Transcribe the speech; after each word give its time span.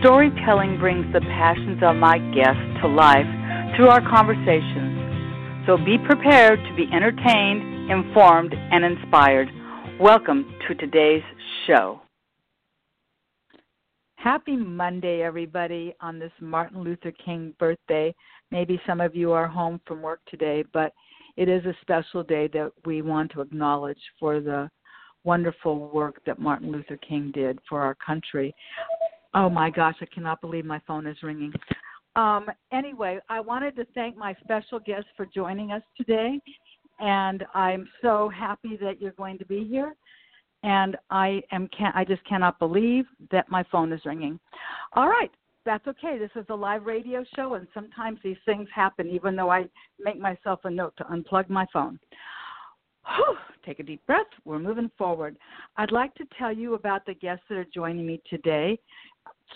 Storytelling 0.00 0.78
brings 0.78 1.04
the 1.12 1.20
passions 1.20 1.82
of 1.82 1.94
my 1.94 2.16
guests 2.34 2.80
to 2.80 2.88
life 2.88 3.26
through 3.76 3.88
our 3.88 4.00
conversations. 4.00 5.66
So 5.66 5.76
be 5.76 5.98
prepared 5.98 6.58
to 6.58 6.74
be 6.74 6.88
entertained, 6.90 7.90
informed, 7.90 8.54
and 8.54 8.82
inspired. 8.82 9.48
Welcome 10.00 10.54
to 10.66 10.74
today's 10.74 11.22
show. 11.66 12.00
Happy 14.14 14.56
Monday, 14.56 15.20
everybody, 15.20 15.94
on 16.00 16.18
this 16.18 16.32
Martin 16.40 16.82
Luther 16.82 17.12
King 17.22 17.52
birthday. 17.58 18.14
Maybe 18.50 18.80
some 18.86 19.02
of 19.02 19.14
you 19.14 19.32
are 19.32 19.46
home 19.46 19.82
from 19.86 20.00
work 20.00 20.20
today, 20.30 20.64
but 20.72 20.94
it 21.36 21.50
is 21.50 21.62
a 21.66 21.76
special 21.82 22.22
day 22.22 22.48
that 22.54 22.72
we 22.86 23.02
want 23.02 23.32
to 23.32 23.42
acknowledge 23.42 24.00
for 24.18 24.40
the 24.40 24.70
wonderful 25.24 25.90
work 25.90 26.22
that 26.24 26.38
Martin 26.38 26.72
Luther 26.72 26.96
King 26.96 27.30
did 27.34 27.58
for 27.68 27.82
our 27.82 27.96
country. 27.96 28.54
Oh 29.34 29.48
my 29.48 29.70
gosh, 29.70 29.96
I 30.00 30.06
cannot 30.06 30.40
believe 30.40 30.64
my 30.64 30.80
phone 30.86 31.06
is 31.06 31.16
ringing. 31.22 31.52
Um, 32.16 32.46
anyway, 32.72 33.20
I 33.28 33.40
wanted 33.40 33.76
to 33.76 33.86
thank 33.94 34.16
my 34.16 34.34
special 34.42 34.80
guest 34.80 35.06
for 35.16 35.26
joining 35.26 35.70
us 35.70 35.82
today, 35.96 36.40
and 36.98 37.44
I'm 37.54 37.88
so 38.02 38.28
happy 38.28 38.76
that 38.82 39.00
you're 39.00 39.12
going 39.12 39.38
to 39.38 39.46
be 39.46 39.64
here. 39.64 39.94
And 40.62 40.96
I 41.10 41.42
am 41.52 41.68
can 41.68 41.92
I 41.94 42.04
just 42.04 42.22
cannot 42.24 42.58
believe 42.58 43.06
that 43.30 43.48
my 43.48 43.64
phone 43.72 43.92
is 43.92 44.00
ringing. 44.04 44.38
All 44.94 45.08
right, 45.08 45.30
that's 45.64 45.86
okay. 45.86 46.18
This 46.18 46.30
is 46.34 46.44
a 46.50 46.54
live 46.54 46.84
radio 46.84 47.24
show, 47.36 47.54
and 47.54 47.66
sometimes 47.72 48.18
these 48.22 48.36
things 48.44 48.68
happen, 48.74 49.08
even 49.08 49.36
though 49.36 49.50
I 49.50 49.66
make 49.98 50.18
myself 50.18 50.60
a 50.64 50.70
note 50.70 50.94
to 50.98 51.04
unplug 51.04 51.48
my 51.48 51.66
phone. 51.72 51.98
Whew, 53.06 53.36
take 53.64 53.80
a 53.80 53.82
deep 53.82 54.04
breath. 54.06 54.26
We're 54.44 54.58
moving 54.58 54.90
forward. 54.98 55.36
I'd 55.76 55.92
like 55.92 56.14
to 56.16 56.24
tell 56.38 56.52
you 56.52 56.74
about 56.74 57.06
the 57.06 57.14
guests 57.14 57.44
that 57.48 57.56
are 57.56 57.66
joining 57.72 58.06
me 58.06 58.20
today. 58.28 58.78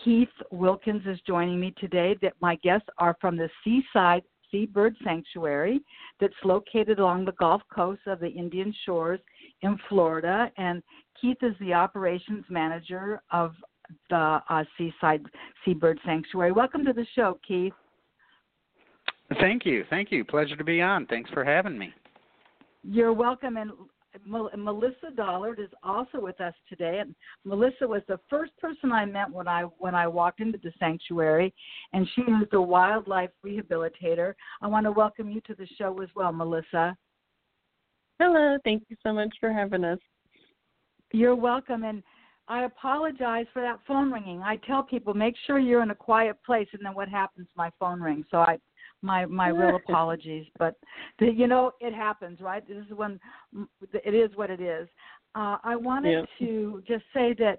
Keith 0.03 0.29
Wilkins 0.51 1.03
is 1.07 1.19
joining 1.27 1.61
me 1.61 1.75
today. 1.79 2.17
That 2.23 2.35
my 2.41 2.57
guests 2.57 2.89
are 2.99 3.17
from 3.21 3.37
the 3.37 3.49
Seaside 3.63 4.23
Seabird 4.51 4.97
Sanctuary 5.05 5.81
that's 6.21 6.35
located 6.45 6.99
along 6.99 7.25
the 7.25 7.33
Gulf 7.33 7.63
Coast 7.75 8.03
of 8.07 8.21
the 8.21 8.29
Indian 8.29 8.75
Shores 8.85 9.21
in 9.63 9.79
Florida. 9.89 10.51
And 10.57 10.83
Keith 11.21 11.39
is 11.43 11.55
the 11.61 11.73
operations 11.75 12.45
manager 12.49 13.21
of 13.31 13.53
the 14.11 14.41
uh, 14.49 14.65
Seaside 14.79 15.25
Seabird 15.65 15.99
Sanctuary. 16.05 16.53
Welcome 16.53 16.85
to 16.85 16.93
the 16.93 17.07
show, 17.15 17.39
Keith. 17.47 17.73
Thank 19.41 19.65
you. 19.65 19.85
Thank 19.91 20.13
you. 20.13 20.25
Pleasure 20.25 20.57
to 20.57 20.65
be 20.65 20.81
on. 20.83 21.07
Thanks 21.07 21.31
for 21.31 21.45
having 21.45 21.79
me. 21.79 21.93
You're 22.83 23.13
welcome. 23.13 23.57
And 23.57 23.71
Melissa 24.27 25.11
Dollard 25.17 25.59
is 25.59 25.71
also 25.83 26.21
with 26.21 26.41
us 26.41 26.55
today, 26.69 26.99
and 27.01 27.15
Melissa 27.45 27.87
was 27.87 28.03
the 28.07 28.21
first 28.31 28.57
person 28.59 28.93
I 28.93 29.05
met 29.05 29.31
when 29.31 29.49
I 29.49 29.63
when 29.79 29.95
I 29.95 30.07
walked 30.07 30.41
into 30.41 30.59
the 30.63 30.73
sanctuary, 30.79 31.53
and 31.93 32.09
she 32.15 32.23
is 32.23 32.49
a 32.53 32.61
wildlife 32.61 33.31
rehabilitator. 33.45 34.35
I 34.63 34.67
want 34.67 34.85
to 34.87 34.93
welcome 34.93 35.31
you 35.31 35.41
to 35.43 35.55
the 35.55 35.67
show 35.79 36.01
as 36.03 36.09
well, 36.15 36.33
Melissa. 36.33 36.97
Hello, 38.21 38.57
thank 38.65 38.85
you 38.89 38.97
so 39.03 39.13
much 39.13 39.35
for 39.41 39.53
having 39.53 39.85
us. 39.85 39.99
You're 41.13 41.35
welcome, 41.35 41.85
and 41.85 42.03
I 42.47 42.65
apologize 42.65 43.47
for 43.53 43.63
that 43.63 43.81
phone 43.87 44.13
ringing. 44.13 44.43
I 44.43 44.57
tell 44.57 44.83
people 44.83 45.15
make 45.15 45.35
sure 45.47 45.59
you're 45.59 45.83
in 45.83 45.91
a 45.91 45.95
quiet 45.95 46.37
place, 46.47 46.69
and 46.73 46.85
then 46.85 46.95
what 46.95 47.09
happens? 47.09 47.49
My 47.57 47.71
phone 47.81 48.01
rings, 48.01 48.27
so 48.31 48.39
I 48.39 48.59
my 49.05 49.27
my 49.27 49.49
real 49.49 49.77
apologies 49.77 50.47
but 50.59 50.75
the, 51.19 51.31
you 51.31 51.47
know 51.47 51.73
it 51.81 51.95
happens 51.95 52.41
right? 52.41 52.67
This 52.67 52.79
is 52.79 52.93
when 52.97 53.21
it 53.93 54.15
is 54.15 54.37
what 54.37 54.51
it 54.51 54.61
is. 54.61 54.89
Uh 55.35 55.59
i 55.63 55.77
wanted 55.77 56.27
yeah. 56.41 56.47
to 56.47 56.83
just 56.89 57.05
say 57.13 57.35
that 57.39 57.59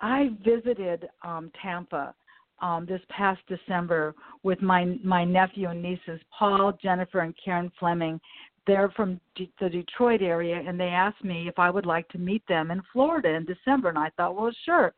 i 0.00 0.28
visited 0.44 1.08
um 1.24 1.50
tampa 1.60 2.14
um 2.60 2.84
this 2.86 3.00
past 3.08 3.40
december 3.48 4.14
with 4.42 4.60
my 4.60 4.96
my 5.02 5.24
nephew 5.24 5.68
and 5.68 5.82
nieces 5.82 6.20
paul 6.36 6.72
jennifer 6.82 7.20
and 7.20 7.34
karen 7.42 7.72
fleming. 7.80 8.20
They're 8.64 8.90
from 8.90 9.20
D- 9.34 9.52
the 9.60 9.68
detroit 9.68 10.22
area 10.22 10.62
and 10.64 10.78
they 10.78 10.92
asked 11.06 11.24
me 11.24 11.48
if 11.48 11.58
i 11.58 11.70
would 11.70 11.86
like 11.86 12.08
to 12.10 12.18
meet 12.18 12.44
them 12.46 12.70
in 12.70 12.80
florida 12.92 13.30
in 13.30 13.44
december 13.44 13.88
and 13.88 13.98
i 13.98 14.10
thought 14.16 14.36
well 14.36 14.52
sure. 14.64 14.94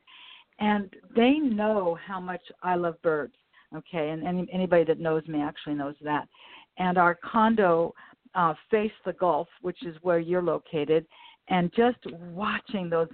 And 0.61 0.89
they 1.17 1.33
know 1.61 1.99
how 2.07 2.21
much 2.21 2.43
i 2.63 2.75
love 2.75 3.01
birds 3.03 3.35
Okay, 3.75 4.11
and 4.11 4.27
any, 4.27 4.47
anybody 4.53 4.85
that 4.85 5.01
knows 5.01 5.27
me 5.27 5.41
actually 5.41 5.75
knows 5.75 5.97
that. 6.03 6.29
And 6.79 6.99
our 6.99 7.15
condo 7.15 7.95
uh, 8.35 8.55
faced 8.71 8.95
the 9.05 9.13
Gulf, 9.15 9.49
which 9.63 9.85
is 9.85 9.97
where 10.03 10.19
you're 10.19 10.43
located, 10.43 11.07
and 11.49 11.73
just 11.75 11.99
watching 12.33 12.89
those 12.89 13.09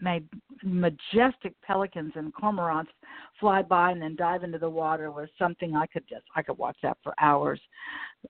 ma- 0.00 0.18
majestic 0.62 1.54
pelicans 1.62 2.12
and 2.16 2.34
cormorants 2.34 2.88
fly 3.38 3.62
by 3.62 3.92
and 3.92 4.02
then 4.02 4.16
dive 4.16 4.42
into 4.42 4.58
the 4.58 4.68
water 4.68 5.10
was 5.10 5.28
something 5.38 5.76
I 5.76 5.86
could 5.86 6.04
just 6.08 6.24
I 6.34 6.42
could 6.42 6.58
watch 6.58 6.76
that 6.82 6.98
for 7.02 7.14
hours. 7.20 7.60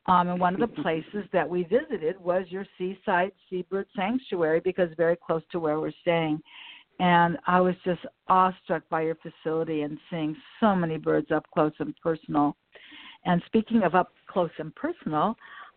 Um, 0.07 0.29
and 0.29 0.41
one 0.41 0.61
of 0.61 0.61
the 0.61 0.83
places 0.83 1.25
that 1.33 1.49
we 1.49 1.65
visited 1.65 2.21
was 2.21 2.47
your 2.49 2.67
seaside 2.77 3.33
seabird 3.49 3.87
sanctuary 3.97 4.61
because 4.61 4.91
very 4.97 5.17
close 5.17 5.43
to 5.53 5.59
where 5.59 5.81
we're 5.81 5.93
staying 6.03 6.41
and 7.01 7.39
I 7.47 7.61
was 7.61 7.75
just 7.83 8.01
awestruck 8.29 8.83
by 8.91 9.03
your 9.03 9.17
facility 9.17 9.83
and 9.83 9.99
seeing 10.11 10.37
so 10.61 10.77
many 10.77 10.99
birds 10.99 11.31
up 11.33 11.47
close 11.53 11.73
and 11.79 11.95
personal. 12.03 12.57
And 13.25 13.43
speaking 13.47 13.83
of 13.85 13.95
up 13.95 14.13
close 14.29 14.51
and 14.59 14.75
personal, 14.75 15.35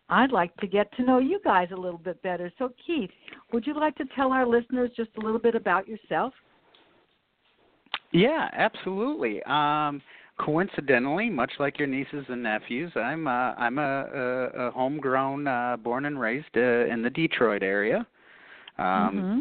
I'd 0.09 0.33
like 0.33 0.55
to 0.57 0.67
get 0.67 0.93
to 0.97 1.03
know 1.03 1.19
you 1.19 1.39
guys 1.43 1.69
a 1.71 1.79
little 1.79 1.97
bit 1.97 2.21
better. 2.23 2.51
So, 2.59 2.73
Keith, 2.85 3.09
would 3.53 3.65
you 3.65 3.73
like 3.73 3.95
to 3.95 4.05
tell 4.17 4.33
our 4.33 4.45
listeners 4.45 4.91
just 4.97 5.11
a 5.17 5.21
little 5.21 5.39
bit 5.39 5.55
about 5.55 5.87
yourself? 5.87 6.33
Yeah, 8.11 8.49
absolutely. 8.51 9.41
Um, 9.43 10.01
coincidentally, 10.37 11.29
much 11.29 11.53
like 11.57 11.79
your 11.79 11.87
nieces 11.87 12.25
and 12.27 12.43
nephews, 12.43 12.91
I'm 12.95 13.27
uh, 13.27 13.53
I'm 13.53 13.79
a, 13.79 13.81
a, 13.81 14.67
a 14.67 14.71
homegrown, 14.71 15.47
uh, 15.47 15.77
born 15.77 16.05
and 16.05 16.19
raised 16.19 16.55
uh, 16.57 16.85
in 16.85 17.01
the 17.01 17.09
Detroit 17.09 17.63
area. 17.63 18.05
Um, 18.77 18.85
mm-hmm 18.85 19.39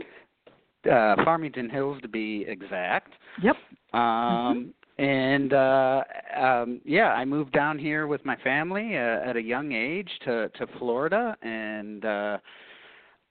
uh, 0.90 1.16
Farmington 1.24 1.70
Hills 1.70 2.00
to 2.02 2.08
be 2.08 2.44
exact. 2.48 3.12
Yep. 3.42 3.56
Um, 3.92 4.00
mm-hmm. 4.00 4.70
And 4.98 5.52
uh, 5.52 6.02
um, 6.38 6.80
yeah, 6.84 7.08
I 7.08 7.24
moved 7.24 7.52
down 7.52 7.78
here 7.78 8.06
with 8.06 8.24
my 8.24 8.36
family 8.36 8.96
uh, 8.96 9.28
at 9.28 9.36
a 9.36 9.42
young 9.42 9.72
age 9.72 10.10
to 10.24 10.48
to 10.50 10.66
Florida, 10.78 11.36
and 11.42 12.04
uh, 12.04 12.38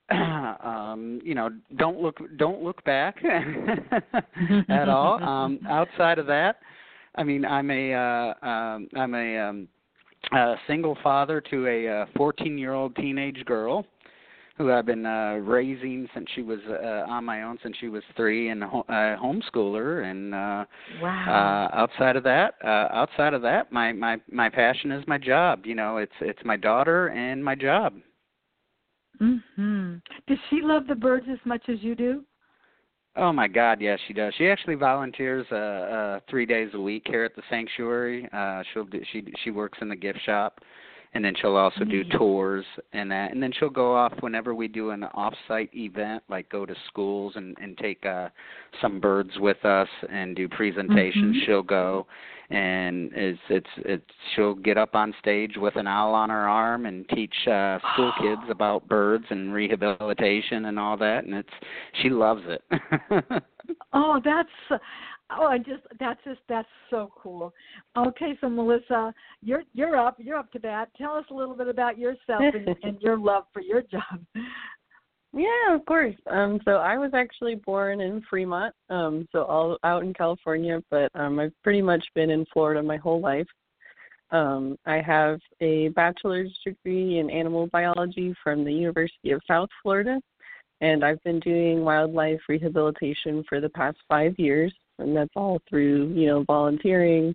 um, 0.12 1.22
you 1.24 1.36
know, 1.36 1.50
don't 1.78 2.00
look 2.00 2.18
don't 2.38 2.64
look 2.64 2.84
back 2.84 3.24
at 4.70 4.90
all. 4.90 5.24
Um, 5.24 5.60
outside 5.70 6.18
of 6.18 6.26
that, 6.28 6.58
I 7.16 7.24
mean, 7.24 7.46
I'm 7.46 7.70
a 7.70 7.94
uh, 7.94 8.46
um, 8.46 8.88
I'm 8.96 9.14
a 9.14 9.38
um, 9.38 9.68
a 10.34 10.56
single 10.68 10.98
father 11.04 11.42
to 11.52 11.68
a 11.68 12.06
14 12.18 12.58
year 12.58 12.74
old 12.74 12.96
teenage 12.96 13.46
girl 13.46 13.86
who 14.62 14.72
I've 14.72 14.86
been 14.86 15.06
uh, 15.06 15.40
raising 15.42 16.08
since 16.14 16.28
she 16.36 16.42
was 16.42 16.60
uh, 16.70 17.06
on 17.10 17.26
my 17.26 17.44
own 17.44 17.58
since 17.64 17.76
she 17.80 17.90
was 17.90 18.04
three, 18.16 18.50
and 18.50 18.64
a 18.64 18.68
ho- 18.68 18.86
uh, 18.88 19.18
homeschooler. 19.18 20.10
And 20.10 20.34
uh, 20.34 20.66
wow. 21.02 21.70
uh, 21.74 21.76
outside 21.76 22.16
of 22.16 22.24
that, 22.24 22.56
uh, 22.64 22.88
outside 22.92 23.34
of 23.34 23.42
that, 23.42 23.72
my 23.72 23.92
my 23.92 24.18
my 24.32 24.50
passion 24.50 24.92
is 24.92 25.04
my 25.08 25.18
job. 25.18 25.66
You 25.66 25.76
know, 25.76 25.98
it's 25.98 26.12
it's 26.22 26.44
my 26.46 26.58
daughter 26.58 27.08
and 27.08 27.44
my 27.44 27.56
job. 27.56 27.94
Mhm. 29.22 30.02
Does 30.28 30.40
she 30.50 30.62
love 30.62 30.88
the 30.88 30.96
birds 30.96 31.28
as 31.32 31.40
much 31.46 31.70
as 31.70 31.82
you 31.82 31.96
do? 31.96 32.24
Oh 33.18 33.34
my 33.34 33.48
God, 33.48 33.82
yes, 33.82 34.00
she 34.08 34.14
does. 34.14 34.34
She 34.38 34.48
actually 34.48 34.76
volunteers 34.76 35.46
uh, 35.52 35.56
uh, 35.56 36.20
three 36.30 36.46
days 36.46 36.70
a 36.74 36.80
week 36.80 37.04
here 37.06 37.26
at 37.26 37.36
the 37.36 37.42
sanctuary. 37.50 38.28
Uh, 38.32 38.64
she'll 38.72 38.86
do, 38.86 39.02
she 39.12 39.26
she 39.44 39.52
works 39.52 39.78
in 39.82 39.90
the 39.90 39.96
gift 39.96 40.20
shop, 40.26 40.62
and 41.14 41.24
then 41.24 41.34
she'll 41.40 41.56
also 41.56 41.84
do 41.84 42.04
mm-hmm. 42.04 42.18
tours 42.18 42.66
and 42.94 43.12
that 43.12 43.32
and 43.32 43.42
then 43.42 43.52
she'll 43.60 43.70
go 43.70 43.96
off 43.96 44.14
whenever 44.22 44.56
we 44.56 44.68
do 44.68 44.92
an 44.92 45.04
off-site 45.04 45.70
event 45.74 46.24
like 46.30 46.50
go 46.50 46.66
to 46.66 46.76
schools 46.88 47.34
and 47.36 47.56
and 47.62 47.78
take 47.78 48.06
uh 48.06 48.30
some 48.82 49.00
birds 49.00 49.32
with 49.40 49.64
us 49.66 49.88
and 50.10 50.36
do 50.36 50.48
presentations 50.48 51.36
mm-hmm. 51.36 51.46
she'll 51.46 51.64
go 51.64 52.06
and 52.50 53.12
it's 53.14 53.40
it's 53.50 53.70
it's 53.78 54.12
she'll 54.36 54.56
get 54.56 54.78
up 54.78 54.96
on 54.96 55.14
stage 55.20 55.54
with 55.58 55.76
an 55.76 55.88
owl 55.88 56.14
on 56.14 56.30
her 56.30 56.48
arm 56.48 56.86
and 56.86 57.08
teach 57.10 57.34
uh 57.48 57.80
school 57.94 58.12
kids 58.22 58.42
about 58.50 58.88
birds 58.88 59.26
and 59.30 59.54
rehabilitation 59.54 60.66
and 60.66 60.80
all 60.80 60.98
that 60.98 61.24
and 61.26 61.34
it's 61.34 61.50
she 62.02 62.10
loves 62.10 62.44
it 62.46 62.64
oh 63.94 64.20
that's 64.24 64.82
Oh, 65.38 65.46
I 65.46 65.58
just 65.58 65.84
that's 66.00 66.20
just 66.24 66.42
that's 66.50 66.68
so 66.90 67.12
cool. 67.22 67.54
Okay, 67.98 68.38
so 68.42 68.50
Melissa, 68.50 69.14
you're 69.42 69.64
you're 69.74 69.96
up, 69.96 70.18
you're 70.20 70.38
up 70.38 70.52
to 70.52 70.60
bat. 70.60 70.90
Tell 70.98 71.14
us 71.16 71.26
a 71.32 71.34
little 71.34 71.56
bit 71.56 71.68
about 71.68 71.98
yourself 71.98 72.42
and, 72.42 72.76
and 72.84 73.02
your 73.02 73.18
love 73.18 73.46
for 73.54 73.62
your 73.62 73.82
job. 73.82 74.20
Yeah, 75.34 75.74
of 75.74 75.86
course. 75.86 76.16
Um, 76.30 76.60
so 76.66 76.72
I 76.72 76.98
was 76.98 77.12
actually 77.14 77.56
born 77.56 78.02
in 78.02 78.22
Fremont, 78.30 78.76
um, 78.90 79.28
so 79.32 79.44
all 79.44 79.78
out 79.84 80.04
in 80.04 80.14
California, 80.14 80.82
but 80.90 81.10
um, 81.16 81.40
I've 81.40 81.54
pretty 81.64 81.82
much 81.82 82.06
been 82.16 82.30
in 82.30 82.46
Florida 82.52 82.84
my 82.84 82.98
whole 82.98 83.22
life. 83.22 83.48
Um, 84.32 84.78
I 84.86 85.02
have 85.02 85.40
a 85.62 85.90
bachelor's 85.90 86.52
degree 86.66 87.20
in 87.20 87.30
animal 87.30 87.68
biology 87.68 88.34
from 88.44 88.66
the 88.66 88.74
University 88.74 89.32
of 89.32 89.42
South 89.48 89.70
Florida, 89.82 90.20
and 90.82 91.04
I've 91.04 91.22
been 91.24 91.40
doing 91.40 91.84
wildlife 91.86 92.40
rehabilitation 92.50 93.44
for 93.48 93.62
the 93.62 93.70
past 93.70 93.98
five 94.10 94.38
years, 94.38 94.74
and 95.00 95.16
that's 95.16 95.34
all 95.36 95.60
through 95.70 96.14
you 96.14 96.28
know 96.28 96.44
volunteering, 96.44 97.34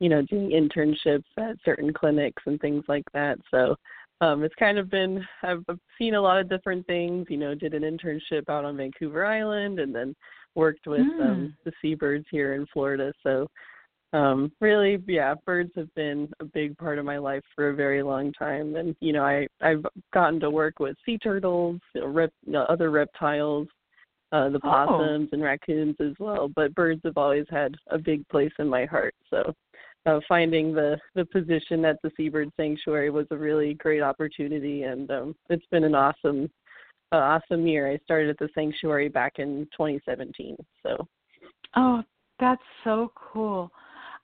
you 0.00 0.08
know 0.08 0.22
doing 0.22 0.50
internships 0.50 1.24
at 1.38 1.56
certain 1.64 1.92
clinics 1.92 2.42
and 2.46 2.60
things 2.60 2.84
like 2.88 3.04
that. 3.12 3.38
So 3.50 3.76
um, 4.20 4.42
it's 4.42 4.54
kind 4.56 4.78
of 4.78 4.90
been 4.90 5.24
I've 5.42 5.64
seen 5.98 6.14
a 6.14 6.20
lot 6.20 6.38
of 6.38 6.48
different 6.48 6.86
things. 6.86 7.26
You 7.28 7.38
know, 7.38 7.54
did 7.54 7.74
an 7.74 7.82
internship 7.82 8.48
out 8.48 8.64
on 8.64 8.76
Vancouver 8.76 9.24
Island, 9.26 9.80
and 9.80 9.94
then 9.94 10.14
worked 10.54 10.86
with 10.86 11.00
mm. 11.00 11.20
um, 11.20 11.56
the 11.64 11.72
seabirds 11.82 12.26
here 12.30 12.54
in 12.54 12.66
Florida. 12.72 13.12
So 13.22 13.48
um 14.14 14.52
really 14.60 15.02
yeah 15.08 15.34
birds 15.44 15.72
have 15.74 15.92
been 15.94 16.28
a 16.40 16.44
big 16.44 16.76
part 16.78 16.98
of 16.98 17.04
my 17.04 17.18
life 17.18 17.42
for 17.54 17.70
a 17.70 17.74
very 17.74 18.02
long 18.02 18.32
time 18.32 18.76
and 18.76 18.94
you 19.00 19.12
know 19.12 19.24
i 19.24 19.46
i've 19.60 19.84
gotten 20.12 20.38
to 20.38 20.50
work 20.50 20.78
with 20.78 20.96
sea 21.04 21.18
turtles 21.18 21.80
you 21.94 22.00
know, 22.00 22.06
rep, 22.06 22.30
you 22.46 22.52
know, 22.52 22.62
other 22.68 22.90
reptiles 22.90 23.66
uh 24.32 24.48
the 24.48 24.60
oh. 24.64 24.68
possums 24.68 25.28
oh. 25.30 25.34
and 25.34 25.42
raccoons 25.42 25.96
as 26.00 26.12
well 26.18 26.48
but 26.54 26.74
birds 26.74 27.00
have 27.04 27.16
always 27.16 27.46
had 27.50 27.74
a 27.90 27.98
big 27.98 28.26
place 28.28 28.52
in 28.58 28.68
my 28.68 28.84
heart 28.84 29.14
so 29.30 29.54
uh, 30.06 30.20
finding 30.28 30.72
the 30.72 30.98
the 31.14 31.24
position 31.26 31.84
at 31.84 31.96
the 32.02 32.10
seabird 32.16 32.50
sanctuary 32.56 33.10
was 33.10 33.26
a 33.30 33.36
really 33.36 33.74
great 33.74 34.02
opportunity 34.02 34.84
and 34.84 35.10
um 35.10 35.34
it's 35.48 35.66
been 35.70 35.84
an 35.84 35.94
awesome 35.94 36.50
uh, 37.12 37.16
awesome 37.16 37.66
year 37.66 37.90
i 37.90 37.98
started 38.04 38.30
at 38.30 38.38
the 38.38 38.48
sanctuary 38.54 39.08
back 39.08 39.34
in 39.38 39.66
2017 39.72 40.56
so 40.82 41.06
oh 41.76 42.02
that's 42.40 42.62
so 42.82 43.12
cool 43.14 43.70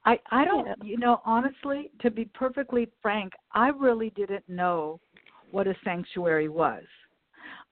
I 0.07 0.19
I 0.31 0.47
don't 0.47 0.67
yeah. 0.67 0.75
you 0.83 0.97
know 0.97 1.21
honestly 1.27 1.91
to 2.01 2.11
be 2.11 2.25
perfectly 2.25 2.89
frank 3.03 3.33
I 3.53 3.69
really 3.69 4.11
didn't 4.17 4.49
know 4.49 4.99
what 5.51 5.67
a 5.67 5.75
sanctuary 5.85 6.49
was. 6.49 6.85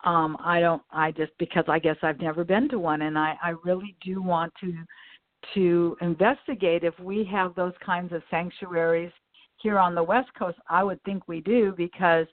Um 0.05 0.37
I 0.41 0.61
don't 0.61 0.83
I 0.91 1.13
just 1.13 1.33
because 1.39 1.65
I 1.69 1.79
guess 1.79 1.97
I've 2.03 2.21
never 2.21 2.45
been 2.45 2.69
to 2.71 2.79
one 2.79 3.03
and 3.03 3.19
I 3.19 3.37
I 3.43 3.55
really 3.65 3.97
do 4.03 4.23
want 4.23 4.53
to 4.61 4.75
to 5.55 5.97
investigate 6.01 6.85
if 6.85 6.99
we 6.99 7.25
have 7.31 7.55
those 7.55 7.75
kinds 7.85 8.13
of 8.13 8.23
sanctuaries 8.31 9.13
here 9.63 9.79
on 9.79 9.95
the 9.95 10.03
west 10.03 10.29
coast. 10.39 10.59
I 10.69 10.83
would 10.83 11.03
think 11.05 11.27
we 11.27 11.41
do 11.41 11.75
because 11.77 12.27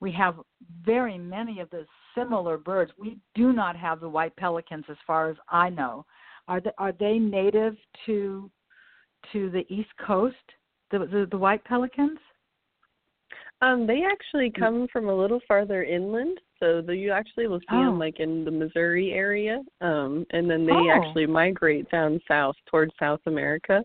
we 0.00 0.12
have 0.12 0.36
very 0.84 1.18
many 1.18 1.60
of 1.60 1.70
the 1.70 1.86
similar 2.14 2.58
birds. 2.58 2.92
We 2.98 3.18
do 3.34 3.52
not 3.52 3.76
have 3.76 4.00
the 4.00 4.08
white 4.08 4.34
pelicans 4.36 4.84
as 4.88 4.96
far 5.06 5.30
as 5.30 5.36
I 5.48 5.70
know. 5.70 6.04
Are 6.48 6.60
they, 6.60 6.72
are 6.78 6.92
they 6.92 7.18
native 7.18 7.76
to 8.06 8.50
to 9.32 9.50
the 9.50 9.64
East 9.72 9.90
Coast, 10.04 10.36
the 10.90 10.98
the, 10.98 11.28
the 11.30 11.38
white 11.38 11.64
pelicans? 11.64 12.18
Um, 13.60 13.86
they 13.86 14.02
actually 14.10 14.50
mm. 14.50 14.58
come 14.58 14.88
from 14.92 15.08
a 15.08 15.14
little 15.14 15.40
farther 15.46 15.84
inland, 15.84 16.38
so 16.62 16.80
the, 16.80 16.94
you 16.94 17.10
actually 17.10 17.48
will 17.48 17.58
see 17.58 17.66
oh. 17.72 17.86
them 17.86 17.98
like 17.98 18.20
in 18.20 18.44
the 18.44 18.50
Missouri 18.50 19.10
area, 19.10 19.60
um, 19.80 20.24
and 20.30 20.48
then 20.48 20.64
they 20.64 20.72
oh. 20.72 20.90
actually 20.90 21.26
migrate 21.26 21.90
down 21.90 22.20
south 22.28 22.54
towards 22.70 22.92
South 23.00 23.20
America. 23.26 23.82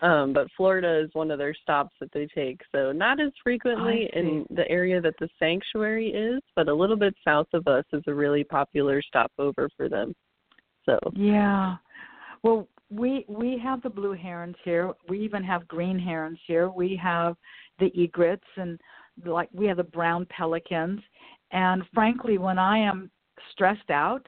Um, 0.00 0.32
but 0.32 0.46
Florida 0.56 1.00
is 1.02 1.10
one 1.14 1.30
of 1.32 1.38
their 1.38 1.54
stops 1.54 1.92
that 2.00 2.12
they 2.12 2.28
take, 2.32 2.60
so 2.70 2.92
not 2.92 3.20
as 3.20 3.32
frequently 3.42 4.08
in 4.12 4.46
the 4.50 4.68
area 4.68 5.00
that 5.00 5.14
the 5.18 5.28
sanctuary 5.40 6.10
is, 6.10 6.40
but 6.54 6.68
a 6.68 6.74
little 6.74 6.96
bit 6.96 7.14
south 7.24 7.48
of 7.52 7.66
us 7.66 7.84
is 7.92 8.04
a 8.06 8.14
really 8.14 8.44
popular 8.44 9.02
stopover 9.02 9.68
for 9.76 9.88
them. 9.88 10.14
So 10.86 10.98
yeah, 11.14 11.76
well, 12.44 12.68
we 12.90 13.24
we 13.26 13.58
have 13.62 13.82
the 13.82 13.90
blue 13.90 14.12
herons 14.12 14.54
here. 14.64 14.92
We 15.08 15.18
even 15.20 15.42
have 15.42 15.66
green 15.66 15.98
herons 15.98 16.38
here. 16.46 16.68
We 16.68 16.94
have 17.02 17.36
the 17.80 17.90
egrets 18.00 18.46
and 18.56 18.78
like 19.24 19.48
we 19.52 19.66
have 19.66 19.78
the 19.78 19.84
brown 19.84 20.26
pelicans. 20.26 21.00
And 21.52 21.82
frankly, 21.94 22.38
when 22.38 22.58
I 22.58 22.78
am 22.78 23.10
stressed 23.52 23.90
out, 23.90 24.26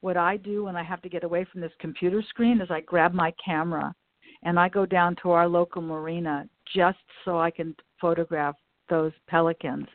what 0.00 0.16
I 0.16 0.36
do 0.36 0.64
when 0.64 0.76
I 0.76 0.82
have 0.82 1.02
to 1.02 1.08
get 1.08 1.24
away 1.24 1.46
from 1.50 1.60
this 1.60 1.72
computer 1.78 2.22
screen 2.28 2.60
is 2.60 2.70
I 2.70 2.80
grab 2.80 3.12
my 3.12 3.32
camera 3.44 3.94
and 4.42 4.58
I 4.58 4.68
go 4.68 4.86
down 4.86 5.16
to 5.22 5.30
our 5.30 5.46
local 5.46 5.82
marina 5.82 6.48
just 6.74 6.98
so 7.24 7.38
I 7.38 7.50
can 7.50 7.74
photograph 8.00 8.56
those 8.88 9.12
pelicans 9.28 9.86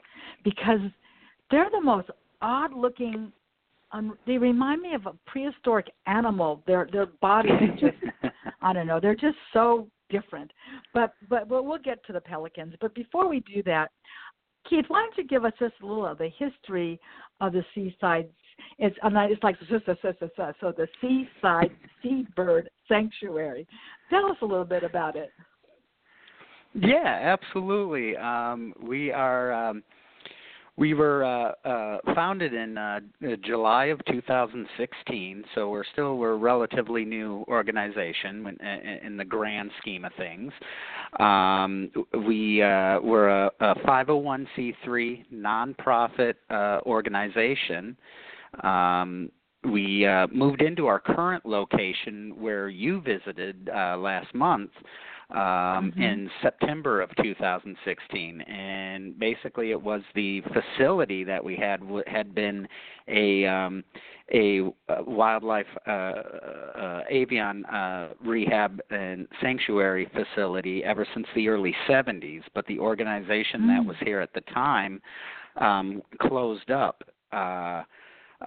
because 0.44 0.80
they're 1.50 1.70
the 1.72 1.82
most 1.82 2.10
odd 2.42 2.74
looking 2.74 3.32
um, 3.92 4.18
they 4.28 4.38
remind 4.38 4.82
me 4.82 4.94
of 4.94 5.06
a 5.06 5.14
prehistoric 5.26 5.88
animal. 6.06 6.62
Their 6.68 6.88
their 6.92 7.06
bodies 7.06 7.52
are 7.62 7.90
just 7.90 8.34
I 8.62 8.74
don't 8.74 8.88
know. 8.88 9.00
They're 9.00 9.16
just 9.16 9.38
so 9.54 9.88
different. 10.10 10.52
But 10.94 11.14
but 11.30 11.48
we'll, 11.48 11.64
we'll 11.66 11.80
get 11.80 12.04
to 12.06 12.14
the 12.14 12.20
pelicans. 12.20 12.74
But 12.82 12.94
before 12.94 13.30
we 13.30 13.42
do 13.42 13.64
that, 13.64 13.92
Keith, 14.70 14.86
why 14.88 15.02
don't 15.02 15.18
you 15.18 15.28
give 15.28 15.46
us 15.46 15.54
just 15.60 15.76
a 15.82 15.86
little 15.86 16.06
of 16.06 16.18
the 16.18 16.30
history 16.38 17.00
of 17.42 17.54
the 17.54 17.64
seaside? 17.74 18.30
It's 18.80 18.96
it's 19.04 19.44
like 19.44 19.58
so, 19.70 19.80
so, 19.86 19.96
so, 20.02 20.14
so, 20.20 20.30
so, 20.36 20.54
so 20.60 20.74
the 20.76 20.88
seaside 21.02 21.72
seabird 22.02 22.70
sanctuary. 22.88 23.68
Tell 24.10 24.26
us 24.26 24.38
a 24.42 24.46
little 24.46 24.66
bit 24.66 24.84
about 24.84 25.16
it. 25.16 25.32
Yeah, 26.74 27.06
absolutely. 27.06 28.18
Um, 28.18 28.74
we 28.82 29.12
are. 29.12 29.54
Um, 29.54 29.84
we 30.78 30.94
were 30.94 31.24
uh, 31.24 31.68
uh, 31.68 31.98
founded 32.14 32.54
in 32.54 32.78
uh, 32.78 33.00
July 33.44 33.86
of 33.86 34.04
2016, 34.06 35.44
so 35.56 35.70
we're 35.70 35.86
still 35.94 36.18
we're 36.18 36.34
a 36.34 36.38
relatively 36.38 37.06
new 37.06 37.46
organization 37.48 38.46
in, 39.04 39.16
the 39.16 39.24
grand 39.24 39.72
scheme 39.80 40.04
of 40.04 40.12
things. 40.18 40.52
Um, 41.20 41.90
we 42.28 42.62
uh, 42.62 43.00
we're 43.02 43.30
a, 43.30 43.52
a 43.62 43.76
501c3 43.76 45.26
nonprofit 45.34 46.34
uh, 46.50 46.80
organization. 46.86 47.96
Um, 48.62 49.32
we 49.72 50.06
uh, 50.06 50.28
moved 50.28 50.62
into 50.62 50.88
our 50.88 51.00
current 51.00 51.46
location 51.46 52.34
where 52.38 52.70
you 52.70 53.02
visited 53.02 53.70
uh, 53.74 53.98
last 53.98 54.34
month 54.36 54.72
um, 55.32 55.38
mm-hmm. 55.92 56.02
in 56.02 56.30
September 56.42 57.02
of 57.02 57.10
2016, 57.22 58.42
and 58.42 59.18
basically 59.18 59.72
it 59.72 59.82
was 59.82 60.02
the 60.14 60.42
facility 60.42 61.24
that 61.24 61.44
we 61.44 61.56
had 61.56 61.82
had 62.08 62.36
been 62.36 62.68
a 63.08 63.46
um, 63.46 63.84
a 64.34 64.62
uh, 64.90 65.04
wildlife 65.06 65.68
uh, 65.88 65.92
uh, 65.92 67.02
avian 67.10 67.64
uh, 67.66 68.10
rehab 68.24 68.80
and 68.90 69.28
sanctuary 69.42 70.10
facility 70.14 70.84
ever 70.84 71.06
since 71.14 71.28
the 71.36 71.48
early 71.48 71.76
70s, 71.88 72.42
but 72.54 72.66
the 72.68 72.80
organization 72.80 73.62
mm. 73.62 73.68
that 73.68 73.86
was 73.86 73.96
here 74.04 74.20
at 74.20 74.34
the 74.34 74.42
time 74.54 75.00
um, 75.58 76.02
closed 76.22 76.72
up. 76.72 77.04
Uh, 77.32 77.84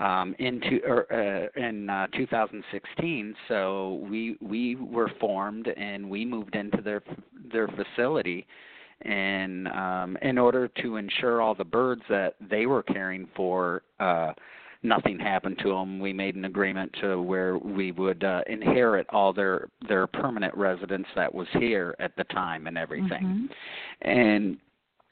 um, 0.00 0.34
into 0.38 0.80
er, 0.86 1.50
uh, 1.56 1.60
in 1.60 1.88
uh, 1.88 2.06
2016. 2.14 3.34
So 3.48 4.06
we 4.08 4.36
we 4.40 4.76
were 4.76 5.10
formed 5.20 5.68
and 5.68 6.08
we 6.08 6.24
moved 6.24 6.54
into 6.54 6.82
their 6.82 7.02
their 7.52 7.68
facility, 7.68 8.46
and 9.02 9.68
um, 9.68 10.16
in 10.22 10.38
order 10.38 10.68
to 10.82 10.96
ensure 10.96 11.40
all 11.40 11.54
the 11.54 11.64
birds 11.64 12.02
that 12.08 12.34
they 12.50 12.66
were 12.66 12.82
caring 12.82 13.28
for. 13.34 13.82
Uh, 14.00 14.32
nothing 14.84 15.18
happened 15.18 15.58
to 15.60 15.70
them. 15.70 15.98
We 15.98 16.12
made 16.12 16.36
an 16.36 16.44
agreement 16.44 16.94
to 17.00 17.20
where 17.20 17.58
we 17.58 17.90
would 17.90 18.22
uh, 18.22 18.42
inherit 18.46 19.06
all 19.10 19.32
their 19.32 19.68
their 19.88 20.06
permanent 20.06 20.54
residence 20.54 21.06
that 21.16 21.34
was 21.34 21.48
here 21.54 21.96
at 21.98 22.14
the 22.16 22.24
time 22.24 22.68
and 22.68 22.78
everything. 22.78 23.50
Mm-hmm. 24.02 24.08
And 24.08 24.58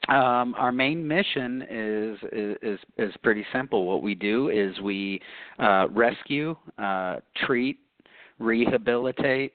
um, 0.09 0.55
our 0.57 0.71
main 0.71 1.05
mission 1.07 1.63
is, 1.69 2.17
is 2.31 2.79
is 2.97 3.13
pretty 3.23 3.45
simple. 3.53 3.85
What 3.85 4.01
we 4.01 4.15
do 4.15 4.49
is 4.49 4.79
we 4.79 5.21
uh, 5.59 5.87
rescue, 5.89 6.55
uh, 6.77 7.17
treat, 7.45 7.79
rehabilitate 8.39 9.53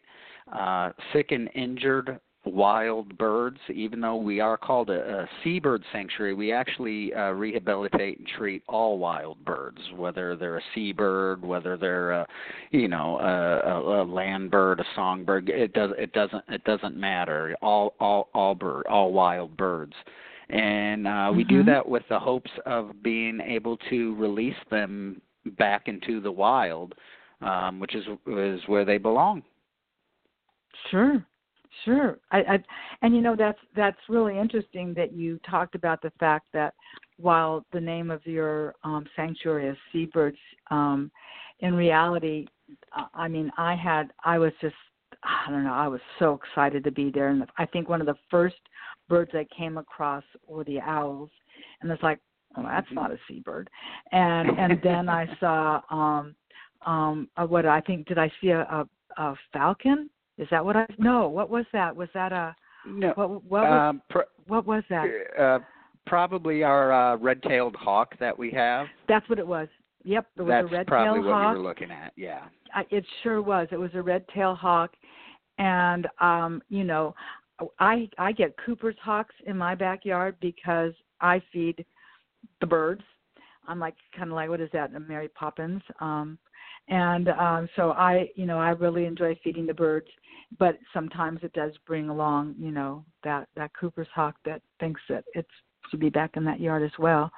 uh, 0.52 0.90
sick 1.12 1.30
and 1.30 1.48
injured 1.54 2.18
wild 2.44 3.16
birds. 3.18 3.58
Even 3.72 4.00
though 4.00 4.16
we 4.16 4.40
are 4.40 4.56
called 4.56 4.90
a, 4.90 5.20
a 5.20 5.28
seabird 5.42 5.82
sanctuary, 5.92 6.34
we 6.34 6.52
actually 6.52 7.14
uh, 7.14 7.30
rehabilitate 7.30 8.18
and 8.18 8.26
treat 8.36 8.62
all 8.68 8.98
wild 8.98 9.42
birds, 9.44 9.78
whether 9.96 10.36
they're 10.36 10.58
a 10.58 10.62
seabird, 10.74 11.42
whether 11.42 11.76
they're 11.76 12.10
a, 12.12 12.26
you 12.72 12.88
know 12.88 13.18
a, 13.20 13.70
a, 13.70 14.02
a 14.02 14.04
land 14.04 14.50
bird, 14.50 14.80
a 14.80 14.84
songbird. 14.94 15.48
It 15.48 15.72
does 15.72 15.90
it 15.96 16.12
doesn't 16.12 16.44
it 16.48 16.64
doesn't 16.64 16.96
matter. 16.96 17.56
All 17.62 17.94
all 18.00 18.28
all 18.34 18.54
bird 18.54 18.86
all 18.86 19.12
wild 19.12 19.56
birds 19.56 19.94
and 20.52 21.08
uh, 21.08 21.32
we 21.34 21.44
mm-hmm. 21.44 21.56
do 21.56 21.64
that 21.64 21.88
with 21.88 22.02
the 22.10 22.18
hopes 22.18 22.50
of 22.66 23.02
being 23.02 23.40
able 23.40 23.78
to 23.88 24.14
release 24.16 24.54
them 24.70 25.20
back 25.58 25.88
into 25.88 26.20
the 26.20 26.30
wild, 26.30 26.94
um, 27.40 27.80
which 27.80 27.94
is 27.94 28.04
is 28.26 28.60
where 28.66 28.84
they 28.84 28.98
belong. 28.98 29.42
Sure, 30.90 31.24
sure. 31.84 32.18
I, 32.30 32.38
I 32.38 32.58
and 33.00 33.14
you 33.14 33.22
know 33.22 33.34
that's 33.34 33.58
that's 33.74 33.98
really 34.10 34.38
interesting 34.38 34.92
that 34.94 35.14
you 35.14 35.40
talked 35.50 35.74
about 35.74 36.02
the 36.02 36.12
fact 36.20 36.46
that 36.52 36.74
while 37.18 37.64
the 37.72 37.80
name 37.80 38.10
of 38.10 38.24
your 38.26 38.74
um, 38.84 39.06
sanctuary 39.16 39.68
is 39.68 39.76
Seabirds, 39.90 40.38
um, 40.70 41.10
in 41.60 41.74
reality, 41.74 42.46
I 43.14 43.26
mean, 43.26 43.50
I 43.56 43.74
had 43.74 44.12
I 44.22 44.38
was 44.38 44.52
just 44.60 44.74
I 45.24 45.50
don't 45.50 45.64
know 45.64 45.72
I 45.72 45.88
was 45.88 46.00
so 46.18 46.38
excited 46.44 46.84
to 46.84 46.90
be 46.90 47.10
there, 47.10 47.28
and 47.28 47.46
I 47.56 47.64
think 47.64 47.88
one 47.88 48.02
of 48.02 48.06
the 48.06 48.16
first 48.30 48.56
birds 49.12 49.32
I 49.34 49.46
came 49.54 49.76
across 49.76 50.24
were 50.46 50.64
the 50.64 50.80
owls, 50.80 51.30
and 51.80 51.90
it's 51.90 52.02
like, 52.02 52.18
oh, 52.56 52.62
that's 52.62 52.90
not 52.92 53.12
a 53.12 53.18
seabird, 53.28 53.68
and 54.10 54.58
and 54.58 54.80
then 54.82 55.08
I 55.08 55.26
saw 55.40 55.82
um 55.90 56.34
um 56.86 57.28
what 57.48 57.66
I 57.66 57.80
think 57.82 58.06
did 58.06 58.18
I 58.18 58.32
see 58.40 58.48
a, 58.48 58.60
a, 58.62 58.88
a 59.22 59.36
falcon? 59.52 60.08
Is 60.38 60.48
that 60.50 60.64
what 60.64 60.76
I? 60.76 60.86
No, 60.98 61.28
what 61.28 61.50
was 61.50 61.66
that? 61.74 61.94
Was 61.94 62.08
that 62.14 62.32
a? 62.32 62.56
No. 62.86 63.12
What 63.14 63.30
what 63.44 63.62
was, 63.64 63.90
um, 63.90 64.02
pr- 64.08 64.32
what 64.46 64.66
was 64.66 64.82
that? 64.88 65.06
uh, 65.38 65.58
probably 66.06 66.62
our 66.64 66.92
uh, 66.92 67.16
red-tailed 67.16 67.76
hawk 67.76 68.14
that 68.18 68.36
we 68.36 68.50
have. 68.50 68.86
That's 69.08 69.28
what 69.28 69.38
it 69.38 69.46
was. 69.46 69.68
Yep, 70.04 70.26
it 70.36 70.42
was 70.42 70.50
That's 70.50 70.68
a 70.68 70.72
red 70.72 70.72
tail 70.72 70.74
hawk. 70.74 70.80
That's 70.80 70.88
probably 70.88 71.20
what 71.20 71.32
hawk. 71.34 71.52
you 71.52 71.58
were 71.58 71.68
looking 71.68 71.90
at. 71.92 72.12
Yeah. 72.16 72.44
I, 72.74 72.84
it 72.90 73.04
sure 73.22 73.40
was. 73.40 73.68
It 73.70 73.76
was 73.76 73.90
a 73.94 74.02
red 74.02 74.24
tail 74.34 74.54
hawk, 74.56 74.90
and 75.58 76.08
um, 76.20 76.62
you 76.70 76.82
know, 76.82 77.14
I 77.78 78.08
I 78.18 78.32
get 78.32 78.56
Cooper's 78.64 78.96
hawks 79.02 79.34
in 79.46 79.56
my 79.56 79.74
backyard 79.74 80.36
because 80.40 80.92
I 81.20 81.40
feed 81.52 81.84
the 82.60 82.66
birds. 82.66 83.02
I'm 83.68 83.78
like 83.78 83.94
kind 84.16 84.30
of 84.30 84.34
like 84.34 84.48
what 84.48 84.60
is 84.60 84.70
that, 84.72 84.94
a 84.94 85.00
Mary 85.00 85.28
Poppins? 85.28 85.82
Um, 86.00 86.38
and 86.88 87.28
um, 87.28 87.68
so 87.76 87.92
I, 87.92 88.28
you 88.34 88.44
know, 88.44 88.58
I 88.58 88.70
really 88.70 89.04
enjoy 89.04 89.38
feeding 89.42 89.66
the 89.66 89.74
birds, 89.74 90.08
but 90.58 90.78
sometimes 90.92 91.40
it 91.42 91.52
does 91.52 91.72
bring 91.86 92.08
along, 92.08 92.56
you 92.58 92.72
know, 92.72 93.04
that 93.24 93.48
that 93.56 93.70
Cooper's 93.78 94.08
hawk 94.14 94.34
that 94.44 94.62
thinks 94.80 95.00
that 95.08 95.24
it's 95.34 95.48
to 95.90 95.96
be 95.96 96.08
back 96.08 96.36
in 96.36 96.44
that 96.44 96.60
yard 96.60 96.82
as 96.82 96.98
well. 96.98 97.30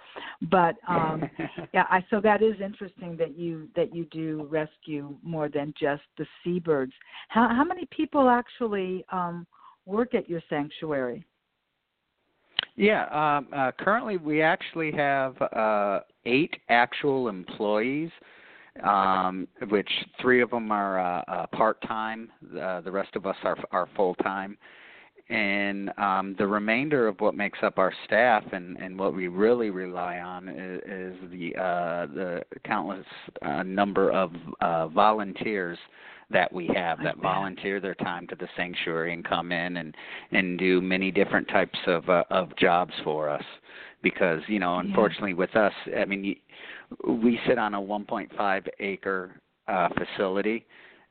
But 0.51 0.77
um, 0.89 1.29
yeah, 1.75 1.85
I 1.91 2.05
so 2.11 2.21
that 2.21 2.43
is 2.43 2.55
interesting 2.61 3.17
that 3.19 3.37
you 3.37 3.69
that 3.77 3.95
you 3.95 4.07
do 4.07 4.49
rescue 4.51 5.17
more 5.23 5.49
than 5.49 5.75
just 5.79 6.03
the 6.17 6.27
seabirds. 6.43 6.93
How 7.29 7.49
how 7.49 7.65
many 7.65 7.87
people 7.91 8.29
actually 8.29 9.05
um, 9.13 9.47
work 9.87 10.15
at 10.15 10.29
your 10.29 10.41
sanctuary? 10.49 11.25
Yeah, 12.77 13.05
um, 13.37 13.49
uh, 13.53 13.71
currently 13.79 14.17
we 14.17 14.43
actually 14.43 14.91
have 14.93 15.41
uh, 15.41 16.01
eight 16.27 16.57
actual 16.69 17.29
employees, 17.29 18.11
um, 18.83 19.47
which 19.69 19.89
three 20.21 20.43
of 20.43 20.51
them 20.51 20.73
are 20.73 20.99
uh, 20.99 21.23
uh, 21.29 21.47
part 21.49 21.81
time. 21.83 22.31
Uh, 22.61 22.81
the 22.81 22.91
rest 22.91 23.15
of 23.15 23.27
us 23.27 23.37
are 23.45 23.57
are 23.71 23.89
full 23.95 24.17
time, 24.17 24.59
and 25.31 25.91
um, 25.97 26.35
the 26.39 26.47
remainder 26.47 27.09
of 27.09 27.19
what 27.21 27.35
makes 27.35 27.59
up 27.63 27.79
our 27.79 27.93
staff 28.05 28.45
and, 28.53 28.77
and 28.77 28.99
what 28.99 29.15
we 29.15 29.29
really 29.29 29.71
rely 29.71 30.19
on 30.19 30.49
is, 30.49 30.81
is 30.87 31.31
the 31.31 31.57
uh, 31.57 32.07
the 32.15 32.43
countless 32.65 33.07
uh, 33.43 33.63
number 33.63 34.11
of 34.11 34.33
uh, 34.61 34.89
volunteers 34.89 35.79
that 36.31 36.53
we 36.53 36.67
have 36.75 36.99
that 37.03 37.17
volunteer 37.19 37.81
their 37.81 37.95
time 37.95 38.27
to 38.27 38.35
the 38.37 38.49
sanctuary 38.57 39.15
and 39.15 39.25
come 39.25 39.51
in 39.51 39.79
and 39.79 39.95
and 40.33 40.59
do 40.59 40.81
many 40.83 41.11
different 41.11 41.49
types 41.49 41.79
of 41.87 42.09
uh, 42.11 42.25
of 42.31 42.55
jobs 42.57 42.93
for 43.03 43.31
us. 43.31 43.45
Because 44.03 44.43
you 44.47 44.59
know 44.59 44.79
unfortunately 44.81 45.33
with 45.33 45.57
us 45.57 45.73
i 45.99 46.05
mean 46.05 46.23
y- 46.23 47.15
we 47.15 47.41
sit 47.49 47.57
on 47.57 47.73
a 47.73 47.81
1.5 47.81 48.69
acre 48.79 49.41
uh 49.67 49.89
facility 49.89 50.67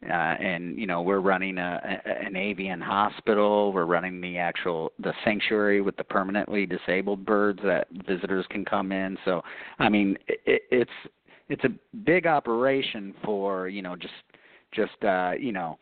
uh 0.10 0.13
and 0.13 0.77
you 0.77 0.86
know 0.86 1.01
we're 1.01 1.19
running 1.19 1.57
a, 1.57 2.00
a 2.05 2.25
an 2.25 2.36
avian 2.36 2.81
hospital 2.81 3.72
we're 3.72 3.86
running 3.86 4.19
the 4.22 4.38
actual 4.38 4.91
the 5.00 5.13
sanctuary 5.24 5.81
with 5.81 5.95
the 5.98 6.03
permanently 6.03 6.65
disabled 6.65 7.25
birds 7.25 7.60
that 7.63 7.88
visitors 8.07 8.45
can 8.50 8.65
come 8.65 8.91
in 8.91 9.17
so 9.25 9.41
i 9.79 9.89
mean 9.89 10.17
it, 10.27 10.63
it's 10.72 10.91
it's 11.50 11.63
a 11.65 11.98
big 12.05 12.25
operation 12.25 13.13
for 13.24 13.67
you 13.67 13.81
know 13.81 13.95
just 13.95 14.13
just 14.74 15.03
uh, 15.03 15.31
you 15.39 15.51
know 15.51 15.77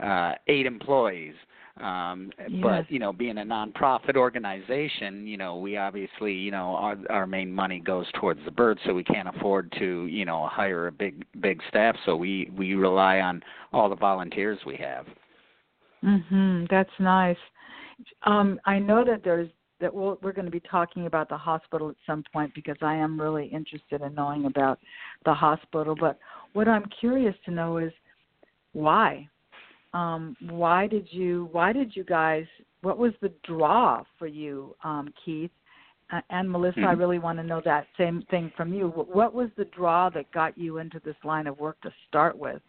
uh, 0.00 0.32
eight 0.46 0.66
employees. 0.66 1.34
Um, 1.80 2.30
Yes. 2.48 2.60
But 2.62 2.90
you 2.90 2.98
know, 2.98 3.12
being 3.12 3.38
a 3.38 3.42
nonprofit 3.42 4.16
organization, 4.16 5.26
you 5.26 5.36
know, 5.36 5.56
we 5.56 5.76
obviously, 5.76 6.32
you 6.32 6.50
know, 6.50 6.76
our 6.76 6.96
our 7.10 7.26
main 7.26 7.52
money 7.52 7.80
goes 7.80 8.06
towards 8.14 8.40
the 8.44 8.50
birds, 8.50 8.80
so 8.86 8.94
we 8.94 9.04
can't 9.04 9.28
afford 9.28 9.72
to, 9.78 10.06
you 10.06 10.24
know, 10.24 10.46
hire 10.46 10.86
a 10.86 10.92
big 10.92 11.24
big 11.40 11.60
staff. 11.68 11.96
So 12.06 12.16
we 12.16 12.50
we 12.56 12.74
rely 12.74 13.20
on 13.20 13.42
all 13.72 13.88
the 13.88 13.96
volunteers 13.96 14.58
we 14.64 14.76
have. 14.76 15.06
Mhm. 16.02 16.68
That's 16.70 16.90
nice. 16.98 17.36
Um, 18.22 18.60
I 18.64 18.78
know 18.78 19.04
that 19.04 19.22
there's 19.24 19.50
that 19.80 19.92
we'll, 19.92 20.18
we're 20.22 20.32
going 20.32 20.46
to 20.46 20.50
be 20.50 20.60
talking 20.60 21.06
about 21.06 21.28
the 21.28 21.36
hospital 21.36 21.90
at 21.90 21.96
some 22.06 22.24
point 22.32 22.54
because 22.54 22.76
I 22.80 22.94
am 22.94 23.20
really 23.20 23.46
interested 23.46 24.00
in 24.00 24.14
knowing 24.14 24.46
about 24.46 24.78
the 25.24 25.34
hospital. 25.34 25.94
But 25.98 26.18
what 26.54 26.68
I'm 26.68 26.86
curious 27.00 27.34
to 27.44 27.50
know 27.50 27.78
is 27.78 27.92
why. 28.72 29.28
Um, 29.96 30.36
why 30.50 30.86
did 30.86 31.08
you? 31.10 31.48
Why 31.52 31.72
did 31.72 31.96
you 31.96 32.04
guys? 32.04 32.44
What 32.82 32.98
was 32.98 33.12
the 33.22 33.32
draw 33.44 34.02
for 34.18 34.26
you, 34.26 34.76
um, 34.84 35.12
Keith? 35.24 35.50
Uh, 36.12 36.20
and 36.30 36.48
Melissa, 36.50 36.80
I 36.80 36.94
Mhm. 36.94 36.98
really 36.98 37.18
want 37.18 37.38
to 37.38 37.42
know 37.42 37.60
that 37.62 37.88
same 37.96 38.20
thing 38.30 38.50
from 38.50 38.74
you. 38.74 38.90
Wh- 38.90 39.08
What 39.08 39.32
was 39.32 39.50
the 39.54 39.64
draw 39.64 40.10
that 40.10 40.30
got 40.32 40.56
you 40.58 40.78
into 40.78 41.00
this 41.00 41.16
line 41.24 41.46
of 41.46 41.58
work 41.58 41.80
to 41.80 41.90
start 42.06 42.36
with? 42.36 42.62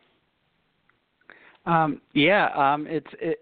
Um, 1.65 2.01
yeah, 2.13 2.45
um, 2.55 2.87
it's 2.87 3.13
it, 3.15 3.39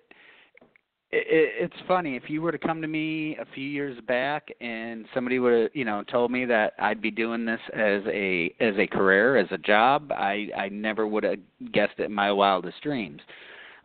it. 1.11 1.71
It's 1.71 1.81
funny 1.81 2.15
if 2.15 2.27
you 2.27 2.41
were 2.41 2.51
to 2.51 2.57
come 2.57 2.81
to 2.81 2.87
me 2.87 3.37
a 3.37 3.45
few 3.45 3.69
years 3.69 4.01
back 4.01 4.51
and 4.61 5.07
somebody 5.13 5.37
would 5.37 5.53
have, 5.61 5.75
you 5.75 5.85
know, 5.85 6.01
told 6.03 6.31
me 6.31 6.45
that 6.45 6.73
I'd 6.79 7.01
be 7.01 7.11
doing 7.11 7.45
this 7.45 7.61
as 7.73 8.01
a 8.07 8.53
as 8.59 8.75
a 8.79 8.87
career, 8.87 9.37
as 9.37 9.51
a 9.51 9.59
job, 9.59 10.11
I 10.11 10.49
I 10.57 10.69
never 10.69 11.05
would 11.05 11.23
have 11.23 11.39
guessed 11.71 11.99
it 11.99 12.05
in 12.05 12.13
my 12.13 12.31
wildest 12.31 12.81
dreams. 12.81 13.21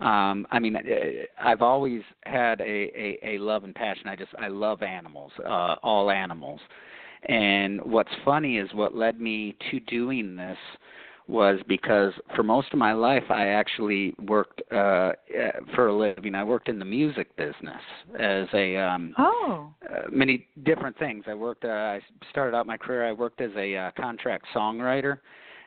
Um, 0.01 0.47
I 0.51 0.59
mean, 0.59 0.77
I've 1.43 1.63
always 1.63 2.03
had 2.25 2.61
a, 2.61 2.65
a 2.65 3.19
a 3.23 3.39
love 3.39 3.65
and 3.65 3.75
passion. 3.75 4.09
I 4.09 4.17
just 4.17 4.33
I 4.39 4.49
love 4.49 4.83
animals, 4.83 5.33
uh, 5.45 5.77
all 5.83 6.11
animals. 6.11 6.61
And 7.25 7.83
what's 7.83 8.11
funny 8.25 8.57
is 8.57 8.73
what 8.73 8.97
led 8.97 9.21
me 9.21 9.57
to 9.71 9.81
doing 9.81 10.37
this 10.37 10.57
was 11.29 11.61
because 11.69 12.13
for 12.35 12.43
most 12.43 12.73
of 12.73 12.79
my 12.79 12.93
life 12.93 13.23
I 13.31 13.49
actually 13.49 14.15
worked 14.27 14.63
uh 14.73 15.13
eh, 15.35 15.51
for 15.75 15.89
a 15.89 15.97
living. 15.97 16.35
I 16.35 16.45
worked 16.45 16.69
in 16.69 16.79
the 16.79 16.85
music 16.85 17.37
business 17.37 17.83
as 18.19 18.49
a 18.55 18.77
um 18.77 19.15
Oh, 19.19 19.69
uh, 19.89 20.03
many 20.11 20.49
different 20.65 20.99
things. 20.99 21.25
I 21.29 21.35
worked 21.35 21.65
uh, 21.65 21.69
I 21.69 22.01
started 22.31 22.57
out 22.57 22.67
my 22.67 22.77
career 22.77 23.07
I 23.07 23.13
worked 23.13 23.41
as 23.41 23.51
a 23.57 23.77
uh, 23.77 23.91
contract 23.97 24.47
songwriter 24.55 25.19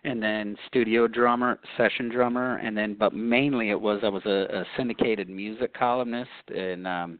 and 0.03 0.21
then 0.21 0.57
studio 0.67 1.07
drummer, 1.07 1.59
session 1.77 2.09
drummer 2.09 2.57
and 2.57 2.77
then 2.77 2.95
but 2.97 3.13
mainly 3.13 3.69
it 3.69 3.79
was 3.79 3.99
I 4.03 4.09
was 4.09 4.25
a, 4.25 4.59
a 4.61 4.65
syndicated 4.77 5.29
music 5.29 5.73
columnist 5.73 6.29
and 6.55 6.87
um 6.87 7.19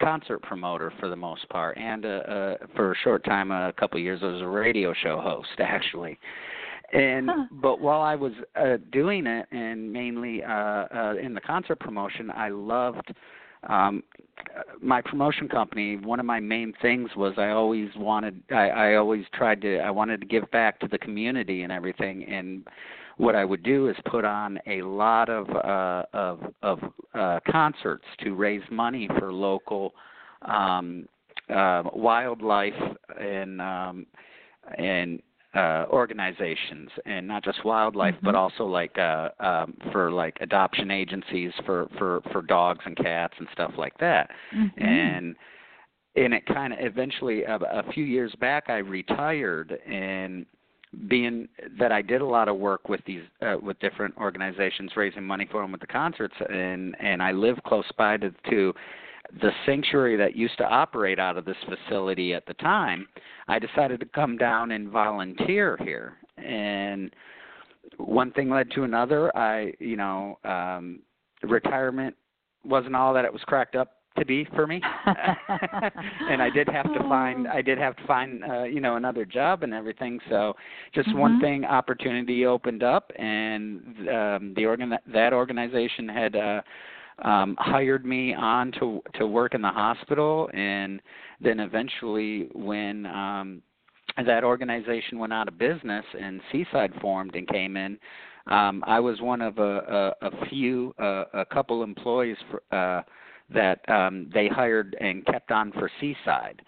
concert 0.00 0.42
promoter 0.42 0.92
for 0.98 1.08
the 1.08 1.16
most 1.16 1.48
part 1.50 1.76
and 1.78 2.04
uh, 2.04 2.08
uh 2.08 2.56
for 2.74 2.92
a 2.92 2.96
short 3.04 3.24
time 3.24 3.50
a 3.50 3.72
couple 3.78 3.96
of 3.98 4.02
years 4.02 4.20
I 4.22 4.26
was 4.26 4.42
a 4.42 4.46
radio 4.46 4.92
show 4.92 5.20
host 5.20 5.48
actually 5.58 6.18
and 6.92 7.28
Huh. 7.30 7.44
but 7.62 7.80
while 7.80 8.02
I 8.02 8.14
was 8.14 8.32
uh 8.56 8.76
doing 8.92 9.26
it 9.26 9.46
and 9.50 9.92
mainly 9.92 10.42
uh 10.42 10.52
uh 10.52 11.14
in 11.22 11.34
the 11.34 11.40
concert 11.40 11.78
promotion 11.80 12.30
I 12.30 12.48
loved 12.48 13.12
um 13.68 14.02
my 14.80 15.00
promotion 15.00 15.48
company 15.48 15.96
one 15.96 16.20
of 16.20 16.26
my 16.26 16.40
main 16.40 16.72
things 16.82 17.10
was 17.16 17.34
I 17.38 17.50
always 17.50 17.88
wanted 17.96 18.42
I 18.50 18.68
I 18.68 18.94
always 18.96 19.24
tried 19.34 19.60
to 19.62 19.78
I 19.78 19.90
wanted 19.90 20.20
to 20.20 20.26
give 20.26 20.50
back 20.50 20.78
to 20.80 20.88
the 20.88 20.98
community 20.98 21.62
and 21.62 21.72
everything. 21.72 22.24
And 22.24 22.66
what 23.16 23.34
I 23.34 23.44
would 23.44 23.62
do 23.62 23.88
is 23.88 23.96
put 24.10 24.24
on 24.24 24.58
a 24.66 24.82
lot 24.82 25.28
of 25.28 25.48
uh 25.50 26.04
of 26.12 26.40
of 26.62 26.78
uh 27.14 27.40
concerts 27.50 28.04
to 28.22 28.34
raise 28.34 28.62
money 28.70 29.08
for 29.18 29.32
local 29.32 29.94
um 30.42 31.06
uh 31.48 31.82
wildlife 31.92 32.72
and 33.18 33.60
um 33.60 34.06
and 34.78 35.20
uh 35.54 35.86
organizations 35.90 36.90
and 37.06 37.26
not 37.26 37.44
just 37.44 37.64
wildlife 37.64 38.14
but 38.22 38.34
Mhm. 38.34 38.38
also 38.38 38.64
like 38.66 38.98
uh 38.98 39.28
um 39.40 39.76
for 39.92 40.10
like 40.10 40.36
adoption 40.40 40.90
agencies 40.90 41.52
for 41.64 41.88
for 41.98 42.20
for 42.32 42.42
dogs 42.42 42.80
and 42.84 42.96
cats 42.96 43.34
and 43.38 43.48
stuff 43.52 43.72
like 43.76 43.96
that 43.98 44.30
Mhm. 44.52 44.82
and 44.82 45.36
and 46.16 46.34
it 46.34 46.46
kind 46.46 46.72
of 46.72 46.78
eventually 46.80 47.44
a, 47.44 47.56
a 47.56 47.84
few 47.92 48.04
years 48.04 48.34
back 48.36 48.64
I 48.68 48.78
retired 48.78 49.72
and 49.86 50.46
being 51.08 51.48
that 51.78 51.90
I 51.92 52.02
did 52.02 52.20
a 52.20 52.26
lot 52.26 52.48
of 52.48 52.56
work 52.56 52.88
with 52.88 53.00
these 53.04 53.22
uh, 53.42 53.56
with 53.60 53.78
different 53.80 54.16
organizations 54.16 54.92
raising 54.96 55.24
money 55.24 55.46
for 55.50 55.60
them 55.62 55.72
with 55.72 55.80
the 55.80 55.86
concerts 55.86 56.34
and 56.48 56.96
and 57.00 57.22
I 57.22 57.32
live 57.32 57.58
close 57.66 57.90
by 57.96 58.16
to 58.18 58.30
to 58.50 58.74
the 59.40 59.50
sanctuary 59.66 60.16
that 60.16 60.36
used 60.36 60.56
to 60.58 60.64
operate 60.64 61.18
out 61.18 61.36
of 61.36 61.44
this 61.44 61.56
facility 61.68 62.34
at 62.34 62.46
the 62.46 62.54
time 62.54 63.06
I 63.48 63.58
decided 63.58 64.00
to 64.00 64.06
come 64.06 64.36
down 64.36 64.70
and 64.72 64.88
volunteer 64.88 65.78
here. 65.82 66.14
And 66.36 67.10
one 67.96 68.30
thing 68.32 68.50
led 68.50 68.70
to 68.72 68.84
another. 68.84 69.34
I 69.36 69.72
you 69.78 69.96
know 69.96 70.38
um 70.44 71.00
retirement 71.42 72.14
wasn't 72.64 72.96
all 72.96 73.12
that 73.14 73.24
it 73.24 73.32
was 73.32 73.42
cracked 73.42 73.76
up 73.76 73.92
to 74.18 74.24
be 74.24 74.46
for 74.54 74.66
me. 74.66 74.80
And 76.30 76.40
i 76.40 76.48
did 76.48 76.68
have 76.68 76.84
to 76.94 77.00
find 77.08 77.48
i 77.48 77.60
did 77.60 77.78
have 77.78 77.96
to 77.96 78.06
find 78.06 78.44
uh 78.44 78.62
you 78.62 78.80
know 78.80 78.96
another 78.96 79.24
job 79.24 79.62
and 79.62 79.74
everything. 79.74 80.20
So 80.30 80.54
just 80.94 81.08
Mhm. 81.08 81.18
one 81.18 81.40
thing 81.40 81.64
opportunity 81.64 82.46
opened 82.46 82.82
up 82.82 83.10
and 83.16 84.08
um 84.08 84.54
the 84.54 84.66
organ 84.66 84.96
that 85.06 85.32
organization 85.32 86.08
had 86.08 86.36
uh 86.36 86.62
um 87.22 87.56
hired 87.58 88.04
me 88.04 88.34
on 88.34 88.72
to 88.72 89.00
to 89.14 89.26
work 89.26 89.54
in 89.54 89.62
the 89.62 89.68
hospital 89.68 90.50
and 90.54 91.00
then 91.40 91.60
eventually 91.60 92.48
when 92.54 93.06
um 93.06 93.62
that 94.26 94.44
organization 94.44 95.18
went 95.18 95.32
out 95.32 95.48
of 95.48 95.58
business 95.58 96.04
and 96.20 96.40
Seaside 96.52 96.92
formed 97.00 97.34
and 97.34 97.46
came 97.48 97.76
in 97.76 97.98
um 98.50 98.82
I 98.86 99.00
was 99.00 99.20
one 99.20 99.40
of 99.40 99.58
a 99.58 100.14
a, 100.22 100.26
a 100.26 100.46
few 100.48 100.94
uh, 100.98 101.24
a 101.34 101.44
couple 101.44 101.82
employees 101.82 102.36
for 102.50 102.62
uh 102.76 103.02
that 103.52 103.88
um 103.88 104.28
they 104.32 104.48
hired 104.48 104.96
and 105.00 105.24
kept 105.26 105.50
on 105.50 105.70
for 105.72 105.90
Seaside. 106.00 106.62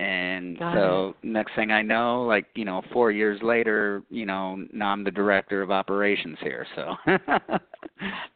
And 0.00 0.58
Got 0.58 0.74
so 0.74 1.14
next 1.22 1.54
thing 1.54 1.70
I 1.70 1.82
know, 1.82 2.22
like, 2.22 2.46
you 2.54 2.64
know, 2.64 2.82
four 2.92 3.10
years 3.10 3.38
later, 3.42 4.02
you 4.08 4.24
know, 4.24 4.56
now 4.72 4.88
I'm 4.88 5.04
the 5.04 5.10
director 5.10 5.60
of 5.60 5.70
operations 5.70 6.38
here. 6.40 6.66
So 6.74 6.94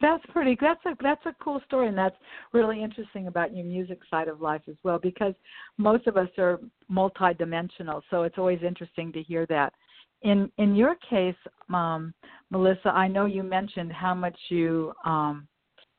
That's 0.01 0.23
pretty. 0.31 0.57
That's 0.59 0.83
a 0.85 0.95
that's 1.01 1.25
a 1.25 1.35
cool 1.41 1.61
story, 1.65 1.87
and 1.87 1.97
that's 1.97 2.15
really 2.53 2.83
interesting 2.83 3.27
about 3.27 3.55
your 3.55 3.65
music 3.65 3.99
side 4.09 4.27
of 4.27 4.41
life 4.41 4.61
as 4.67 4.75
well. 4.83 4.99
Because 4.99 5.33
most 5.77 6.07
of 6.07 6.17
us 6.17 6.29
are 6.37 6.59
multidimensional, 6.91 8.01
so 8.09 8.23
it's 8.23 8.37
always 8.37 8.59
interesting 8.65 9.11
to 9.13 9.21
hear 9.23 9.45
that. 9.47 9.73
In 10.21 10.51
in 10.57 10.75
your 10.75 10.95
case, 11.09 11.35
um, 11.73 12.13
Melissa, 12.49 12.89
I 12.89 13.07
know 13.07 13.25
you 13.25 13.43
mentioned 13.43 13.91
how 13.91 14.13
much 14.13 14.37
you 14.49 14.93
um, 15.05 15.47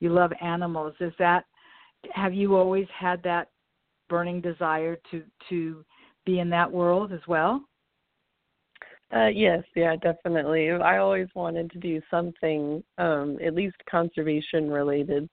you 0.01 0.11
love 0.11 0.33
animals. 0.41 0.95
Is 1.01 1.13
that 1.19 1.45
have 2.13 2.33
you 2.33 2.57
always 2.57 2.87
had 2.97 3.23
that 3.25 3.49
burning 4.09 4.41
desire 4.41 4.97
to 5.11 5.23
to 5.49 5.85
be 6.25 6.41
in 6.41 6.51
that 6.51 6.71
world 6.71 7.13
as 7.13 7.21
well? 7.27 7.63
Uh, 9.15 9.29
yes, 9.29 9.63
yeah, 9.75 9.97
definitely. 9.97 10.71
I 10.71 10.99
always 10.99 11.29
wanted 11.35 11.71
to 11.71 11.79
do 11.79 12.01
something, 12.11 12.83
um, 12.99 13.39
at 13.45 13.55
least 13.55 13.77
conservation 13.91 14.71
related. 14.71 15.29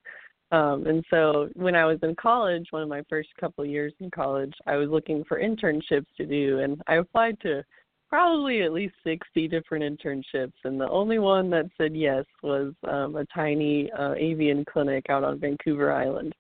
Um, 0.51 0.86
and 0.86 1.03
so 1.10 1.50
when 1.55 1.75
I 1.75 1.86
was 1.86 2.00
in 2.01 2.15
college, 2.15 2.67
one 2.70 2.84
of 2.84 2.88
my 2.88 3.03
first 3.10 3.29
couple 3.39 3.65
years 3.65 3.94
in 4.00 4.10
college, 4.12 4.53
I 4.65 4.77
was 4.77 4.89
looking 4.89 5.25
for 5.25 5.41
internships 5.41 6.05
to 6.17 6.25
do, 6.25 6.60
and 6.60 6.82
I 6.88 6.96
applied 6.96 7.38
to 7.41 7.63
probably 8.08 8.62
at 8.62 8.72
least 8.72 8.94
60 9.03 9.48
different 9.50 9.84
internships, 9.84 10.53
and 10.63 10.79
the 10.79 10.89
only 10.89 11.20
one 11.20 11.50
that 11.50 11.65
said 11.77 11.96
yes 11.96 12.24
was 12.44 12.74
um, 12.88 13.17
a 13.17 13.25
tiny 13.34 13.91
uh, 13.91 14.13
avian 14.15 14.63
clinic 14.72 15.08
out 15.10 15.24
on 15.24 15.39
Vancouver 15.39 15.91
Island. 15.91 16.34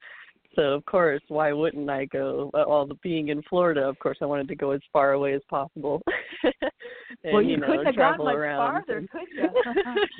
So 0.55 0.61
of 0.73 0.85
course, 0.85 1.21
why 1.27 1.51
wouldn't 1.51 1.89
I 1.89 2.05
go? 2.05 2.49
All 2.53 2.85
the 2.85 2.95
being 2.95 3.29
in 3.29 3.41
Florida, 3.43 3.81
of 3.81 3.99
course, 3.99 4.17
I 4.21 4.25
wanted 4.25 4.47
to 4.49 4.55
go 4.55 4.71
as 4.71 4.81
far 4.93 5.13
away 5.13 5.33
as 5.33 5.41
possible. 5.49 6.01
and, 6.43 7.33
well, 7.33 7.41
you, 7.41 7.57
know, 7.57 7.67
couldn't 7.67 7.85
have 7.85 7.95
gone 7.95 8.11
travel 8.13 8.25
much 8.25 8.35
around 8.35 8.57
farther, 8.57 8.97
and- 8.97 9.09
could 9.11 9.27
you? 9.35 9.49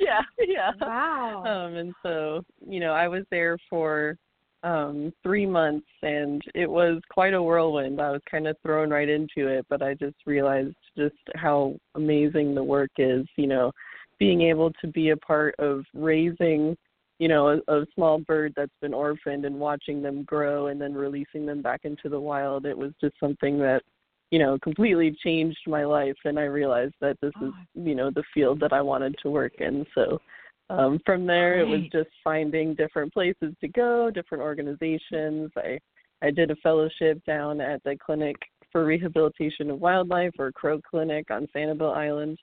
yeah, 0.00 0.20
yeah. 0.38 0.70
wow. 0.80 1.44
Um, 1.44 1.74
and 1.76 1.94
so, 2.02 2.44
you 2.66 2.80
know, 2.80 2.92
I 2.92 3.08
was 3.08 3.24
there 3.30 3.56
for 3.68 4.16
um 4.62 5.12
three 5.22 5.44
months 5.44 5.86
and 6.02 6.42
it 6.54 6.68
was 6.68 7.00
quite 7.10 7.34
a 7.34 7.42
whirlwind. 7.42 8.00
I 8.00 8.10
was 8.10 8.22
kind 8.28 8.46
of 8.46 8.56
thrown 8.62 8.90
right 8.90 9.08
into 9.08 9.48
it, 9.48 9.66
but 9.68 9.82
I 9.82 9.94
just 9.94 10.16
realized 10.24 10.74
just 10.96 11.14
how 11.34 11.76
amazing 11.94 12.54
the 12.54 12.64
work 12.64 12.90
is, 12.98 13.26
you 13.36 13.46
know, 13.46 13.70
being 14.18 14.42
able 14.42 14.72
to 14.80 14.86
be 14.88 15.10
a 15.10 15.16
part 15.16 15.54
of 15.58 15.84
raising 15.94 16.76
you 17.18 17.28
know 17.28 17.60
a, 17.68 17.72
a 17.72 17.86
small 17.94 18.18
bird 18.18 18.52
that's 18.56 18.72
been 18.80 18.94
orphaned 18.94 19.44
and 19.44 19.58
watching 19.58 20.02
them 20.02 20.22
grow 20.24 20.68
and 20.68 20.80
then 20.80 20.94
releasing 20.94 21.46
them 21.46 21.62
back 21.62 21.80
into 21.84 22.08
the 22.08 22.20
wild 22.20 22.66
it 22.66 22.76
was 22.76 22.92
just 23.00 23.14
something 23.18 23.58
that 23.58 23.82
you 24.30 24.38
know 24.38 24.58
completely 24.58 25.16
changed 25.22 25.60
my 25.66 25.84
life 25.84 26.16
and 26.24 26.38
i 26.38 26.44
realized 26.44 26.94
that 27.00 27.16
this 27.20 27.32
is 27.42 27.52
you 27.74 27.94
know 27.94 28.10
the 28.10 28.24
field 28.34 28.60
that 28.60 28.72
i 28.72 28.80
wanted 28.80 29.14
to 29.22 29.30
work 29.30 29.54
in. 29.58 29.86
So 29.94 30.20
um 30.68 30.98
from 31.06 31.26
there 31.26 31.60
it 31.60 31.68
was 31.68 31.82
just 31.92 32.10
finding 32.24 32.74
different 32.74 33.12
places 33.12 33.54
to 33.60 33.68
go 33.68 34.10
different 34.10 34.42
organizations. 34.42 35.50
I 35.56 35.78
i 36.22 36.30
did 36.30 36.50
a 36.50 36.56
fellowship 36.56 37.24
down 37.24 37.60
at 37.60 37.82
the 37.84 37.96
clinic 38.04 38.36
for 38.72 38.84
rehabilitation 38.84 39.70
of 39.70 39.80
wildlife 39.80 40.34
or 40.38 40.50
crow 40.52 40.80
clinic 40.82 41.30
on 41.30 41.46
sanibel 41.54 41.96
island 41.96 42.38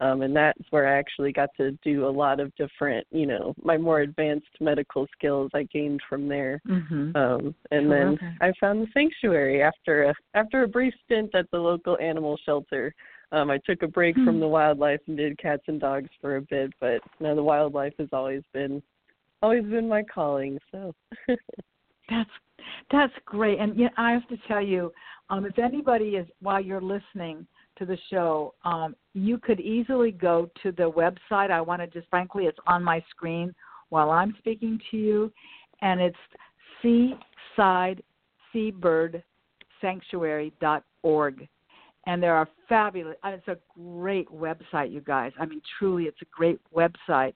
um, 0.00 0.22
and 0.22 0.34
that's 0.34 0.60
where 0.70 0.88
I 0.88 0.98
actually 0.98 1.32
got 1.32 1.50
to 1.56 1.72
do 1.82 2.06
a 2.06 2.10
lot 2.10 2.40
of 2.40 2.54
different, 2.56 3.06
you 3.10 3.26
know, 3.26 3.54
my 3.62 3.76
more 3.76 4.00
advanced 4.00 4.48
medical 4.60 5.06
skills 5.16 5.50
I 5.54 5.64
gained 5.64 6.00
from 6.08 6.28
there. 6.28 6.60
Mhm. 6.66 7.14
Um, 7.16 7.54
and 7.70 7.90
then. 7.90 8.18
I 8.40 8.52
found 8.60 8.82
the 8.82 8.90
sanctuary 8.92 9.62
after 9.62 10.04
a 10.04 10.14
after 10.34 10.64
a 10.64 10.68
brief 10.68 10.94
stint 11.04 11.34
at 11.34 11.50
the 11.50 11.58
local 11.58 11.96
animal 11.98 12.36
shelter. 12.44 12.92
Um, 13.32 13.50
I 13.50 13.58
took 13.58 13.82
a 13.82 13.88
break 13.88 14.16
Hmm. 14.16 14.24
from 14.24 14.40
the 14.40 14.48
wildlife 14.48 15.00
and 15.06 15.16
did 15.16 15.38
cats 15.38 15.62
and 15.68 15.80
dogs 15.80 16.10
for 16.20 16.36
a 16.36 16.42
bit, 16.42 16.72
but 16.80 17.00
you 17.18 17.26
know, 17.26 17.34
the 17.34 17.42
wildlife 17.42 17.94
has 17.98 18.08
always 18.12 18.42
been 18.52 18.82
always 19.42 19.64
been 19.64 19.88
my 19.88 20.02
calling. 20.02 20.58
So 20.72 20.94
That's 22.10 22.30
that's 22.90 23.12
great, 23.24 23.58
and 23.58 23.76
yeah, 23.76 23.88
I 23.96 24.12
have 24.12 24.26
to 24.28 24.36
tell 24.48 24.60
you, 24.60 24.92
um, 25.30 25.46
if 25.46 25.58
anybody 25.58 26.16
is 26.16 26.26
while 26.40 26.60
you're 26.60 26.80
listening 26.80 27.46
to 27.78 27.86
the 27.86 27.98
show, 28.10 28.54
um, 28.64 28.94
you 29.14 29.38
could 29.38 29.60
easily 29.60 30.10
go 30.10 30.50
to 30.62 30.72
the 30.72 30.90
website. 30.90 31.50
I 31.50 31.60
want 31.60 31.80
to 31.82 31.86
just 31.86 32.08
frankly, 32.08 32.44
it's 32.44 32.58
on 32.66 32.82
my 32.82 33.02
screen 33.10 33.54
while 33.90 34.10
I'm 34.10 34.34
speaking 34.38 34.80
to 34.90 34.96
you, 34.96 35.32
and 35.82 36.00
it's 36.00 36.16
Seaside 36.82 38.02
Seabird 38.52 39.22
Sanctuary.org. 39.80 41.48
And 42.06 42.22
there 42.22 42.34
are 42.34 42.48
fabulous. 42.68 43.16
It's 43.24 43.48
a 43.48 43.56
great 43.78 44.28
website, 44.28 44.92
you 44.92 45.00
guys. 45.00 45.32
I 45.40 45.46
mean, 45.46 45.62
truly, 45.78 46.04
it's 46.04 46.20
a 46.20 46.26
great 46.36 46.60
website. 46.74 47.34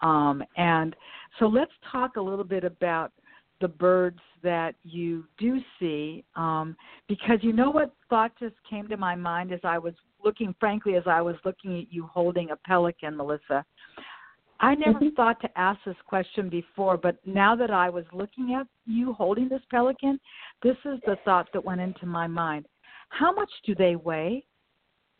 Um, 0.00 0.42
and 0.56 0.94
so 1.38 1.46
let's 1.46 1.72
talk 1.90 2.16
a 2.16 2.20
little 2.20 2.44
bit 2.44 2.64
about 2.64 3.12
the 3.60 3.68
birds 3.68 4.20
that 4.42 4.74
you 4.82 5.24
do 5.38 5.60
see 5.78 6.24
um, 6.36 6.76
because 7.08 7.38
you 7.42 7.52
know 7.52 7.70
what 7.70 7.92
thought 8.08 8.32
just 8.38 8.54
came 8.68 8.88
to 8.88 8.96
my 8.96 9.14
mind 9.14 9.52
as 9.52 9.60
I 9.64 9.78
was 9.78 9.94
looking, 10.24 10.54
frankly, 10.60 10.96
as 10.96 11.02
I 11.06 11.20
was 11.20 11.36
looking 11.44 11.80
at 11.80 11.92
you 11.92 12.06
holding 12.06 12.50
a 12.50 12.56
pelican, 12.56 13.16
Melissa. 13.16 13.64
I 14.60 14.74
never 14.74 14.98
Mhm. 14.98 15.14
thought 15.14 15.40
to 15.40 15.58
ask 15.58 15.82
this 15.84 16.00
question 16.02 16.48
before, 16.48 16.96
but 16.96 17.24
now 17.24 17.54
that 17.54 17.70
I 17.70 17.90
was 17.90 18.04
looking 18.12 18.54
at 18.54 18.66
you 18.86 19.12
holding 19.12 19.48
this 19.48 19.64
pelican, 19.66 20.18
this 20.62 20.76
is 20.84 21.00
the 21.02 21.16
thought 21.24 21.50
that 21.52 21.64
went 21.64 21.80
into 21.80 22.06
my 22.06 22.26
mind. 22.26 22.66
How 23.10 23.32
much 23.32 23.50
do 23.64 23.74
they 23.74 23.94
weigh? 23.96 24.44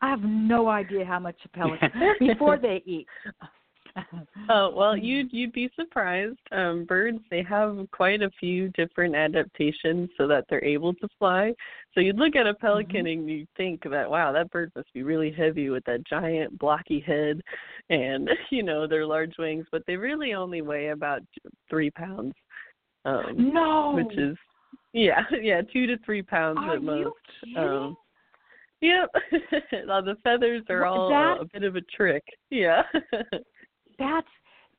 I 0.00 0.10
have 0.10 0.22
no 0.22 0.68
idea 0.68 1.04
how 1.04 1.18
much 1.18 1.44
a 1.44 1.48
pelican 1.56 2.16
before 2.18 2.56
they 2.56 2.82
eat. 2.84 3.08
Oh 4.48 4.70
well, 4.76 4.96
you'd 4.96 5.32
you'd 5.32 5.52
be 5.52 5.70
surprised. 5.76 6.38
Um, 6.52 6.84
birds 6.84 7.18
they 7.30 7.42
have 7.42 7.86
quite 7.92 8.22
a 8.22 8.30
few 8.38 8.68
different 8.70 9.14
adaptations 9.14 10.08
so 10.16 10.26
that 10.26 10.44
they're 10.48 10.64
able 10.64 10.94
to 10.94 11.08
fly. 11.18 11.52
So 11.94 12.00
you'd 12.00 12.16
look 12.18 12.36
at 12.36 12.46
a 12.46 12.54
pelican 12.54 13.06
and 13.06 13.28
you 13.28 13.46
think 13.56 13.82
that 13.90 14.10
wow, 14.10 14.32
that 14.32 14.50
bird 14.50 14.72
must 14.76 14.92
be 14.92 15.02
really 15.02 15.32
heavy 15.32 15.70
with 15.70 15.84
that 15.84 16.06
giant 16.06 16.58
blocky 16.58 17.00
head, 17.00 17.40
and 17.90 18.28
you 18.50 18.62
know 18.62 18.86
their 18.86 19.06
large 19.06 19.34
wings. 19.38 19.66
But 19.70 19.82
they 19.86 19.96
really 19.96 20.34
only 20.34 20.62
weigh 20.62 20.88
about 20.88 21.22
three 21.68 21.90
pounds, 21.90 22.34
um, 23.04 23.52
no, 23.52 23.92
which 23.94 24.16
is 24.18 24.36
yeah 24.92 25.22
yeah 25.42 25.62
two 25.72 25.86
to 25.86 25.98
three 26.04 26.22
pounds 26.22 26.58
are 26.62 26.76
at 26.76 26.82
most. 26.82 27.14
Um, 27.56 27.96
Yep. 28.80 29.10
Now, 29.86 30.00
the 30.00 30.14
feathers 30.22 30.62
are 30.68 30.86
all 30.86 31.08
that- 31.08 31.40
a 31.40 31.44
bit 31.46 31.64
of 31.64 31.76
a 31.76 31.80
trick. 31.80 32.22
Yeah. 32.50 32.84
That's 33.98 34.26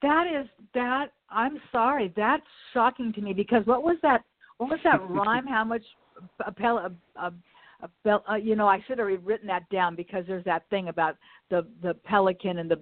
that 0.02 0.26
is 0.28 0.48
that. 0.74 1.08
I'm 1.30 1.60
sorry. 1.72 2.12
That's 2.16 2.44
shocking 2.74 3.14
to 3.14 3.22
me 3.22 3.34
because 3.34 3.66
what 3.66 3.84
was 3.84 3.98
that? 4.02 4.24
What 4.58 4.70
was 4.70 4.80
that 4.84 5.02
rhyme? 5.10 5.46
How 5.46 5.64
much 5.64 5.84
a 6.46 6.52
pel 6.52 6.78
a, 6.78 6.92
a, 7.20 7.34
a 7.82 7.90
bel, 8.04 8.24
uh, 8.30 8.36
you 8.36 8.56
know, 8.56 8.68
I 8.68 8.84
should 8.88 9.00
have 9.00 9.08
written 9.24 9.48
that 9.48 9.70
down 9.70 9.96
because 9.96 10.26
there's 10.28 10.46
that 10.46 10.64
thing 10.70 10.90
about 10.90 11.18
the 11.50 11.68
the 11.82 11.94
pelican 12.06 12.60
and 12.60 12.70
the 12.70 12.80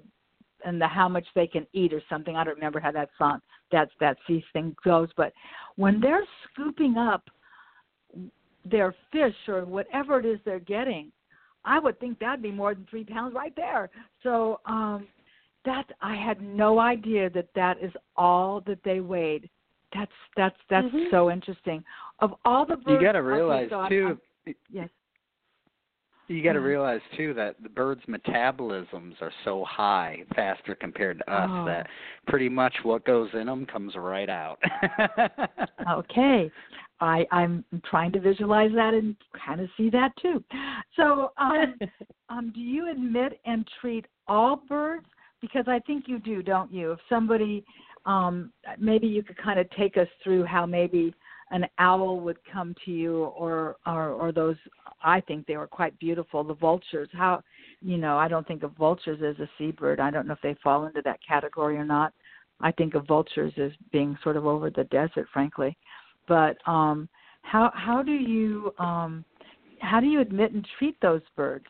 and 0.65 0.81
the 0.81 0.87
how 0.87 1.07
much 1.07 1.25
they 1.35 1.47
can 1.47 1.67
eat 1.73 1.93
or 1.93 2.01
something. 2.09 2.35
I 2.35 2.43
don't 2.43 2.55
remember 2.55 2.79
how 2.79 2.91
that 2.91 3.09
song 3.17 3.39
that's 3.71 3.91
that 3.99 4.17
Seuss 4.29 4.43
thing 4.53 4.75
goes, 4.83 5.09
but 5.17 5.33
when 5.75 5.99
they're 5.99 6.25
scooping 6.51 6.97
up 6.97 7.29
their 8.65 8.95
fish 9.11 9.35
or 9.47 9.65
whatever 9.65 10.19
it 10.19 10.25
is 10.25 10.39
they're 10.45 10.59
getting, 10.59 11.11
I 11.63 11.79
would 11.79 11.99
think 11.99 12.19
that'd 12.19 12.41
be 12.41 12.51
more 12.51 12.73
than 12.73 12.87
three 12.89 13.03
pounds 13.03 13.35
right 13.35 13.55
there. 13.55 13.89
So 14.23 14.61
um 14.65 15.07
that 15.67 15.85
I 16.01 16.15
had 16.15 16.41
no 16.41 16.79
idea 16.79 17.29
that 17.31 17.49
that 17.55 17.75
is 17.81 17.91
all 18.15 18.61
that 18.67 18.79
they 18.83 18.99
weighed. 18.99 19.49
That's 19.93 20.11
that's 20.35 20.57
that's 20.69 20.87
Mhm. 20.93 21.11
so 21.11 21.29
interesting. 21.31 21.83
Of 22.19 22.33
all 22.45 22.65
the 22.65 22.77
birds, 22.77 22.87
you 22.89 22.99
got 23.07 23.13
to 23.13 23.19
okay, 23.19 23.27
realize 23.37 23.69
so 23.69 23.79
I'm- 23.81 23.89
too 23.89 24.05
I'm- 24.45 24.55
yes. 24.69 24.89
you 26.27 26.43
got 26.43 26.53
to 26.53 26.59
realize 26.59 26.99
too 27.15 27.33
that 27.35 27.55
the 27.63 27.69
birds' 27.69 28.05
metabolisms 28.05 29.21
are 29.21 29.31
so 29.45 29.63
high, 29.63 30.23
faster 30.35 30.75
compared 30.75 31.19
to 31.19 31.29
us, 31.31 31.49
Oh. 31.49 31.65
that 31.65 31.87
pretty 32.27 32.49
much 32.49 32.75
what 32.83 33.05
goes 33.05 33.33
in 33.33 33.45
them 33.47 33.65
comes 33.65 33.95
right 33.95 34.29
out. 34.29 34.59
okay 35.89 36.51
i 36.99 37.25
i'm 37.31 37.63
trying 37.85 38.11
to 38.11 38.19
visualize 38.19 38.71
that 38.73 38.93
and 38.95 39.15
kind 39.45 39.61
of 39.61 39.69
see 39.77 39.87
that 39.89 40.11
too 40.17 40.43
so 40.95 41.31
um 41.37 41.75
um 42.29 42.51
do 42.55 42.59
you 42.59 42.89
admit 42.89 43.39
and 43.45 43.67
treat 43.79 44.05
all 44.27 44.55
birds 44.67 45.05
because 45.41 45.65
i 45.67 45.79
think 45.79 46.05
you 46.07 46.19
do 46.19 46.41
don't 46.41 46.71
you? 46.71 46.91
If 46.91 46.99
somebody 47.09 47.63
um 48.05 48.51
maybe 48.79 49.07
you 49.07 49.23
could 49.23 49.37
kind 49.37 49.59
of 49.59 49.69
take 49.71 49.97
us 49.97 50.07
through 50.23 50.45
how 50.45 50.65
maybe 50.65 51.13
an 51.51 51.65
owl 51.79 52.19
would 52.19 52.37
come 52.51 52.75
to 52.85 52.91
you 52.91 53.25
or 53.25 53.77
or 53.85 54.09
or 54.09 54.31
those 54.31 54.55
i 55.03 55.21
think 55.21 55.45
they 55.45 55.57
were 55.57 55.67
quite 55.67 55.97
beautiful 55.99 56.43
the 56.43 56.53
vultures. 56.53 57.09
How 57.13 57.41
you 57.81 57.97
know 57.97 58.17
i 58.17 58.27
don't 58.27 58.47
think 58.47 58.63
of 58.63 58.71
vultures 58.73 59.19
as 59.23 59.39
a 59.39 59.49
seabird. 59.57 59.99
I 59.99 60.11
don't 60.11 60.27
know 60.27 60.33
if 60.33 60.41
they 60.41 60.55
fall 60.63 60.85
into 60.85 61.01
that 61.03 61.19
category 61.27 61.77
or 61.77 61.85
not. 61.85 62.13
I 62.59 62.71
think 62.71 62.95
of 62.95 63.05
vultures 63.05 63.53
as 63.57 63.71
being 63.91 64.17
sort 64.23 64.37
of 64.37 64.45
over 64.45 64.69
the 64.69 64.85
desert 64.85 65.27
frankly. 65.31 65.77
But 66.27 66.57
um 66.65 67.07
how 67.43 67.71
how 67.73 68.03
do 68.03 68.13
you 68.13 68.73
um 68.79 69.23
how 69.79 69.99
do 69.99 70.07
you 70.07 70.21
admit 70.21 70.53
and 70.53 70.67
treat 70.77 70.99
those 71.01 71.21
birds 71.35 71.65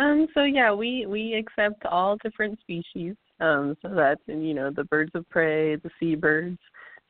Um, 0.00 0.26
so 0.32 0.44
yeah, 0.44 0.72
we 0.72 1.04
we 1.06 1.34
accept 1.34 1.84
all 1.84 2.16
different 2.16 2.58
species. 2.60 3.14
Um, 3.40 3.76
so 3.82 3.90
that's 3.94 4.22
you 4.26 4.54
know 4.54 4.70
the 4.70 4.84
birds 4.84 5.10
of 5.14 5.28
prey, 5.28 5.76
the 5.76 5.90
seabirds, 6.00 6.58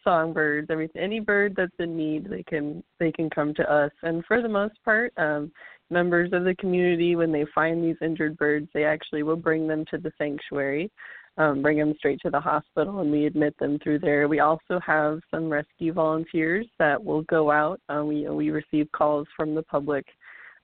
songbirds, 0.02 0.68
everything. 0.70 1.00
Any 1.00 1.20
bird 1.20 1.54
that's 1.56 1.72
in 1.78 1.96
need, 1.96 2.28
they 2.28 2.42
can 2.42 2.82
they 2.98 3.12
can 3.12 3.30
come 3.30 3.54
to 3.54 3.72
us. 3.72 3.92
And 4.02 4.24
for 4.26 4.42
the 4.42 4.48
most 4.48 4.74
part, 4.84 5.12
um, 5.16 5.52
members 5.88 6.32
of 6.32 6.42
the 6.42 6.56
community, 6.56 7.14
when 7.14 7.30
they 7.30 7.44
find 7.54 7.82
these 7.82 7.96
injured 8.02 8.36
birds, 8.36 8.68
they 8.74 8.84
actually 8.84 9.22
will 9.22 9.36
bring 9.36 9.68
them 9.68 9.84
to 9.92 9.98
the 9.98 10.10
sanctuary, 10.18 10.90
um, 11.38 11.62
bring 11.62 11.78
them 11.78 11.94
straight 11.96 12.18
to 12.22 12.30
the 12.30 12.40
hospital, 12.40 12.98
and 13.00 13.12
we 13.12 13.26
admit 13.26 13.56
them 13.58 13.78
through 13.84 14.00
there. 14.00 14.26
We 14.26 14.40
also 14.40 14.80
have 14.84 15.20
some 15.30 15.48
rescue 15.48 15.92
volunteers 15.92 16.66
that 16.80 17.02
will 17.02 17.22
go 17.22 17.52
out. 17.52 17.80
Uh, 17.88 18.04
we 18.04 18.28
we 18.28 18.50
receive 18.50 18.90
calls 18.90 19.28
from 19.36 19.54
the 19.54 19.62
public 19.62 20.06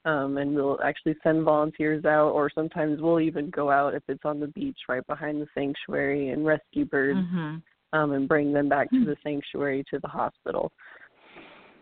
um, 0.07 0.39
and 0.39 0.55
we'll 0.55 0.81
actually 0.83 1.17
send 1.23 1.45
volunteers 1.45 2.05
out, 2.07 2.31
or 2.31 2.49
sometimes 2.55 3.01
we'll 3.03 3.21
even 3.21 3.51
go 3.51 3.71
out 3.71 3.95
if 3.95 4.03
it's 4.09 4.25
on 4.25 4.41
the 4.41 4.47
beach 4.49 4.79
right 4.89 5.07
behind 5.07 5.41
the 5.43 5.47
sanctuary 5.55 6.31
and 6.31 6.47
rescue 6.47 6.85
birds 6.87 7.19
mhm 7.19 7.61
um, 7.93 8.13
and 8.13 8.27
bring 8.29 8.53
them 8.53 8.69
back 8.69 8.89
to 8.91 8.99
Hmm. 8.99 9.05
the 9.07 9.17
sanctuary 9.23 9.85
to 9.91 9.99
the 10.01 10.09
hospital. 10.09 10.73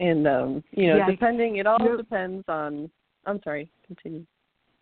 And 0.01 0.27
um, 0.27 0.65
you 0.73 0.89
know, 0.89 0.97
Yeah, 0.97 1.11
depending, 1.11 1.57
it 1.57 1.67
all 1.67 1.97
depends 1.97 2.45
on. 2.49 2.91
I'm 3.27 3.41
sorry, 3.43 3.71
continue. 3.87 4.25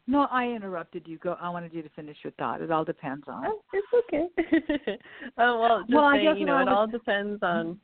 no 0.08 0.26
i 0.32 0.44
interrupted 0.48 1.06
you 1.06 1.16
go 1.18 1.36
i 1.40 1.48
wanted 1.48 1.72
you 1.72 1.80
to 1.82 1.88
finish 1.90 2.16
your 2.24 2.32
thought 2.32 2.60
it 2.60 2.70
all 2.72 2.84
depends 2.84 3.24
on 3.28 3.44
Oh, 3.46 3.60
it's 3.72 3.92
okay. 4.00 4.26
uh, 5.38 5.56
well, 5.62 5.80
just 5.82 5.92
Well, 5.92 6.04
I 6.04 6.18
guess 6.20 6.36
you 6.40 6.46
know, 6.46 6.58
it 6.58 6.64
was- 6.66 6.74
all 6.76 6.86
depends 6.88 7.40
on. 7.42 7.78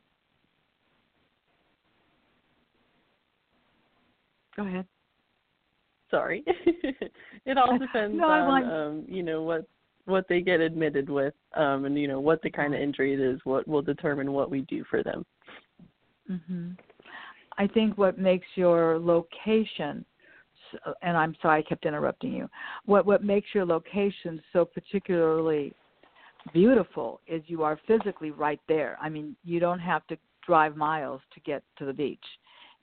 go 4.57 4.63
ahead 4.65 4.85
Sorry, 6.11 6.43
it 6.47 7.57
all 7.57 7.77
depends 7.79 8.17
No, 8.17 8.27
on 8.27 8.63
um, 8.63 9.05
you 9.07 9.23
know 9.23 9.43
what 9.43 9.65
what 10.05 10.25
they 10.27 10.41
get 10.41 10.59
admitted 10.59 11.09
with, 11.09 11.33
um, 11.55 11.85
and 11.85 11.97
you 11.97 12.07
know 12.07 12.19
what 12.19 12.41
the 12.41 12.49
kind 12.49 12.73
of 12.73 12.81
injury 12.81 13.13
it 13.13 13.19
is. 13.19 13.39
What 13.43 13.67
will 13.67 13.81
determine 13.81 14.31
what 14.33 14.49
we 14.49 14.61
do 14.61 14.83
for 14.89 15.03
them. 15.03 15.25
hmm 16.27 16.71
I 17.57 17.67
think 17.67 17.97
what 17.97 18.17
makes 18.17 18.47
your 18.55 18.97
location, 18.97 20.05
and 21.01 21.17
I'm 21.17 21.35
sorry 21.41 21.59
I 21.59 21.67
kept 21.67 21.85
interrupting 21.85 22.31
you. 22.31 22.49
What 22.85 23.05
what 23.05 23.23
makes 23.23 23.49
your 23.53 23.65
location 23.65 24.41
so 24.53 24.65
particularly 24.65 25.73
beautiful 26.53 27.19
is 27.27 27.43
you 27.47 27.63
are 27.63 27.79
physically 27.85 28.31
right 28.31 28.61
there. 28.67 28.97
I 29.01 29.09
mean, 29.09 29.35
you 29.43 29.59
don't 29.59 29.79
have 29.79 30.07
to 30.07 30.17
drive 30.45 30.75
miles 30.77 31.21
to 31.33 31.39
get 31.41 31.63
to 31.77 31.85
the 31.85 31.93
beach, 31.93 32.23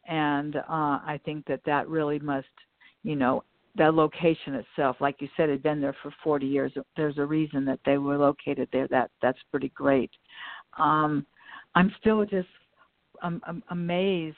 and 0.06 0.56
uh, 0.56 0.60
I 0.68 1.18
think 1.24 1.46
that 1.46 1.60
that 1.66 1.88
really 1.88 2.18
must, 2.18 2.46
you 3.02 3.16
know, 3.16 3.44
that 3.76 3.94
location 3.94 4.54
itself, 4.54 4.96
like 5.00 5.16
you 5.20 5.28
said, 5.36 5.48
had 5.48 5.62
been 5.62 5.80
there 5.80 5.96
for 6.02 6.12
40 6.24 6.46
years. 6.46 6.72
There's 6.96 7.18
a 7.18 7.24
reason 7.24 7.64
that 7.66 7.80
they 7.84 7.98
were 7.98 8.16
located 8.16 8.68
there. 8.72 8.88
That 8.88 9.10
that's 9.22 9.38
pretty 9.50 9.70
great. 9.70 10.10
Um, 10.78 11.26
I'm 11.74 11.92
still 12.00 12.24
just 12.24 12.48
I'm, 13.22 13.40
I'm 13.46 13.62
amazed 13.70 14.36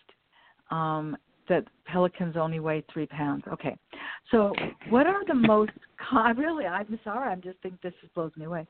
um, 0.71 1.16
that 1.49 1.64
pelicans 1.87 2.37
only 2.37 2.61
weigh 2.61 2.85
three 2.92 3.07
pounds. 3.07 3.44
Okay, 3.53 3.77
so 4.31 4.55
what 4.90 5.07
are 5.07 5.25
the 5.27 5.35
most? 5.35 5.73
Co- 6.11 6.18
I 6.18 6.31
really, 6.31 6.66
I'm 6.66 6.99
sorry, 7.05 7.33
I 7.33 7.35
just 7.37 7.61
think 7.62 7.81
this 7.81 7.94
just 8.01 8.14
blows 8.14 8.33
me 8.37 8.44
away. 8.44 8.66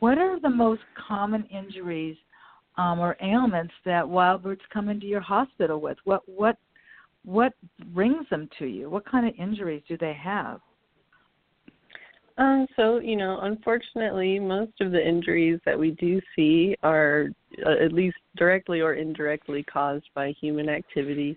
What 0.00 0.18
are 0.18 0.40
the 0.40 0.50
most 0.50 0.82
common 1.08 1.44
injuries 1.46 2.16
um, 2.78 3.00
or 3.00 3.16
ailments 3.20 3.74
that 3.84 4.08
wild 4.08 4.42
birds 4.42 4.62
come 4.72 4.88
into 4.88 5.06
your 5.06 5.20
hospital 5.20 5.80
with? 5.80 5.98
What 6.04 6.22
what 6.26 6.56
what 7.24 7.52
brings 7.94 8.28
them 8.30 8.48
to 8.58 8.66
you? 8.66 8.90
What 8.90 9.04
kind 9.04 9.26
of 9.26 9.34
injuries 9.38 9.82
do 9.88 9.96
they 9.96 10.14
have? 10.14 10.60
Um, 12.38 12.66
so 12.76 12.98
you 12.98 13.16
know, 13.16 13.40
unfortunately, 13.42 14.38
most 14.38 14.72
of 14.80 14.90
the 14.90 15.06
injuries 15.06 15.60
that 15.66 15.78
we 15.78 15.90
do 15.92 16.20
see 16.34 16.76
are 16.82 17.26
uh, 17.66 17.84
at 17.84 17.92
least 17.92 18.16
directly 18.36 18.80
or 18.80 18.94
indirectly 18.94 19.62
caused 19.62 20.08
by 20.14 20.34
human 20.40 20.68
activity. 20.68 21.36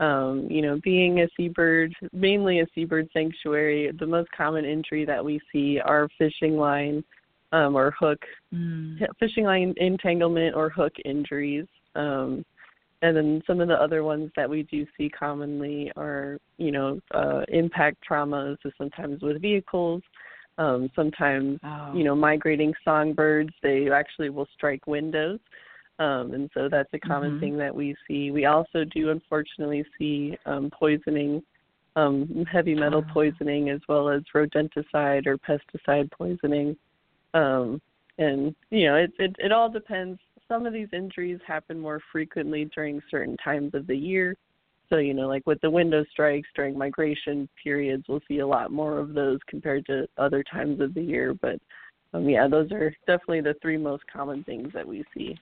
Um, 0.00 0.46
you 0.50 0.62
know, 0.62 0.80
being 0.82 1.20
a 1.20 1.28
seabird, 1.36 1.94
mainly 2.14 2.60
a 2.60 2.66
seabird 2.74 3.10
sanctuary, 3.12 3.92
the 3.98 4.06
most 4.06 4.30
common 4.34 4.64
injury 4.64 5.04
that 5.04 5.22
we 5.22 5.40
see 5.52 5.78
are 5.78 6.08
fishing 6.16 6.56
line 6.56 7.04
um, 7.52 7.76
or 7.76 7.90
hook, 7.98 8.18
Mm. 8.54 9.06
fishing 9.18 9.44
line 9.44 9.74
entanglement 9.76 10.56
or 10.56 10.70
hook 10.70 10.92
injuries. 11.04 11.66
Um, 11.94 12.44
and 13.02 13.16
then 13.16 13.42
some 13.46 13.60
of 13.60 13.68
the 13.68 13.74
other 13.80 14.04
ones 14.04 14.30
that 14.36 14.48
we 14.48 14.62
do 14.64 14.86
see 14.96 15.08
commonly 15.08 15.90
are, 15.96 16.38
you 16.58 16.70
know, 16.70 17.00
uh, 17.14 17.42
impact 17.48 17.96
traumas, 18.08 18.56
so 18.62 18.70
sometimes 18.76 19.22
with 19.22 19.40
vehicles, 19.40 20.02
um, 20.58 20.90
sometimes 20.94 21.58
Oh. 21.64 21.92
you 21.94 22.04
know, 22.04 22.14
migrating 22.14 22.72
songbirds, 22.84 23.52
they 23.62 23.90
actually 23.90 24.30
will 24.30 24.46
strike 24.54 24.86
windows. 24.86 25.40
Um, 25.98 26.32
and 26.32 26.50
so 26.54 26.68
that's 26.68 26.92
a 26.94 26.98
common 26.98 27.32
Mhm. 27.32 27.40
thing 27.40 27.56
that 27.58 27.74
we 27.74 27.94
see. 28.06 28.30
We 28.30 28.46
also 28.46 28.84
do 28.84 29.10
unfortunately 29.10 29.84
see 29.98 30.38
um, 30.46 30.70
poisoning, 30.70 31.42
um, 31.96 32.44
heavy 32.50 32.74
metal 32.74 33.02
Ah. 33.06 33.12
poisoning, 33.12 33.68
as 33.70 33.80
well 33.88 34.08
as 34.08 34.22
rodenticide 34.34 35.26
or 35.26 35.36
pesticide 35.38 36.10
poisoning. 36.10 36.76
Um, 37.34 37.82
and 38.18 38.54
you 38.70 38.86
know, 38.86 38.96
it, 38.96 39.12
it 39.18 39.36
it 39.38 39.52
all 39.52 39.68
depends. 39.68 40.18
Some 40.50 40.66
of 40.66 40.72
these 40.72 40.88
injuries 40.92 41.38
happen 41.46 41.78
more 41.78 42.00
frequently 42.10 42.68
during 42.74 43.00
certain 43.08 43.36
times 43.36 43.72
of 43.74 43.86
the 43.86 43.96
year. 43.96 44.34
So, 44.88 44.96
you 44.96 45.14
know, 45.14 45.28
like 45.28 45.46
with 45.46 45.60
the 45.60 45.70
window 45.70 46.04
strikes 46.10 46.48
during 46.56 46.76
migration 46.76 47.48
periods, 47.62 48.04
we'll 48.08 48.20
see 48.26 48.40
a 48.40 48.46
lot 48.46 48.72
more 48.72 48.98
of 48.98 49.14
those 49.14 49.38
compared 49.46 49.86
to 49.86 50.08
other 50.18 50.42
times 50.42 50.80
of 50.80 50.92
the 50.94 51.02
year. 51.02 51.34
But 51.34 51.60
um, 52.12 52.28
yeah, 52.28 52.48
those 52.48 52.72
are 52.72 52.92
definitely 53.06 53.42
the 53.42 53.54
three 53.62 53.76
most 53.76 54.02
common 54.12 54.42
things 54.42 54.72
that 54.74 54.86
we 54.86 55.04
see. 55.14 55.38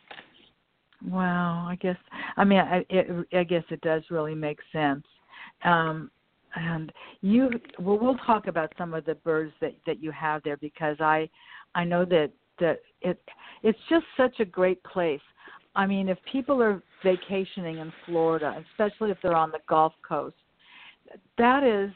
Wow, 1.07 1.67
I 1.67 1.77
guess 1.77 1.97
I 2.37 2.45
mean 2.45 2.59
I 2.59 2.85
it, 2.91 3.27
I 3.33 3.45
guess 3.45 3.63
it 3.71 3.81
does 3.81 4.03
really 4.11 4.35
make 4.35 4.59
sense. 4.73 5.05
Um 5.65 6.11
and 6.57 6.93
you 7.21 7.49
well 7.79 7.99
we'll 7.99 8.19
talk 8.27 8.49
about 8.49 8.73
some 8.77 8.93
of 8.95 9.05
the 9.05 9.15
birds 9.15 9.53
that 9.61 9.75
that 9.87 10.03
you 10.03 10.11
have 10.11 10.43
there 10.43 10.57
because 10.57 10.97
I 11.01 11.31
I 11.75 11.85
know 11.85 12.05
that 12.07 12.33
that 12.61 12.81
it 13.01 13.21
it's 13.63 13.79
just 13.89 14.05
such 14.17 14.41
a 14.41 14.45
great 14.45 14.83
place. 14.85 15.21
I 15.75 15.87
mean, 15.87 16.09
if 16.09 16.19
people 16.31 16.63
are 16.63 16.83
vacationing 17.05 17.79
in 17.79 17.93
Florida, 18.07 18.65
especially 18.73 19.11
if 19.11 19.19
they're 19.23 19.37
on 19.37 19.51
the 19.51 19.61
Gulf 19.69 19.93
Coast, 20.07 20.37
that 21.37 21.63
is 21.63 21.91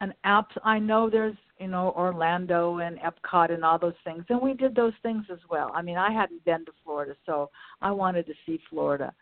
an 0.00 0.14
app. 0.24 0.48
I 0.64 0.78
know 0.78 1.10
there's 1.10 1.36
you 1.58 1.68
know 1.68 1.92
Orlando 1.96 2.78
and 2.78 2.98
Epcot 2.98 3.52
and 3.52 3.64
all 3.64 3.78
those 3.78 3.94
things, 4.04 4.24
and 4.28 4.40
we 4.40 4.54
did 4.54 4.74
those 4.74 4.92
things 5.02 5.24
as 5.32 5.38
well. 5.50 5.70
I 5.74 5.82
mean, 5.82 5.96
I 5.96 6.12
hadn't 6.12 6.44
been 6.44 6.64
to 6.66 6.72
Florida, 6.84 7.14
so 7.24 7.50
I 7.82 7.90
wanted 7.90 8.26
to 8.26 8.34
see 8.44 8.60
Florida, 8.70 9.12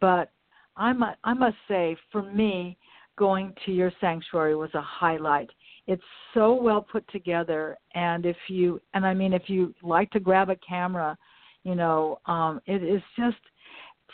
but 0.00 0.30
I 0.76 0.92
must 0.92 1.18
I 1.24 1.34
must 1.34 1.56
say 1.68 1.96
for 2.10 2.22
me, 2.22 2.76
going 3.16 3.54
to 3.66 3.72
your 3.72 3.92
sanctuary 4.00 4.54
was 4.54 4.70
a 4.74 4.82
highlight. 4.82 5.50
It's 5.86 6.02
so 6.34 6.54
well 6.54 6.80
put 6.80 7.06
together, 7.10 7.76
and 7.94 8.24
if 8.24 8.36
you 8.48 8.80
and 8.94 9.04
I 9.04 9.14
mean 9.14 9.32
if 9.32 9.48
you 9.48 9.74
like 9.82 10.10
to 10.12 10.20
grab 10.20 10.48
a 10.48 10.56
camera, 10.56 11.16
you 11.64 11.74
know, 11.74 12.18
um, 12.26 12.60
it 12.66 12.82
is 12.82 13.02
just 13.18 13.36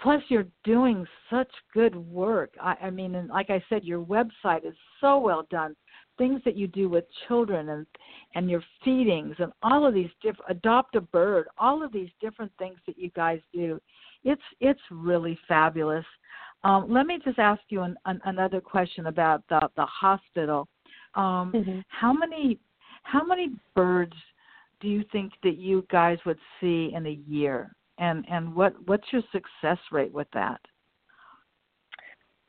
plus 0.02 0.22
you're 0.28 0.46
doing 0.64 1.06
such 1.30 1.50
good 1.74 1.94
work. 1.94 2.54
I 2.60 2.74
i 2.82 2.90
mean 2.90 3.14
and 3.16 3.28
like 3.28 3.50
i 3.50 3.62
said 3.68 3.84
your 3.84 4.04
website 4.04 4.66
is 4.66 4.74
so 5.00 5.18
well 5.18 5.46
done. 5.50 5.76
Things 6.16 6.40
that 6.44 6.56
you 6.56 6.66
do 6.66 6.88
with 6.88 7.04
children 7.26 7.68
and 7.68 7.86
and 8.34 8.50
your 8.50 8.62
feedings 8.84 9.36
and 9.38 9.52
all 9.62 9.86
of 9.86 9.94
these 9.94 10.10
different 10.22 10.50
adopt 10.50 10.96
a 10.96 11.00
bird 11.00 11.46
all 11.58 11.82
of 11.84 11.92
these 11.92 12.10
different 12.20 12.52
things 12.58 12.78
that 12.86 12.98
you 12.98 13.10
guys 13.10 13.40
do 13.52 13.80
it's 14.24 14.42
it's 14.60 14.80
really 14.90 15.38
fabulous. 15.46 16.04
Um, 16.64 16.86
let 16.88 17.06
me 17.06 17.18
just 17.24 17.38
ask 17.38 17.60
you 17.68 17.82
an, 17.82 17.96
an, 18.06 18.20
another 18.24 18.60
question 18.60 19.06
about 19.06 19.42
the 19.48 19.68
the 19.76 19.86
hospital. 19.86 20.68
Um, 21.18 21.52
Mhm. 21.52 21.84
How 21.88 22.12
many 22.12 22.58
how 23.02 23.24
many 23.24 23.56
birds 23.74 24.16
do 24.80 24.88
you 24.88 25.02
think 25.04 25.32
that 25.42 25.56
you 25.56 25.84
guys 25.90 26.18
would 26.24 26.38
see 26.60 26.92
in 26.94 27.06
a 27.06 27.20
year, 27.26 27.74
and 27.98 28.24
and 28.28 28.54
what 28.54 28.74
what's 28.86 29.12
your 29.12 29.22
success 29.32 29.78
rate 29.90 30.12
with 30.12 30.30
that? 30.30 30.60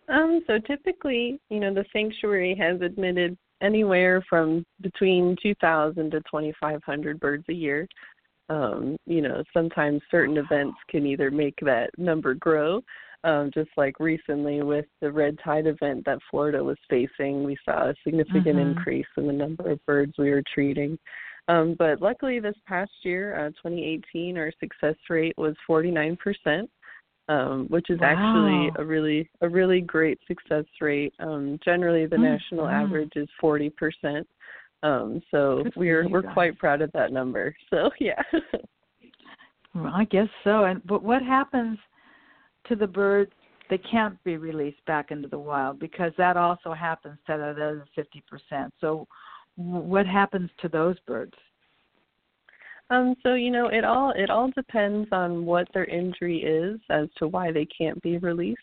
Um, 0.08 0.44
so 0.48 0.60
typically, 0.60 1.40
you 1.50 1.60
know, 1.60 1.74
the 1.74 1.86
sanctuary 1.92 2.56
has 2.56 2.82
admitted 2.82 3.38
anywhere 3.62 4.22
from 4.28 4.66
between 4.82 5.36
2,000 5.42 6.12
to 6.12 6.20
2,500 6.22 7.20
birds 7.20 7.46
a 7.50 7.54
year. 7.54 7.88
Um, 8.50 8.98
you 9.06 9.22
know, 9.22 9.44
sometimes 9.54 10.02
certain 10.10 10.38
events 10.38 10.78
can 10.90 11.06
either 11.06 11.30
make 11.30 11.56
that 11.62 11.92
number 11.98 12.34
grow. 12.34 12.82
Um, 13.26 13.52
just 13.54 13.70
like 13.76 14.00
recently 14.00 14.62
with 14.62 14.86
the 15.02 15.12
red 15.12 15.38
tide 15.44 15.68
event 15.68 16.06
that 16.06 16.20
Florida 16.32 16.64
was 16.64 16.78
facing, 16.90 17.44
we 17.44 17.58
saw 17.66 17.90
a 17.90 17.96
significant 18.04 18.58
Mhm. 18.58 18.62
increase 18.62 19.08
in 19.18 19.28
the 19.28 19.34
number 19.34 19.70
of 19.70 19.86
birds 19.86 20.14
we 20.18 20.30
were 20.30 20.44
treating. 20.54 20.98
Um, 21.50 21.74
but 21.74 22.02
luckily, 22.02 22.40
this 22.40 22.56
past 22.66 22.92
year, 23.04 23.36
uh, 23.36 23.50
2018, 23.62 24.38
our 24.38 24.52
success 24.60 24.96
rate 25.10 25.38
was 25.38 25.56
49% 25.68 26.70
um, 27.30 27.68
which 27.70 27.90
is 27.92 28.00
actually 28.02 28.72
a 28.76 28.84
really 28.84 29.30
a 29.42 29.48
really 29.48 29.82
great 29.82 30.20
success 30.28 30.66
rate. 30.82 31.14
Um, 31.20 31.60
generally, 31.64 32.08
the 32.08 32.18
Mm, 32.18 32.24
national 32.24 32.68
average 32.68 33.12
is 33.16 33.30
forty 33.40 33.70
percent. 33.70 34.28
Um, 34.82 35.22
so 35.30 35.64
Good 35.64 35.76
we're 35.76 36.10
we're 36.10 36.24
guys. 36.24 36.34
quite 36.34 36.58
proud 36.58 36.82
of 36.82 36.92
that 36.94 37.14
number. 37.14 37.56
So 37.70 37.92
yeah. 38.00 38.22
Well, 39.76 39.94
I 39.94 40.06
guess 40.06 40.28
so. 40.44 40.66
And 40.66 40.82
but 40.88 41.04
what 41.04 41.22
happens 41.22 41.78
to 42.68 42.76
the 42.76 42.88
birds 42.88 43.32
they 43.70 43.78
can't 43.78 44.22
be 44.24 44.38
released 44.38 44.84
back 44.88 45.12
into 45.12 45.28
the 45.28 45.38
wild? 45.38 45.80
Because 45.80 46.12
that 46.18 46.38
also 46.38 46.74
happens 46.74 47.18
to 47.28 47.38
the 47.38 47.50
other 47.50 47.86
fifty 47.96 48.24
percent. 48.30 48.74
So, 48.82 49.08
what 49.56 50.06
happens 50.06 50.50
to 50.62 50.70
those 50.70 50.98
birds? 51.06 51.34
Um, 52.92 53.16
so 53.22 53.36
you 53.36 53.52
know, 53.52 53.68
it 53.68 53.86
all 53.86 54.12
it 54.16 54.30
all 54.30 54.50
depends 54.52 55.10
on 55.12 55.46
what 55.46 55.68
their 55.74 55.86
injury 55.86 56.40
is 56.40 56.80
as 56.90 57.08
to 57.18 57.28
why 57.28 57.52
they 57.52 57.66
can't 57.66 58.02
be 58.02 58.18
released. 58.18 58.60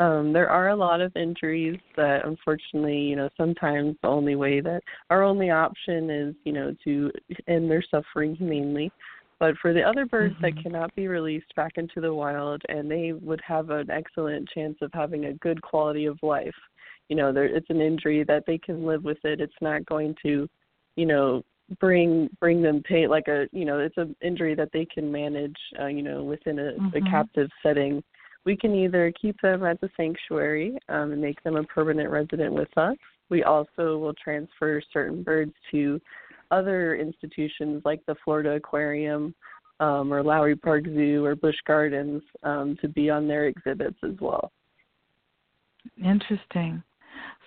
Um, 0.00 0.32
there 0.32 0.48
are 0.48 0.70
a 0.70 0.76
lot 0.76 1.00
of 1.00 1.14
injuries 1.14 1.78
that 1.96 2.26
unfortunately, 2.26 2.98
you 2.98 3.16
know, 3.16 3.28
sometimes 3.36 3.96
the 4.02 4.08
only 4.08 4.34
way 4.34 4.60
that 4.60 4.80
our 5.10 5.22
only 5.22 5.50
option 5.50 6.10
is, 6.10 6.34
you 6.44 6.52
know, 6.52 6.74
to 6.84 7.12
end 7.46 7.70
their 7.70 7.84
suffering 7.90 8.34
humanely. 8.34 8.90
But 9.44 9.58
for 9.58 9.74
the 9.74 9.82
other 9.82 10.06
birds 10.06 10.34
that 10.40 10.54
Mhm. 10.54 10.62
cannot 10.62 10.94
be 10.94 11.06
released 11.06 11.54
back 11.54 11.72
into 11.76 12.00
the 12.00 12.14
wild 12.14 12.62
and 12.70 12.90
they 12.90 13.12
would 13.12 13.42
have 13.42 13.68
an 13.68 13.90
excellent 13.90 14.48
chance 14.48 14.78
of 14.80 14.90
having 14.94 15.26
a 15.26 15.34
good 15.34 15.60
quality 15.60 16.06
of 16.06 16.18
life. 16.22 16.56
You 17.10 17.16
know, 17.16 17.30
there 17.30 17.44
it's 17.44 17.68
an 17.68 17.82
injury 17.82 18.24
that 18.24 18.46
they 18.46 18.56
can 18.56 18.86
live 18.86 19.04
with 19.04 19.22
it. 19.22 19.42
It's 19.42 19.60
not 19.60 19.84
going 19.84 20.16
to, 20.22 20.48
you 20.96 21.04
know, 21.04 21.42
bring 21.78 22.30
bring 22.40 22.62
them 22.62 22.82
pain 22.84 23.10
like 23.10 23.28
a 23.28 23.46
you 23.52 23.66
know 23.66 23.80
it's 23.80 23.98
an 23.98 24.16
injury 24.22 24.54
that 24.54 24.70
they 24.72 24.86
can 24.86 25.12
manage 25.12 25.56
uh, 25.78 25.86
you 25.86 26.02
know 26.02 26.22
within 26.22 26.58
a, 26.58 26.76
a 26.76 27.00
Mhm. 27.00 27.10
captive 27.10 27.50
setting 27.62 28.02
we 28.44 28.54
can 28.54 28.74
either 28.74 29.10
keep 29.12 29.38
them 29.40 29.64
at 29.64 29.80
the 29.80 29.90
sanctuary 29.96 30.76
um, 30.90 31.12
and 31.12 31.22
make 31.22 31.42
them 31.42 31.56
a 31.56 31.64
permanent 31.64 32.10
resident 32.10 32.52
with 32.52 32.68
us 32.76 32.96
we 33.30 33.44
also 33.44 33.96
will 33.96 34.12
transfer 34.14 34.82
certain 34.92 35.22
birds 35.22 35.54
to 35.70 35.98
other 36.54 36.96
institutions 36.96 37.82
like 37.84 38.00
the 38.06 38.14
florida 38.24 38.50
aquarium 38.52 39.34
um, 39.80 40.12
or 40.12 40.22
lowry 40.22 40.56
park 40.56 40.84
zoo 40.84 41.24
or 41.24 41.34
busch 41.34 41.56
gardens 41.66 42.22
um, 42.42 42.76
to 42.80 42.88
be 42.88 43.10
on 43.10 43.26
their 43.26 43.46
exhibits 43.46 43.98
as 44.04 44.14
well 44.20 44.52
Interesting. 46.02 46.82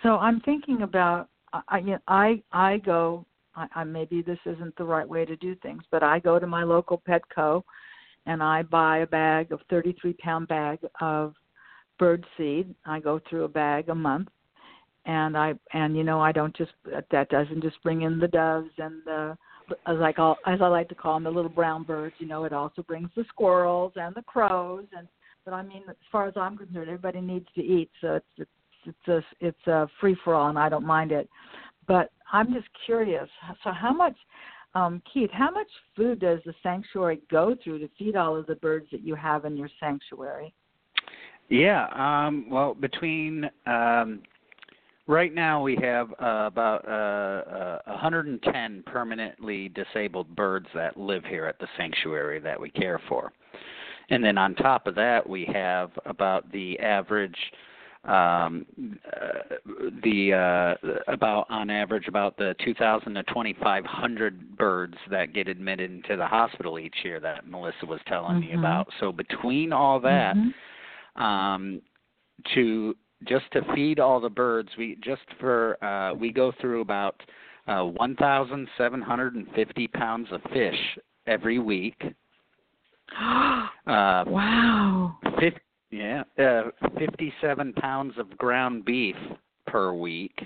So 0.04 0.18
I'm 0.18 0.40
thinking 0.42 0.84
about 0.84 1.30
I 1.54 2.00
I 2.08 2.42
I 2.52 2.78
go 2.78 3.26
I, 3.56 3.68
I 3.76 3.84
maybe 3.84 4.22
this 4.22 4.40
isn't 4.46 4.76
the 4.78 4.84
right 4.84 5.08
way 5.08 5.26
to 5.26 5.36
do 5.38 5.56
things, 5.56 5.84
but 5.92 6.04
I 6.04 6.20
go 6.20 6.40
to 6.40 6.48
my 6.48 6.64
local 6.64 7.02
Petco 7.08 7.64
and 8.26 8.44
I 8.44 8.64
buy 8.64 9.00
a 9.00 9.08
bag 9.08 9.52
of 9.52 9.62
33 9.70 10.14
pound 10.14 10.48
bag 10.48 10.80
of 11.02 11.34
bird 11.98 12.26
seed. 12.38 12.74
I 12.86 13.00
go 13.00 13.20
through 13.30 13.46
a 13.46 13.50
bag 13.50 13.90
a 13.90 13.96
month 13.96 14.30
and 15.08 15.36
I 15.36 15.54
and 15.74 15.98
you 15.98 16.04
know 16.04 16.22
I 16.22 16.32
don't 16.32 16.56
just 16.56 16.72
that 17.12 17.30
doesn't 17.30 17.64
just 17.64 17.82
bring 17.82 18.04
in 18.04 18.20
the 18.20 18.28
doves 18.28 18.70
and 18.78 19.02
the 19.06 19.38
as 19.88 20.00
I 20.00 20.14
call 20.14 20.38
as 20.46 20.62
I 20.62 20.68
like 20.68 20.90
to 20.90 20.96
call 20.96 21.16
them 21.16 21.24
the 21.24 21.32
little 21.32 21.50
brown 21.50 21.84
birds. 21.84 22.16
You 22.20 22.28
know, 22.28 22.44
it 22.44 22.54
also 22.54 22.84
brings 22.84 23.10
the 23.16 23.26
squirrels 23.30 23.94
and 23.96 24.14
the 24.14 24.22
crows 24.22 24.86
and 24.96 25.08
but 25.48 25.54
I 25.54 25.64
mean, 25.64 25.84
as 25.88 25.96
far 26.12 26.28
as 26.28 26.34
I'm 26.36 26.58
concerned, 26.58 26.90
everybody 26.90 27.22
needs 27.22 27.48
to 27.56 27.62
eat, 27.62 27.90
so 28.02 28.16
it's 28.16 28.26
it's 28.38 28.50
it's 28.86 29.08
a 29.08 29.22
it's 29.40 29.68
a 29.68 29.88
free 30.02 30.18
for 30.26 30.36
all, 30.36 30.50
and 30.50 30.60
I 30.60 30.68
don't 30.68 30.86
mind 30.86 31.14
it. 31.14 31.30
But 31.88 32.12
I'm 32.34 32.54
just 32.54 32.68
curious. 32.86 33.30
So, 33.64 33.72
how 33.72 33.94
much, 33.94 34.16
um, 34.76 35.02
Keith? 35.14 35.30
How 35.32 35.50
much 35.50 35.70
food 35.96 36.20
does 36.20 36.40
the 36.46 36.54
sanctuary 36.62 37.22
go 37.32 37.56
through 37.64 37.80
to 37.80 37.90
feed 37.98 38.18
all 38.18 38.36
of 38.36 38.46
the 38.46 38.56
birds 38.56 38.88
that 38.92 39.06
you 39.06 39.16
have 39.16 39.46
in 39.46 39.56
your 39.56 39.70
sanctuary? 39.80 40.54
Yeah, 41.48 41.88
um, 41.96 42.50
well, 42.50 42.74
between 42.74 43.50
um, 43.66 44.24
right 45.08 45.34
now 45.34 45.62
we 45.62 45.78
have 45.82 46.12
uh, 46.22 46.46
about 46.46 46.88
uh, 46.88 47.90
uh, 47.90 47.92
110 47.92 48.84
permanently 48.86 49.70
disabled 49.70 50.36
birds 50.36 50.68
that 50.76 50.98
live 50.98 51.24
here 51.26 51.46
at 51.46 51.58
the 51.60 51.68
sanctuary 51.78 52.40
that 52.40 52.60
we 52.60 52.70
care 52.70 53.00
for, 53.08 53.32
and 54.10 54.24
then 54.24 54.38
on 54.38 54.54
top 54.56 54.86
of 54.88 54.96
that 54.96 55.28
we 55.28 55.46
have 55.52 55.92
about 56.06 56.52
the 56.52 56.78
average. 56.80 57.38
Um, 58.06 58.66
uh, 59.06 59.56
the 60.02 60.32
uh, 60.32 61.12
about 61.12 61.48
on 61.50 61.70
average 61.70 62.08
about 62.08 62.38
the 62.38 62.56
2,000 62.64 63.16
to 63.16 63.24
2,500 63.24 64.56
birds 64.56 64.94
that 65.12 65.34
get 65.34 65.50
admitted 65.50 65.92
into 65.92 66.16
the 66.16 66.26
hospital 66.26 66.80
each 66.80 66.96
year 67.04 67.20
that 67.20 67.50
Melissa 67.50 67.86
was 67.86 68.00
telling 68.08 68.40
me 68.40 68.52
Mhm. 68.52 68.60
about. 68.60 68.88
So 69.02 69.12
between 69.12 69.74
all 69.74 70.00
that, 70.02 70.38
Mhm. 70.38 70.54
um, 71.22 71.82
to 72.54 72.96
just 73.26 73.46
to 73.52 73.62
feed 73.74 74.00
all 74.00 74.20
the 74.20 74.30
birds 74.30 74.70
we 74.78 74.98
just 75.04 75.24
for 75.40 75.84
uh 75.84 76.14
we 76.14 76.32
go 76.32 76.52
through 76.62 76.82
about 76.82 77.20
uh 77.68 77.84
1750 77.84 79.88
pounds 79.90 80.28
of 80.32 80.42
fish 80.54 80.98
every 81.26 81.60
week. 81.60 82.02
Uh 83.88 84.26
wow. 84.28 85.18
50, 85.40 85.58
yeah 85.92 86.24
uh 86.38 86.64
57 87.00 87.72
pounds 87.74 88.14
of 88.18 88.38
ground 88.38 88.84
beef 88.84 89.16
per 89.66 89.94
week. 89.94 90.38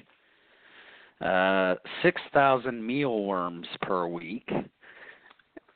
Uh 1.20 1.74
6000 2.04 2.86
mealworms 2.86 3.66
per 3.82 4.08
week. 4.08 4.48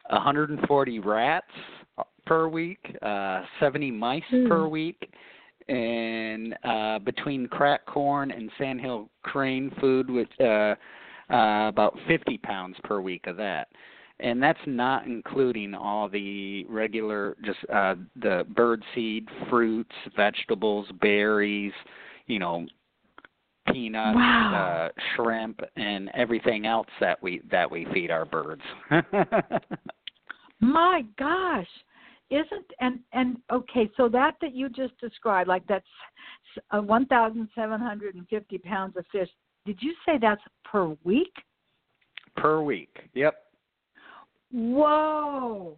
140 0.09 0.99
rats 0.99 1.47
per 2.27 2.47
week. 2.47 2.95
Uh 3.01 3.41
70 3.59 3.89
mice 3.89 4.23
per 4.47 4.67
week 4.67 5.11
and 5.67 6.55
uh 6.63 6.99
between 6.99 7.47
crack 7.47 7.85
corn 7.85 8.31
and 8.31 8.49
sandhill 8.57 9.09
crane 9.23 9.71
food 9.79 10.09
which 10.09 10.31
uh 10.39 10.75
uh 11.31 11.67
about 11.67 11.97
50 12.07 12.37
pounds 12.39 12.75
per 12.83 13.01
week 13.01 13.25
of 13.27 13.35
that 13.37 13.67
and 14.19 14.41
that's 14.41 14.59
not 14.67 15.05
including 15.07 15.73
all 15.73 16.07
the 16.07 16.65
regular 16.69 17.35
just 17.43 17.59
uh 17.73 17.95
the 18.21 18.45
bird 18.55 18.83
seed 18.93 19.27
fruits 19.49 19.95
vegetables 20.15 20.87
berries 21.01 21.73
you 22.27 22.37
know 22.39 22.65
peanuts 23.71 24.15
Wow. 24.15 24.89
uh 24.91 25.01
shrimp 25.15 25.59
and 25.75 26.11
everything 26.13 26.67
else 26.67 26.87
that 26.99 27.21
we 27.23 27.41
that 27.49 27.69
we 27.69 27.87
feed 27.91 28.11
our 28.11 28.25
birds 28.25 28.61
My 30.61 31.03
gosh. 31.19 31.67
Isn't 32.29 32.65
and 32.79 32.99
and 33.13 33.37
okay, 33.51 33.89
so 33.95 34.09
that 34.09 34.35
that 34.41 34.53
you 34.53 34.69
just 34.69 34.99
described, 34.99 35.47
like 35.47 35.65
that's 35.67 35.85
uh, 36.71 36.81
1,750 36.81 38.57
pounds 38.59 38.97
of 38.97 39.05
fish. 39.11 39.29
Did 39.65 39.77
you 39.81 39.93
say 40.05 40.17
that's 40.19 40.41
per 40.63 40.95
week? 41.03 41.33
per 42.35 42.61
week 42.61 43.09
yep 43.13 43.45
Whoa. 44.51 45.77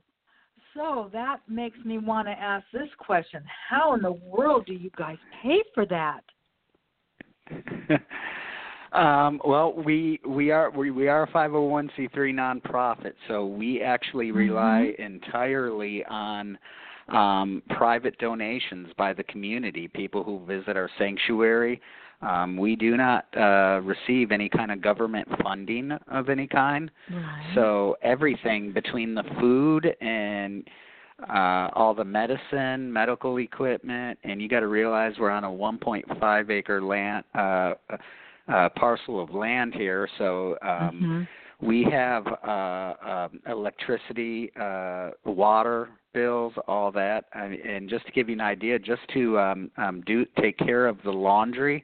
So 0.75 1.09
that 1.11 1.37
makes 1.47 1.77
me 1.83 1.97
want 1.97 2.27
to 2.27 2.31
ask 2.31 2.65
this 2.71 2.89
question. 2.99 3.43
How 3.69 3.95
in 3.95 4.01
the 4.01 4.11
world 4.11 4.67
do 4.67 4.73
you 4.73 4.91
guys 4.95 5.17
pay 5.41 5.63
for 5.73 5.85
that? 5.87 6.21
um, 8.93 9.41
well, 9.43 9.73
we 9.73 10.19
we 10.27 10.51
are 10.51 10.71
we, 10.71 10.91
we 10.91 11.07
are 11.07 11.23
a 11.23 11.27
501c3 11.27 12.11
nonprofit, 12.15 13.13
so 13.27 13.45
we 13.45 13.81
actually 13.81 14.31
rely 14.31 14.93
entirely 14.99 16.03
on 16.05 16.57
um, 17.09 17.61
private 17.69 18.17
donations 18.17 18.87
by 18.97 19.13
the 19.13 19.23
community, 19.23 19.87
people 19.87 20.23
who 20.23 20.45
visit 20.45 20.77
our 20.77 20.89
sanctuary. 20.97 21.81
Um, 22.21 22.57
we 22.57 22.75
do 22.75 22.97
not 22.97 23.25
uh, 23.37 23.81
receive 23.83 24.31
any 24.31 24.49
kind 24.49 24.71
of 24.71 24.81
government 24.81 25.27
funding 25.43 25.91
of 26.11 26.29
any 26.29 26.47
kind. 26.47 26.89
Right. 27.11 27.51
So 27.53 27.95
everything 28.01 28.73
between 28.73 29.13
the 29.13 29.23
food 29.39 29.95
and 30.01 30.67
uh, 31.29 31.69
all 31.73 31.93
the 31.93 32.03
medicine, 32.03 32.91
medical 32.91 33.37
equipment, 33.37 34.17
and 34.23 34.41
you 34.41 34.49
got 34.49 34.61
to 34.61 34.67
realize 34.67 35.13
we're 35.19 35.29
on 35.29 35.43
a 35.43 35.49
1.5 35.49 36.49
acre 36.49 36.81
land 36.81 37.23
uh, 37.35 37.73
uh, 38.47 38.69
parcel 38.69 39.21
of 39.21 39.31
land 39.33 39.73
here, 39.73 40.07
so 40.17 40.57
um, 40.61 41.01
Mhm. 41.01 41.27
we 41.61 41.83
have 41.83 42.25
uh, 42.27 42.93
um, 43.01 43.39
electricity, 43.47 44.51
uh, 44.59 45.11
water 45.25 45.89
bills, 46.13 46.53
all 46.67 46.91
that. 46.91 47.25
And 47.33 47.89
just 47.89 48.05
to 48.05 48.11
give 48.11 48.29
you 48.29 48.35
an 48.35 48.41
idea, 48.41 48.79
just 48.79 49.01
to 49.13 49.39
um, 49.39 49.71
um, 49.77 50.01
do 50.05 50.25
take 50.39 50.57
care 50.57 50.87
of 50.87 50.97
the 51.03 51.11
laundry 51.11 51.83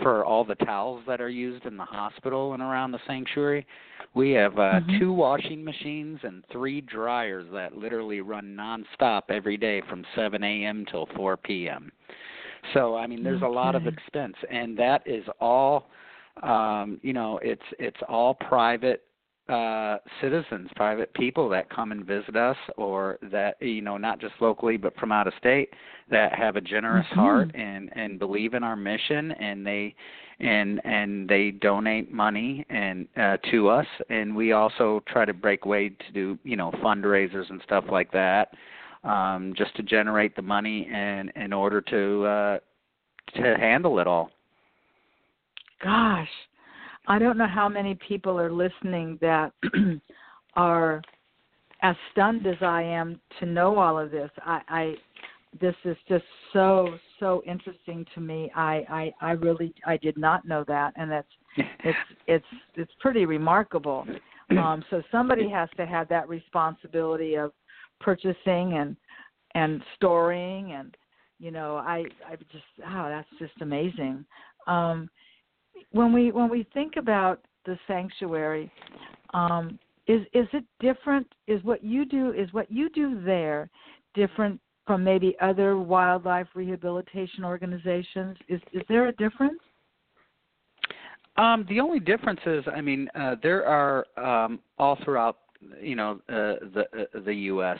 for 0.00 0.24
all 0.24 0.44
the 0.44 0.54
towels 0.56 1.02
that 1.06 1.20
are 1.20 1.28
used 1.28 1.66
in 1.66 1.76
the 1.76 1.84
hospital 1.84 2.54
and 2.54 2.62
around 2.62 2.92
the 2.92 2.98
sanctuary, 3.06 3.66
we 4.14 4.30
have 4.32 4.58
uh, 4.58 4.80
Mhm. 4.80 4.98
two 4.98 5.12
washing 5.12 5.62
machines 5.62 6.18
and 6.22 6.44
three 6.50 6.80
dryers 6.80 7.46
that 7.52 7.76
literally 7.76 8.20
run 8.20 8.56
nonstop 8.56 9.22
every 9.28 9.56
day 9.56 9.82
from 9.82 10.04
7 10.14 10.42
a.m. 10.42 10.84
till 10.86 11.06
4 11.14 11.36
p.m. 11.36 11.92
So 12.74 12.96
I 12.96 13.06
mean, 13.06 13.22
there's 13.22 13.42
a 13.42 13.46
lot 13.46 13.74
of 13.74 13.86
expense, 13.86 14.36
and 14.50 14.76
that 14.78 15.02
is 15.06 15.24
all. 15.40 15.88
Um, 16.42 16.98
you 17.02 17.12
know, 17.12 17.38
it's 17.42 17.62
it's 17.78 18.00
all 18.08 18.34
private 18.34 19.04
uh 19.48 19.98
citizens 20.20 20.68
private 20.76 21.12
people 21.14 21.48
that 21.48 21.68
come 21.68 21.90
and 21.90 22.04
visit 22.06 22.36
us 22.36 22.56
or 22.76 23.18
that 23.20 23.60
you 23.60 23.82
know 23.82 23.96
not 23.96 24.20
just 24.20 24.32
locally 24.40 24.76
but 24.76 24.96
from 24.98 25.10
out 25.10 25.26
of 25.26 25.32
state 25.36 25.68
that 26.08 26.32
have 26.32 26.54
a 26.54 26.60
generous 26.60 27.04
Mhm. 27.08 27.16
heart 27.16 27.50
and 27.54 27.90
and 27.96 28.20
believe 28.20 28.54
in 28.54 28.62
our 28.62 28.76
mission 28.76 29.32
and 29.32 29.66
they 29.66 29.96
and 30.38 30.80
and 30.84 31.28
they 31.28 31.50
donate 31.50 32.12
money 32.12 32.64
and 32.70 33.08
uh 33.16 33.36
to 33.50 33.68
us 33.68 33.86
and 34.10 34.34
we 34.34 34.52
also 34.52 35.02
try 35.08 35.24
to 35.24 35.34
break 35.34 35.64
away 35.64 35.88
to 35.88 36.12
do 36.14 36.38
you 36.44 36.56
know 36.56 36.70
fundraisers 36.80 37.50
and 37.50 37.60
stuff 37.62 37.84
like 37.90 38.12
that 38.12 38.54
um 39.04 39.52
just 39.56 39.74
to 39.76 39.82
generate 39.82 40.34
the 40.36 40.42
money 40.42 40.88
and 40.92 41.32
in 41.36 41.52
order 41.52 41.80
to 41.80 42.24
uh 42.24 42.58
to 43.34 43.56
handle 43.58 43.98
it 43.98 44.06
all 44.06 44.30
Gosh, 45.82 46.28
I 47.08 47.18
don't 47.18 47.36
know 47.36 47.48
how 47.48 47.68
many 47.68 47.96
people 48.06 48.38
are 48.38 48.52
listening 48.52 49.18
that 49.20 49.52
are 50.56 51.02
as 51.82 51.96
stunned 52.12 52.46
as 52.46 52.56
I 52.60 52.82
am 52.82 53.20
to 53.40 53.46
know 53.46 53.78
all 53.78 53.98
of 53.98 54.12
this. 54.12 54.30
I, 54.46 54.60
I 54.68 54.94
this 55.60 55.74
is 55.84 55.96
just 56.08 56.24
so 56.52 56.94
so 57.18 57.42
interesting 57.46 58.06
to 58.14 58.20
me. 58.20 58.50
I, 58.54 59.12
I 59.20 59.30
I 59.30 59.30
really 59.32 59.74
I 59.84 59.96
did 59.96 60.16
not 60.16 60.46
know 60.46 60.64
that, 60.68 60.92
and 60.96 61.10
that's 61.10 61.28
it's 61.84 61.98
it's 62.28 62.46
it's 62.76 62.92
pretty 63.00 63.26
remarkable. 63.26 64.06
Um, 64.50 64.84
so 64.90 65.00
somebody 65.10 65.48
has 65.48 65.70
to 65.78 65.86
have 65.86 66.10
that 66.10 66.28
responsibility 66.28 67.36
of 67.36 67.52
purchasing 68.02 68.74
and 68.74 68.96
and 69.54 69.82
storing 69.96 70.72
and 70.72 70.96
you 71.38 71.50
know 71.50 71.76
I 71.76 72.04
I 72.26 72.36
just 72.36 72.64
wow 72.80 73.08
that's 73.08 73.38
just 73.38 73.60
amazing. 73.62 74.24
Um, 74.66 75.08
when 75.90 76.12
we 76.12 76.30
when 76.32 76.48
we 76.48 76.66
think 76.74 76.94
about 76.96 77.40
the 77.64 77.78
sanctuary, 77.86 78.70
um, 79.34 79.78
is 80.06 80.22
is 80.32 80.46
it 80.52 80.64
different? 80.80 81.26
Is 81.46 81.62
what 81.64 81.82
you 81.82 82.04
do 82.04 82.32
is 82.32 82.52
what 82.52 82.70
you 82.70 82.90
do 82.90 83.22
there 83.24 83.70
different 84.14 84.60
from 84.86 85.04
maybe 85.04 85.36
other 85.40 85.78
wildlife 85.78 86.48
rehabilitation 86.54 87.44
organizations? 87.44 88.36
Is 88.48 88.60
is 88.72 88.82
there 88.88 89.08
a 89.08 89.12
difference? 89.12 89.60
Um, 91.36 91.64
the 91.68 91.80
only 91.80 91.98
difference 91.98 92.40
is, 92.44 92.62
I 92.74 92.82
mean, 92.82 93.08
uh, 93.14 93.36
there 93.42 93.64
are 93.66 94.04
um, 94.18 94.60
all 94.78 94.98
throughout, 95.02 95.38
you 95.80 95.96
know, 95.96 96.20
uh, 96.28 96.54
the 96.74 96.84
uh, 96.92 97.20
the 97.24 97.34
U.S. 97.34 97.78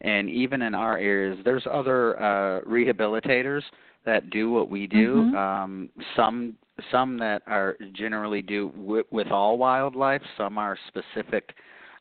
and 0.00 0.28
even 0.28 0.62
in 0.62 0.74
our 0.74 0.98
areas, 0.98 1.38
there's 1.44 1.66
other 1.70 2.20
uh, 2.20 2.60
rehabilitators 2.62 3.62
that 4.04 4.30
do 4.30 4.50
what 4.50 4.68
we 4.68 4.86
do. 4.86 5.30
Mhm. 5.32 5.36
Um, 5.36 5.88
some 6.16 6.56
some 6.90 7.18
that 7.18 7.42
are 7.46 7.76
generally 7.92 8.42
do 8.42 8.72
with, 8.74 9.06
with 9.10 9.28
all 9.28 9.58
wildlife. 9.58 10.22
Some 10.36 10.58
are 10.58 10.76
specific, 10.88 11.54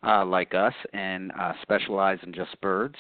uh, 0.03 0.25
like 0.25 0.53
us, 0.53 0.73
and 0.93 1.31
uh, 1.39 1.53
specialize 1.61 2.19
in 2.23 2.33
just 2.33 2.59
birds. 2.61 2.95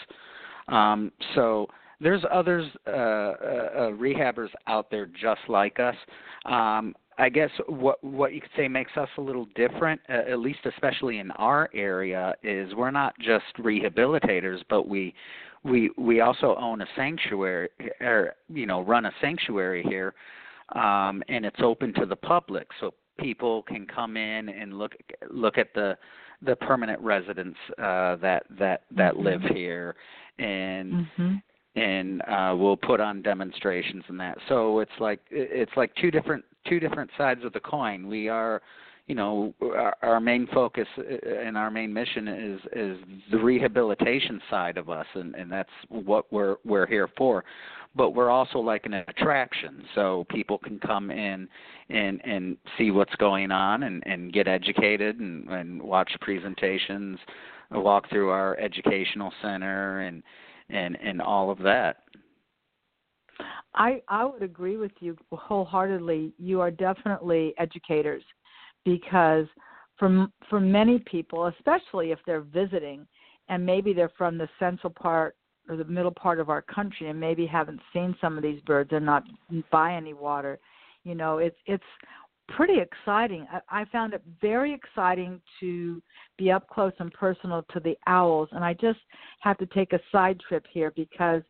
Um, 0.67 1.11
so 1.35 1.67
there's 1.99 2.23
others 2.31 2.65
uh, 2.87 2.89
uh, 2.89 2.93
uh, 2.93 3.91
rehabbers 3.91 4.49
out 4.67 4.89
there 4.91 5.05
just 5.05 5.41
like 5.47 5.79
us. 5.79 5.95
Um, 6.45 6.95
I 7.17 7.29
guess 7.29 7.49
what 7.67 8.03
what 8.03 8.33
you 8.33 8.41
could 8.41 8.51
say 8.55 8.67
makes 8.67 8.95
us 8.97 9.09
a 9.17 9.21
little 9.21 9.47
different, 9.55 10.01
uh, 10.09 10.13
at 10.29 10.39
least 10.39 10.59
especially 10.65 11.19
in 11.19 11.31
our 11.31 11.69
area, 11.73 12.33
is 12.43 12.73
we're 12.73 12.91
not 12.91 13.17
just 13.19 13.45
rehabilitators, 13.59 14.59
but 14.69 14.87
we 14.87 15.13
we 15.63 15.91
we 15.97 16.21
also 16.21 16.55
own 16.55 16.81
a 16.81 16.87
sanctuary, 16.95 17.69
or 17.99 18.33
you 18.49 18.65
know, 18.65 18.81
run 18.81 19.05
a 19.05 19.11
sanctuary 19.21 19.83
here, 19.83 20.13
um, 20.73 21.21
and 21.27 21.45
it's 21.45 21.59
open 21.61 21.93
to 21.95 22.05
the 22.05 22.15
public, 22.15 22.67
so 22.79 22.93
people 23.19 23.63
can 23.63 23.85
come 23.85 24.17
in 24.17 24.49
and 24.49 24.77
look 24.77 24.93
look 25.29 25.57
at 25.57 25.73
the 25.73 25.97
the 26.41 26.55
permanent 26.55 26.99
residents 27.01 27.57
uh, 27.77 28.15
that 28.15 28.43
that 28.57 28.83
that 28.91 29.13
Mhm. 29.15 29.23
live 29.23 29.41
here, 29.43 29.95
and 30.39 30.93
Mm-hmm. 30.93 31.35
and 31.75 32.21
uh 32.23 32.53
we'll 32.57 32.75
put 32.75 32.99
on 32.99 33.21
demonstrations 33.21 34.03
and 34.09 34.19
that 34.19 34.37
so 34.49 34.79
it's 34.79 34.91
like 34.99 35.21
it's 35.29 35.71
like 35.77 35.93
two 35.95 36.11
different 36.11 36.43
two 36.67 36.79
different 36.79 37.09
sides 37.17 37.43
of 37.43 37.53
the 37.53 37.59
coin 37.59 38.07
we 38.07 38.27
are 38.27 38.61
you 39.07 39.15
know 39.15 39.53
our, 39.61 39.95
our 40.01 40.19
main 40.19 40.47
focus 40.53 40.87
uh, 40.97 41.03
and 41.29 41.57
our 41.57 41.71
main 41.71 41.93
mission 41.93 42.27
is 42.27 42.59
is 42.73 42.97
the 43.31 43.37
rehabilitation 43.37 44.41
side 44.49 44.77
of 44.77 44.89
us 44.89 45.07
and 45.15 45.35
and 45.35 45.51
that's 45.51 45.69
what 45.89 46.31
we're 46.31 46.57
we're 46.65 46.87
here 46.87 47.09
for 47.17 47.43
but 47.93 48.11
we're 48.11 48.29
also 48.29 48.57
like 48.59 48.85
an 48.85 48.93
attraction 48.93 49.83
so 49.95 50.25
people 50.29 50.57
can 50.57 50.79
come 50.79 51.11
in 51.11 51.47
and 51.89 52.21
and 52.23 52.57
see 52.77 52.91
what's 52.91 53.15
going 53.15 53.51
on 53.51 53.83
and 53.83 54.03
and 54.05 54.33
get 54.33 54.47
educated 54.47 55.19
and 55.19 55.47
and 55.49 55.81
watch 55.81 56.11
presentations 56.21 57.19
walk 57.79 58.09
through 58.09 58.29
our 58.29 58.57
educational 58.57 59.31
center 59.41 60.01
and 60.01 60.23
and 60.69 60.97
and 61.01 61.21
all 61.21 61.51
of 61.51 61.59
that. 61.59 61.97
I 63.73 64.01
I 64.07 64.25
would 64.25 64.43
agree 64.43 64.77
with 64.77 64.91
you 64.99 65.17
wholeheartedly. 65.31 66.33
You 66.37 66.61
are 66.61 66.71
definitely 66.71 67.53
educators 67.57 68.23
because 68.85 69.45
for 69.97 70.27
for 70.49 70.59
many 70.59 70.99
people, 70.99 71.47
especially 71.47 72.11
if 72.11 72.19
they're 72.25 72.41
visiting 72.41 73.07
and 73.49 73.65
maybe 73.65 73.93
they're 73.93 74.11
from 74.17 74.37
the 74.37 74.49
central 74.59 74.91
part 74.91 75.35
or 75.69 75.75
the 75.75 75.85
middle 75.85 76.11
part 76.11 76.39
of 76.39 76.49
our 76.49 76.61
country 76.61 77.09
and 77.09 77.19
maybe 77.19 77.45
haven't 77.45 77.79
seen 77.93 78.15
some 78.19 78.37
of 78.37 78.43
these 78.43 78.61
birds 78.61 78.89
and 78.93 79.05
not 79.05 79.23
by 79.71 79.93
any 79.93 80.13
water, 80.13 80.59
you 81.03 81.15
know, 81.15 81.37
it's 81.37 81.57
it's 81.65 81.83
pretty 82.49 82.79
exciting. 82.79 83.47
I, 83.51 83.81
I 83.81 83.85
found 83.85 84.13
it 84.13 84.21
very 84.41 84.73
exciting 84.73 85.39
to 85.59 86.01
be 86.37 86.51
up 86.51 86.67
close 86.67 86.93
and 86.99 87.11
personal 87.13 87.63
to 87.71 87.79
the 87.79 87.97
owls, 88.07 88.49
and 88.51 88.63
I 88.63 88.73
just 88.73 88.99
have 89.39 89.57
to 89.59 89.65
take 89.67 89.93
a 89.93 89.99
side 90.11 90.39
trip 90.47 90.65
here 90.71 90.91
because 90.95 91.43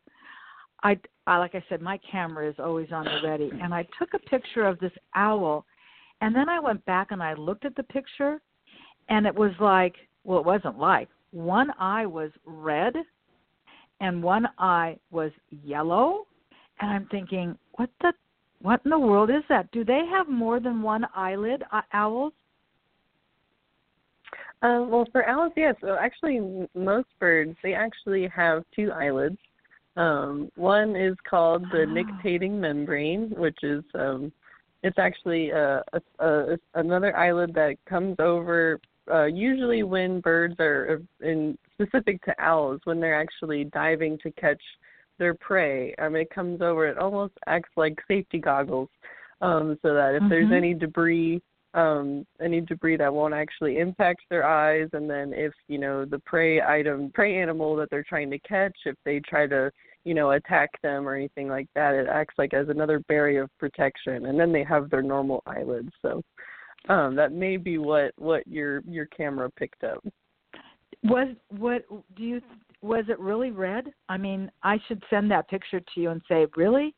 I, 0.82 0.98
I 1.26 1.38
like 1.38 1.54
I 1.54 1.64
said, 1.68 1.80
my 1.80 1.98
camera 2.10 2.48
is 2.48 2.56
always 2.58 2.88
on 2.92 3.04
the 3.04 3.20
ready, 3.22 3.50
and 3.62 3.72
I 3.72 3.86
took 3.98 4.14
a 4.14 4.18
picture 4.18 4.66
of 4.66 4.78
this 4.80 4.92
owl, 5.14 5.64
and 6.20 6.34
then 6.34 6.48
I 6.48 6.58
went 6.58 6.84
back 6.84 7.08
and 7.10 7.22
I 7.22 7.34
looked 7.34 7.64
at 7.64 7.76
the 7.76 7.84
picture, 7.84 8.40
and 9.08 9.26
it 9.26 9.34
was 9.34 9.52
like, 9.60 9.94
well, 10.24 10.40
it 10.40 10.46
wasn't 10.46 10.78
like 10.78 11.08
one 11.30 11.70
eye 11.78 12.06
was 12.06 12.30
red, 12.44 12.94
and 14.00 14.22
one 14.22 14.48
eye 14.58 14.96
was 15.10 15.30
yellow, 15.50 16.26
and 16.80 16.90
I'm 16.90 17.06
thinking, 17.10 17.56
what 17.72 17.90
the 18.00 18.12
what 18.60 18.80
in 18.84 18.90
the 18.90 18.98
world 18.98 19.28
is 19.28 19.42
that? 19.48 19.70
Do 19.72 19.84
they 19.84 20.02
have 20.10 20.28
more 20.28 20.60
than 20.60 20.82
one 20.82 21.04
eyelid, 21.16 21.64
uh, 21.72 21.82
owls? 21.92 22.32
Uh, 24.62 24.86
well, 24.88 25.06
for 25.10 25.28
owls, 25.28 25.52
yes. 25.56 25.74
So 25.80 25.96
actually, 26.00 26.68
most 26.74 27.08
birds 27.18 27.56
they 27.62 27.74
actually 27.74 28.28
have 28.28 28.62
two 28.74 28.92
eyelids. 28.92 29.38
Um, 29.96 30.50
one 30.56 30.96
is 30.96 31.16
called 31.28 31.68
the 31.70 31.82
Oh. 31.82 31.84
nictitating 31.86 32.60
membrane, 32.60 33.30
which 33.30 33.62
is 33.62 33.84
um, 33.94 34.32
it's 34.82 34.98
actually 34.98 35.50
a, 35.50 35.82
a, 35.92 36.00
a, 36.18 36.58
another 36.74 37.16
eyelid 37.16 37.54
that 37.54 37.76
comes 37.84 38.16
over 38.18 38.80
uh, 39.10 39.24
usually 39.24 39.82
when 39.82 40.20
birds 40.20 40.54
are 40.60 41.02
in 41.20 41.58
specific 41.74 42.22
to 42.24 42.34
owls 42.40 42.80
when 42.84 43.00
they're 43.00 43.20
actually 43.20 43.64
diving 43.64 44.16
to 44.18 44.30
catch 44.32 44.62
their 45.18 45.34
prey. 45.34 45.94
Um, 45.96 46.16
it 46.16 46.30
comes 46.30 46.62
over. 46.62 46.86
It 46.86 46.98
almost 46.98 47.34
acts 47.46 47.70
like 47.76 47.98
safety 48.08 48.38
goggles, 48.38 48.88
um, 49.40 49.78
so 49.82 49.94
that 49.94 50.14
if 50.14 50.22
there's 50.28 50.50
Mhm. 50.50 50.56
any 50.56 50.74
debris 50.74 51.42
um 51.74 52.26
any 52.40 52.60
debris 52.60 52.96
that 52.98 53.12
won't 53.12 53.34
actually 53.34 53.78
impact 53.78 54.20
their 54.28 54.46
eyes. 54.46 54.88
And 54.92 55.08
then 55.08 55.32
if 55.34 55.52
you 55.68 55.78
know 55.78 56.04
the 56.04 56.18
prey 56.20 56.60
item 56.60 57.10
prey 57.14 57.40
animal 57.40 57.76
that 57.76 57.90
they're 57.90 58.04
trying 58.06 58.30
to 58.30 58.38
catch 58.40 58.76
if 58.84 58.96
they 59.04 59.20
try 59.20 59.46
to 59.46 59.70
you 60.04 60.14
know 60.14 60.32
attack 60.32 60.70
them 60.82 61.08
or 61.08 61.14
anything 61.14 61.48
like 61.48 61.68
that 61.74 61.94
it 61.94 62.08
acts 62.08 62.34
like 62.38 62.52
as 62.54 62.68
another 62.68 63.00
barrier 63.08 63.44
of 63.44 63.58
protection. 63.58 64.26
And 64.26 64.38
then 64.38 64.52
they 64.52 64.64
have 64.64 64.90
their 64.90 65.02
normal 65.02 65.42
eyelids. 65.46 65.90
So 66.02 66.22
um 66.88 67.14
that 67.16 67.32
may 67.32 67.56
be 67.56 67.78
what 67.78 68.12
what 68.18 68.46
your 68.46 68.80
your 68.82 69.06
camera 69.06 69.50
picked 69.50 69.84
up. 69.84 70.04
Was 71.04 71.34
what 71.48 71.84
do 72.16 72.22
you 72.22 72.40
was 72.82 73.04
it 73.08 73.18
really 73.18 73.52
red? 73.52 73.92
I 74.08 74.16
mean, 74.16 74.50
I 74.62 74.78
should 74.88 75.02
send 75.08 75.30
that 75.30 75.48
picture 75.48 75.80
to 75.80 76.00
you 76.00 76.10
and 76.10 76.20
say, 76.28 76.46
really? 76.56 76.94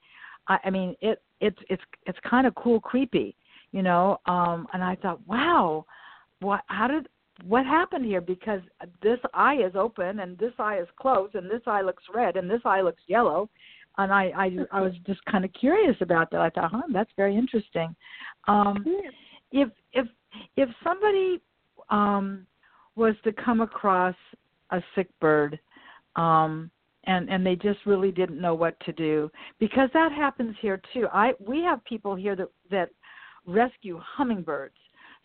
I, 0.49 0.59
I 0.65 0.71
mean, 0.71 0.97
it 1.01 1.23
it's 1.41 1.59
it's 1.69 1.83
it's 2.07 2.19
kind 2.29 2.47
of 2.47 2.55
cool, 2.55 2.81
creepy, 2.81 3.37
you 3.75 3.83
know. 3.83 4.19
Um, 4.27 4.69
and 4.73 4.83
I 4.83 4.95
thought, 4.95 5.21
wow, 5.27 5.85
what? 6.41 6.61
How 6.67 6.87
did 6.87 7.09
what 7.45 7.67
happened 7.67 8.07
here? 8.07 8.21
Because 8.21 8.61
this 9.03 9.19
eye 9.35 9.57
is 9.57 9.75
open 9.75 10.21
and 10.21 10.39
this 10.39 10.53
eye 10.59 10.79
is 10.79 10.87
closed 10.99 11.35
and 11.35 11.51
this 11.51 11.63
eye 11.67 11.83
looks 11.83 12.05
red 12.15 12.37
and 12.37 12.49
this 12.49 12.61
eye 12.65 12.81
looks 12.81 13.03
yellow, 13.09 13.51
and 13.99 14.13
I 14.13 14.31
I 14.37 14.79
I 14.79 14.81
was 14.81 14.93
just 15.05 15.23
kind 15.25 15.45
of 15.45 15.53
curious 15.53 15.97
about 16.01 16.31
that. 16.31 16.41
I 16.41 16.51
thought, 16.51 16.71
huh, 16.71 16.83
that's 16.93 17.11
very 17.17 17.37
interesting. 17.37 17.95
Um, 18.47 18.85
if 19.51 19.69
if 19.93 20.07
if 20.57 20.69
somebody 20.85 21.41
um, 21.91 22.47
was 22.95 23.17
to 23.25 23.33
come 23.33 23.61
across 23.61 24.15
a 24.71 24.81
sick 24.95 25.09
bird, 25.21 25.59
um, 26.15 26.71
and 27.07 27.29
and 27.29 27.45
they 27.45 27.57
just 27.57 27.81
really 27.87 28.13
didn't 28.13 28.41
know 28.41 28.55
what 28.55 28.79
to 28.87 28.93
do 28.93 29.33
because 29.59 29.91
that 29.95 30.13
happens 30.13 30.55
here 30.61 30.81
too. 30.93 31.09
I 31.13 31.33
we 31.45 31.61
have 31.63 31.85
people 31.85 32.15
here 32.15 32.37
that 32.37 32.49
that 32.71 32.91
rescue 33.47 34.01
hummingbirds. 34.03 34.75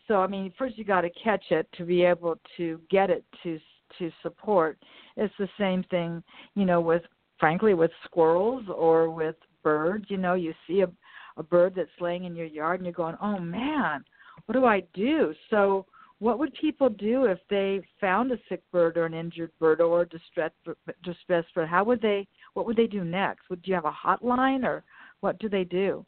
So 0.07 0.15
I 0.21 0.27
mean, 0.27 0.53
first 0.57 0.77
you 0.77 0.83
got 0.83 1.01
to 1.01 1.09
catch 1.23 1.43
it 1.51 1.67
to 1.77 1.85
be 1.85 2.03
able 2.03 2.39
to 2.57 2.79
get 2.89 3.09
it 3.09 3.23
to 3.43 3.59
to 3.97 4.11
support. 4.21 4.77
It's 5.17 5.33
the 5.39 5.49
same 5.57 5.83
thing, 5.89 6.23
you 6.55 6.65
know, 6.65 6.81
with 6.81 7.03
frankly 7.39 7.73
with 7.73 7.91
squirrels 8.05 8.63
or 8.73 9.09
with 9.09 9.35
birds. 9.63 10.05
You 10.09 10.17
know, 10.17 10.33
you 10.33 10.53
see 10.67 10.81
a 10.81 10.89
a 11.37 11.43
bird 11.43 11.73
that's 11.75 11.89
laying 12.01 12.25
in 12.25 12.35
your 12.35 12.47
yard 12.47 12.79
and 12.79 12.85
you're 12.85 12.93
going, 12.93 13.15
"Oh 13.21 13.39
man, 13.39 14.03
what 14.45 14.53
do 14.53 14.65
I 14.65 14.81
do?" 14.93 15.33
So 15.49 15.85
what 16.19 16.37
would 16.37 16.53
people 16.55 16.89
do 16.89 17.25
if 17.25 17.39
they 17.49 17.81
found 17.99 18.31
a 18.31 18.39
sick 18.49 18.61
bird 18.71 18.97
or 18.97 19.05
an 19.05 19.13
injured 19.13 19.51
bird 19.57 19.79
or 19.79 20.01
a 20.01 20.09
distressed 20.09 20.55
distressed 21.03 21.53
bird? 21.55 21.69
How 21.69 21.83
would 21.85 22.01
they? 22.01 22.27
What 22.53 22.65
would 22.65 22.75
they 22.75 22.87
do 22.87 23.05
next? 23.05 23.49
Would 23.49 23.61
you 23.63 23.73
have 23.73 23.85
a 23.85 23.91
hotline 23.91 24.63
or 24.65 24.83
what 25.21 25.39
do 25.39 25.47
they 25.47 25.63
do? 25.63 26.05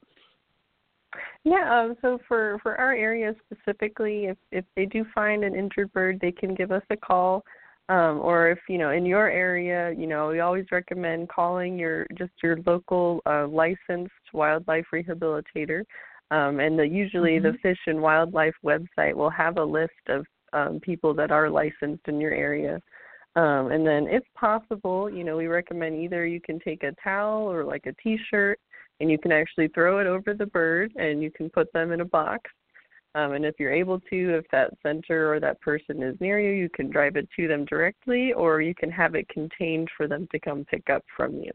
Yeah, 1.44 1.68
um, 1.70 1.96
so 2.02 2.20
for 2.28 2.60
for 2.64 2.76
our 2.78 2.94
area 2.94 3.36
specifically, 3.46 4.26
if 4.26 4.38
if 4.52 4.66
they 4.76 4.86
do 4.86 5.06
find 5.14 5.44
an 5.44 5.56
injured 5.56 5.92
bird, 5.94 6.20
they 6.22 6.32
can 6.32 6.56
give 6.56 6.72
us 6.72 6.84
a 6.90 6.98
call. 6.98 7.44
Um, 7.90 8.20
or 8.22 8.50
if 8.50 8.60
you 8.70 8.78
know 8.78 8.92
in 8.92 9.06
your 9.06 9.30
area, 9.30 9.94
you 9.98 10.08
know 10.08 10.30
we 10.30 10.40
always 10.40 10.66
recommend 10.72 11.30
calling 11.30 11.78
your 11.78 12.06
just 12.18 12.32
your 12.42 12.58
local 12.66 13.22
uh, 13.26 13.48
licensed 13.48 14.14
wildlife 14.34 14.86
rehabilitator. 14.94 15.84
Um, 16.32 16.62
and 16.62 16.80
the, 16.80 16.88
usually 16.88 17.32
mm-hmm. 17.32 17.52
the 17.52 17.58
Fish 17.62 17.80
and 17.88 18.02
Wildlife 18.02 18.56
website 18.64 19.14
will 19.14 19.30
have 19.30 19.58
a 19.58 19.64
list 19.64 19.92
of 20.08 20.26
um, 20.54 20.80
people 20.80 21.14
that 21.16 21.30
are 21.30 21.50
licensed 21.50 22.08
in 22.08 22.22
your 22.22 22.32
area. 22.32 22.80
Um, 23.36 23.72
and 23.72 23.86
then, 23.86 24.08
if 24.08 24.24
possible, 24.36 25.10
you 25.10 25.24
know, 25.24 25.38
we 25.38 25.48
recommend 25.48 26.02
either 26.02 26.26
you 26.26 26.42
can 26.42 26.60
take 26.60 26.84
a 26.84 26.96
towel 27.04 27.52
or 27.52 27.64
like 27.64 27.86
a 27.86 27.94
T-shirt, 28.02 28.60
and 29.02 29.10
you 29.10 29.18
can 29.18 29.32
actually 29.32 29.68
throw 29.70 30.00
it 30.00 30.08
over 30.08 30.34
the 30.34 30.46
bird, 30.46 30.94
and 30.96 31.24
you 31.24 31.32
can 31.32 31.50
put 31.50 31.74
them 31.74 31.92
in 31.92 32.02
a 32.02 32.06
box. 32.06 32.50
Um, 33.16 33.34
and 33.34 33.44
if 33.44 33.56
you're 33.60 33.74
able 33.74 34.00
to, 34.00 34.38
if 34.38 34.46
that 34.52 34.72
center 34.82 35.34
or 35.34 35.40
that 35.42 35.60
person 35.60 36.02
is 36.02 36.16
near 36.22 36.40
you, 36.40 36.52
you 36.52 36.70
can 36.70 36.90
drive 36.90 37.18
it 37.18 37.28
to 37.36 37.48
them 37.48 37.66
directly, 37.66 38.32
or 38.32 38.62
you 38.62 38.74
can 38.74 38.90
have 38.92 39.16
it 39.16 39.28
contained 39.28 39.90
for 39.98 40.08
them 40.08 40.28
to 40.32 40.40
come 40.40 40.64
pick 40.64 40.90
up 40.90 41.04
from 41.18 41.36
you. 41.36 41.52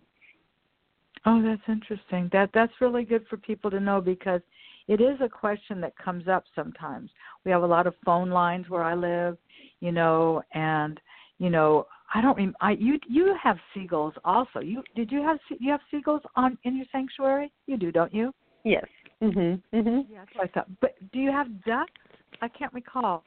Oh, 1.25 1.41
that's 1.43 1.63
interesting. 1.69 2.29
That 2.33 2.51
that's 2.53 2.73
really 2.81 3.05
good 3.05 3.25
for 3.31 3.37
people 3.37 3.71
to 3.71 3.81
know 3.81 4.01
because 4.01 4.43
it 4.87 5.01
is 5.01 5.19
a 5.21 5.29
question 5.29 5.81
that 5.81 5.97
comes 5.97 6.29
up 6.29 6.45
sometimes. 6.55 7.11
We 7.45 7.51
have 7.53 7.63
a 7.63 7.67
lot 7.67 7.87
of 7.87 7.95
phone 8.05 8.31
lines 8.31 8.69
where 8.69 8.83
I 8.83 8.95
live, 8.95 9.39
you 9.81 9.93
know, 9.93 10.43
and 10.53 11.01
you 11.39 11.51
know, 11.51 11.87
I 12.15 12.21
don't. 12.21 12.37
Rem- 12.37 12.57
I 12.61 12.73
you 12.73 12.99
you 13.09 13.35
have 13.43 13.59
seagulls 13.75 14.15
also. 14.25 14.61
You 14.61 14.83
did 14.95 15.11
you 15.11 15.23
have 15.23 15.39
you 15.59 15.71
have 15.71 15.81
seagulls 15.91 16.23
on 16.37 16.57
in 16.65 16.77
your 16.77 16.87
sanctuary? 16.93 17.53
You 17.67 17.77
do, 17.77 17.91
don't 17.91 18.15
you? 18.15 18.33
Yes. 18.65 18.87
Mhm. 19.23 19.63
Mhm. 19.73 20.07
Yeah, 20.09 20.19
that's 20.21 20.35
what 20.35 20.45
I 20.45 20.53
thought. 20.53 20.69
But 20.81 20.95
do 21.13 21.19
you 21.19 21.33
have 21.33 21.65
ducks? 21.65 21.93
I 22.43 22.49
can't 22.49 22.73
recall. 22.73 23.25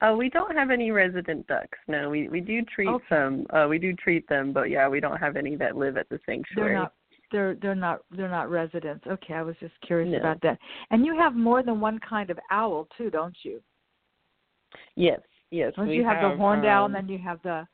Uh, 0.00 0.14
we 0.16 0.28
don't 0.28 0.54
have 0.54 0.70
any 0.70 0.90
resident 0.90 1.46
ducks. 1.46 1.78
No, 1.88 2.10
we 2.10 2.28
we 2.28 2.40
do 2.40 2.62
treat 2.62 2.88
okay. 2.88 3.04
some. 3.08 3.46
Uh, 3.50 3.66
we 3.68 3.78
do 3.78 3.94
treat 3.94 4.28
them, 4.28 4.52
but 4.52 4.68
yeah, 4.70 4.88
we 4.88 5.00
don't 5.00 5.16
have 5.16 5.36
any 5.36 5.56
that 5.56 5.76
live 5.76 5.96
at 5.96 6.08
the 6.08 6.18
sanctuary. 6.26 6.70
They're 6.70 6.78
not 6.78 6.92
they're 7.30 7.54
they're 7.56 7.74
not 7.74 8.00
they're 8.10 8.28
not 8.28 8.50
residents. 8.50 9.06
Okay, 9.06 9.34
I 9.34 9.42
was 9.42 9.56
just 9.60 9.74
curious 9.80 10.12
no. 10.12 10.18
about 10.18 10.40
that. 10.42 10.58
And 10.90 11.06
you 11.06 11.16
have 11.18 11.34
more 11.34 11.62
than 11.62 11.80
one 11.80 11.98
kind 11.98 12.30
of 12.30 12.38
owl 12.50 12.88
too, 12.98 13.10
don't 13.10 13.36
you? 13.42 13.60
Yes, 14.96 15.20
yes. 15.50 15.72
Don't 15.76 15.88
we 15.88 15.96
you 15.96 16.04
have, 16.04 16.18
have 16.18 16.32
the 16.32 16.36
horned 16.36 16.64
um, 16.64 16.70
owl 16.70 16.86
and 16.86 16.94
then 16.94 17.08
you 17.08 17.18
have 17.18 17.40
the 17.42 17.66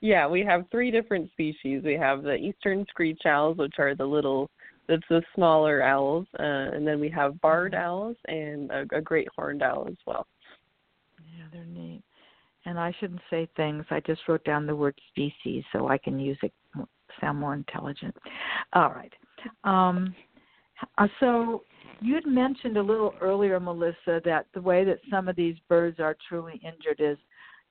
Yeah, 0.00 0.26
we 0.28 0.44
have 0.44 0.64
three 0.70 0.90
different 0.90 1.30
species. 1.32 1.82
We 1.84 1.94
have 1.94 2.22
the 2.22 2.34
eastern 2.34 2.84
screech 2.88 3.22
owls, 3.24 3.56
which 3.58 3.74
are 3.78 3.94
the 3.94 4.04
little 4.04 4.50
that's 4.88 5.02
the 5.10 5.22
smaller 5.34 5.82
owls, 5.82 6.26
uh, 6.38 6.42
and 6.42 6.86
then 6.86 7.00
we 7.00 7.10
have 7.10 7.40
barred 7.40 7.72
Mm-hmm. 7.72 7.84
owls 7.84 8.16
and 8.28 8.70
a, 8.70 8.84
a 8.96 9.00
great 9.00 9.28
horned 9.34 9.62
owl 9.62 9.86
as 9.88 9.96
well. 10.06 10.26
Yeah, 11.36 11.44
they're 11.52 11.64
neat. 11.64 12.02
And 12.66 12.78
I 12.78 12.92
shouldn't 13.00 13.22
say 13.30 13.48
things. 13.56 13.84
I 13.90 14.00
just 14.00 14.20
wrote 14.28 14.44
down 14.44 14.66
the 14.66 14.76
word 14.76 14.98
species 15.08 15.64
so 15.72 15.88
I 15.88 15.98
can 15.98 16.18
use 16.18 16.38
it 16.42 16.52
sound 17.20 17.38
more 17.38 17.54
intelligent. 17.54 18.14
All 18.72 18.90
right. 18.90 19.12
Um, 19.64 20.14
uh, 20.98 21.08
so 21.20 21.62
you 22.00 22.14
had 22.14 22.26
mentioned 22.26 22.76
a 22.76 22.82
little 22.82 23.14
earlier, 23.20 23.58
Melissa, 23.58 24.20
that 24.24 24.46
the 24.52 24.60
way 24.60 24.84
that 24.84 24.98
some 25.10 25.28
of 25.28 25.36
these 25.36 25.56
birds 25.68 26.00
are 26.00 26.16
truly 26.28 26.60
injured 26.62 27.00
is 27.00 27.18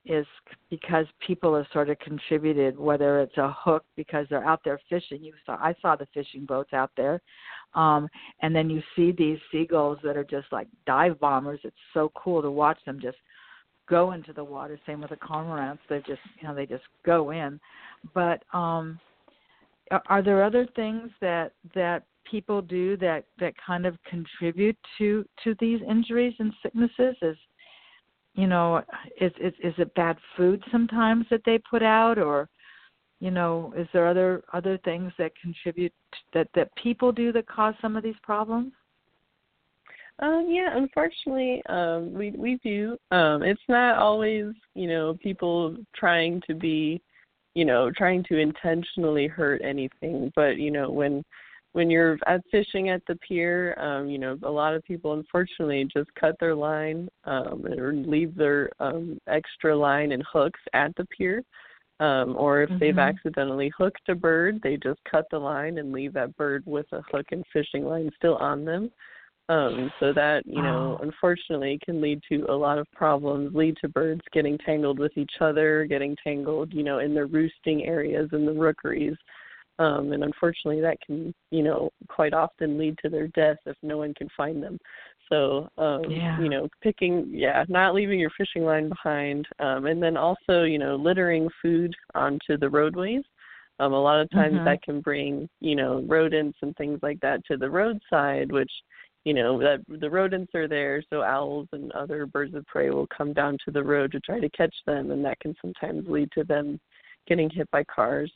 is 0.06 0.26
because 0.70 1.06
people 1.26 1.54
have 1.56 1.66
sort 1.72 1.90
of 1.90 1.98
contributed, 1.98 2.78
whether 2.78 3.20
it's 3.20 3.36
a 3.36 3.54
hook 3.58 3.84
because 3.96 4.26
they're 4.30 4.44
out 4.44 4.60
there 4.64 4.80
fishing. 4.88 5.22
You 5.22 5.32
saw 5.44 5.56
I 5.56 5.74
saw 5.82 5.96
the 5.96 6.06
fishing 6.14 6.44
boats 6.44 6.72
out 6.72 6.90
there, 6.96 7.20
um, 7.74 8.08
and 8.42 8.54
then 8.54 8.70
you 8.70 8.82
see 8.94 9.12
these 9.12 9.38
seagulls 9.50 9.98
that 10.04 10.16
are 10.16 10.24
just 10.24 10.46
like 10.52 10.68
dive 10.86 11.18
bombers. 11.20 11.60
It's 11.64 11.76
so 11.92 12.12
cool 12.14 12.42
to 12.42 12.50
watch 12.50 12.78
them 12.86 13.00
just 13.00 13.18
go 13.88 14.12
into 14.12 14.32
the 14.32 14.44
water. 14.44 14.78
Same 14.86 15.00
with 15.00 15.10
the 15.10 15.16
cormorants; 15.16 15.80
they 15.88 15.98
just 15.98 16.20
you 16.40 16.48
know 16.48 16.54
they 16.54 16.66
just 16.66 16.84
go 17.04 17.30
in. 17.30 17.60
But 18.14 18.42
um, 18.52 18.98
are 20.08 20.22
there 20.22 20.42
other 20.42 20.66
things 20.76 21.10
that 21.20 21.52
that 21.74 22.04
people 22.30 22.60
do 22.60 22.96
that 22.96 23.24
that 23.38 23.54
kind 23.64 23.86
of 23.86 23.96
contribute 24.04 24.76
to 24.98 25.24
to 25.44 25.54
these 25.60 25.80
injuries 25.88 26.34
and 26.38 26.52
sicknesses? 26.62 27.16
Is 27.22 27.36
you 28.36 28.46
know 28.46 28.82
is 29.20 29.32
is 29.40 29.54
is 29.62 29.74
it 29.78 29.92
bad 29.94 30.16
food 30.36 30.62
sometimes 30.70 31.26
that 31.30 31.40
they 31.44 31.58
put 31.58 31.82
out 31.82 32.18
or 32.18 32.48
you 33.18 33.30
know 33.30 33.72
is 33.76 33.88
there 33.92 34.06
other 34.06 34.44
other 34.52 34.78
things 34.84 35.10
that 35.18 35.32
contribute 35.42 35.92
that 36.34 36.48
that 36.54 36.70
people 36.76 37.10
do 37.10 37.32
that 37.32 37.48
cause 37.48 37.74
some 37.80 37.96
of 37.96 38.02
these 38.02 38.14
problems? 38.22 38.72
Um 40.20 40.46
yeah 40.48 40.76
unfortunately 40.76 41.62
um 41.68 42.12
we 42.12 42.30
we 42.32 42.60
do. 42.62 42.96
Um 43.10 43.42
it's 43.42 43.60
not 43.68 43.98
always 43.98 44.52
you 44.74 44.86
know 44.86 45.16
people 45.22 45.76
trying 45.94 46.42
to 46.46 46.54
be 46.54 47.00
you 47.54 47.64
know 47.64 47.90
trying 47.90 48.22
to 48.24 48.38
intentionally 48.38 49.26
hurt 49.26 49.62
anything 49.64 50.30
but 50.36 50.58
you 50.58 50.70
know 50.70 50.90
when 50.90 51.24
when 51.76 51.90
you're 51.90 52.18
at 52.26 52.40
fishing 52.50 52.88
at 52.88 53.02
the 53.06 53.16
pier, 53.16 53.78
um, 53.78 54.08
you 54.08 54.16
know, 54.16 54.38
a 54.44 54.50
lot 54.50 54.72
of 54.72 54.82
people 54.82 55.12
unfortunately 55.12 55.86
just 55.94 56.08
cut 56.14 56.34
their 56.40 56.54
line 56.54 57.06
um, 57.24 57.66
or 57.66 57.92
leave 57.92 58.34
their 58.34 58.70
um, 58.80 59.18
extra 59.28 59.76
line 59.76 60.12
and 60.12 60.24
hooks 60.32 60.60
at 60.72 60.96
the 60.96 61.04
pier. 61.04 61.42
Um, 62.00 62.34
or 62.38 62.62
if 62.62 62.70
mm-hmm. 62.70 62.78
they've 62.78 62.98
accidentally 62.98 63.70
hooked 63.76 64.08
a 64.08 64.14
bird, 64.14 64.58
they 64.62 64.78
just 64.78 65.00
cut 65.10 65.26
the 65.30 65.38
line 65.38 65.76
and 65.76 65.92
leave 65.92 66.14
that 66.14 66.34
bird 66.38 66.62
with 66.64 66.86
a 66.92 67.02
hook 67.12 67.26
and 67.32 67.44
fishing 67.52 67.84
line 67.84 68.10
still 68.16 68.36
on 68.36 68.64
them. 68.64 68.90
Um, 69.50 69.92
so 70.00 70.14
that, 70.14 70.46
you 70.46 70.62
know, 70.62 70.96
Oh. 70.98 71.02
unfortunately 71.02 71.78
can 71.84 72.00
lead 72.00 72.22
to 72.30 72.46
a 72.48 72.56
lot 72.56 72.78
of 72.78 72.90
problems, 72.92 73.54
lead 73.54 73.76
to 73.82 73.88
birds 73.88 74.22
getting 74.32 74.56
tangled 74.56 74.98
with 74.98 75.12
each 75.18 75.42
other, 75.42 75.84
getting 75.84 76.16
tangled, 76.24 76.72
you 76.72 76.84
know, 76.84 77.00
in 77.00 77.12
their 77.12 77.26
roosting 77.26 77.84
areas 77.84 78.30
in 78.32 78.46
the 78.46 78.52
rookeries 78.52 79.16
um, 79.78 80.12
and 80.12 80.24
unfortunately 80.24 80.80
that 80.80 81.00
can 81.00 81.34
you 81.50 81.62
know 81.62 81.90
quite 82.08 82.32
often 82.32 82.78
lead 82.78 82.96
to 82.98 83.08
their 83.08 83.28
death 83.28 83.58
if 83.66 83.76
no 83.82 83.98
one 83.98 84.14
can 84.14 84.28
find 84.36 84.62
them 84.62 84.78
so 85.28 85.68
um 85.78 86.10
Yeah. 86.10 86.40
you 86.40 86.48
know 86.48 86.68
picking 86.82 87.26
yeah 87.30 87.64
not 87.68 87.94
leaving 87.94 88.18
your 88.18 88.30
fishing 88.36 88.64
line 88.64 88.88
behind 88.88 89.46
um 89.58 89.86
and 89.86 90.02
then 90.02 90.16
also 90.16 90.62
you 90.62 90.78
know 90.78 90.96
littering 90.96 91.48
food 91.60 91.94
onto 92.14 92.56
the 92.56 92.68
roadways 92.68 93.22
um 93.78 93.92
a 93.92 94.00
lot 94.00 94.20
of 94.20 94.30
times 94.30 94.56
Mhm. 94.56 94.64
that 94.64 94.82
can 94.82 95.00
bring 95.00 95.48
you 95.60 95.74
know 95.76 96.02
rodents 96.06 96.58
and 96.62 96.76
things 96.76 96.98
like 97.02 97.20
that 97.20 97.44
to 97.44 97.56
the 97.56 97.68
roadside 97.68 98.50
which 98.50 98.72
you 99.24 99.34
know 99.34 99.58
that 99.58 99.80
the 100.00 100.08
rodents 100.08 100.54
are 100.54 100.68
there 100.68 101.02
so 101.10 101.22
owls 101.22 101.66
and 101.72 101.90
other 101.92 102.26
birds 102.26 102.54
of 102.54 102.64
prey 102.66 102.90
will 102.90 103.08
come 103.08 103.32
down 103.32 103.58
to 103.64 103.72
the 103.72 103.82
road 103.82 104.12
to 104.12 104.20
try 104.20 104.38
to 104.38 104.48
catch 104.50 104.74
them 104.86 105.10
and 105.10 105.24
that 105.24 105.38
can 105.40 105.54
sometimes 105.60 106.06
lead 106.08 106.30
to 106.32 106.44
them 106.44 106.78
getting 107.26 107.50
hit 107.50 107.68
by 107.72 107.82
cars 107.84 108.32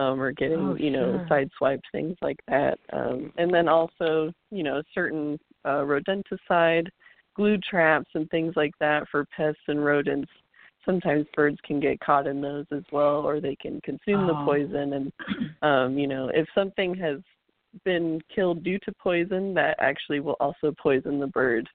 um, 0.00 0.20
or 0.20 0.32
getting 0.32 0.70
Oh, 0.70 0.76
you 0.76 0.90
know 0.90 1.20
sure. 1.28 1.48
sideswiped 1.60 1.82
things 1.92 2.16
like 2.22 2.38
that. 2.48 2.78
Um, 2.92 3.32
and 3.36 3.52
then 3.52 3.68
also 3.68 4.32
you 4.50 4.62
know 4.62 4.82
certain 4.94 5.38
uh, 5.64 5.84
rodenticide, 5.84 6.88
glue 7.36 7.58
traps, 7.58 8.10
and 8.14 8.28
things 8.30 8.54
like 8.56 8.72
that 8.80 9.06
for 9.10 9.24
pests 9.36 9.62
and 9.68 9.84
rodents 9.84 10.30
sometimes 10.84 11.26
birds 11.34 11.58
can 11.64 11.78
get 11.80 12.00
caught 12.00 12.26
in 12.26 12.40
those 12.40 12.66
as 12.72 12.82
well, 12.90 13.16
or 13.26 13.40
they 13.40 13.56
can 13.56 13.80
consume 13.82 14.26
Oh. 14.26 14.26
the 14.26 14.44
poison. 14.44 14.92
And 14.94 15.12
um, 15.62 15.98
you 15.98 16.06
know, 16.06 16.30
if 16.32 16.46
something 16.54 16.94
has 16.94 17.18
been 17.84 18.20
killed 18.34 18.64
due 18.64 18.78
to 18.80 18.92
poison, 19.00 19.54
that 19.54 19.76
actually 19.78 20.20
will 20.20 20.36
also 20.40 20.74
poison 20.82 21.20
the 21.20 21.26
bird. 21.26 21.68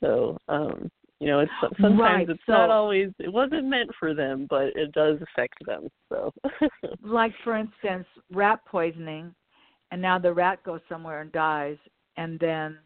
So 0.00 0.38
um, 0.48 0.90
you 1.20 1.28
know, 1.28 1.40
it's 1.40 1.50
sometimes 1.60 1.98
Right, 2.00 2.28
it's 2.28 2.40
not 2.48 2.70
always 2.70 3.10
it 3.18 3.32
wasn't 3.32 3.66
meant 3.66 3.90
for 3.98 4.14
them, 4.14 4.46
but 4.50 4.66
it 4.74 4.92
does 4.92 5.18
affect 5.22 5.54
them. 5.64 5.88
So 6.10 6.32
like 7.02 7.32
for 7.42 7.56
instance, 7.56 8.06
rat 8.32 8.60
poisoning, 8.66 9.34
and 9.90 10.02
now 10.02 10.18
the 10.18 10.32
rat 10.32 10.62
goes 10.62 10.80
somewhere 10.88 11.22
and 11.22 11.32
dies, 11.32 11.78
and 12.16 12.38
then 12.38 12.78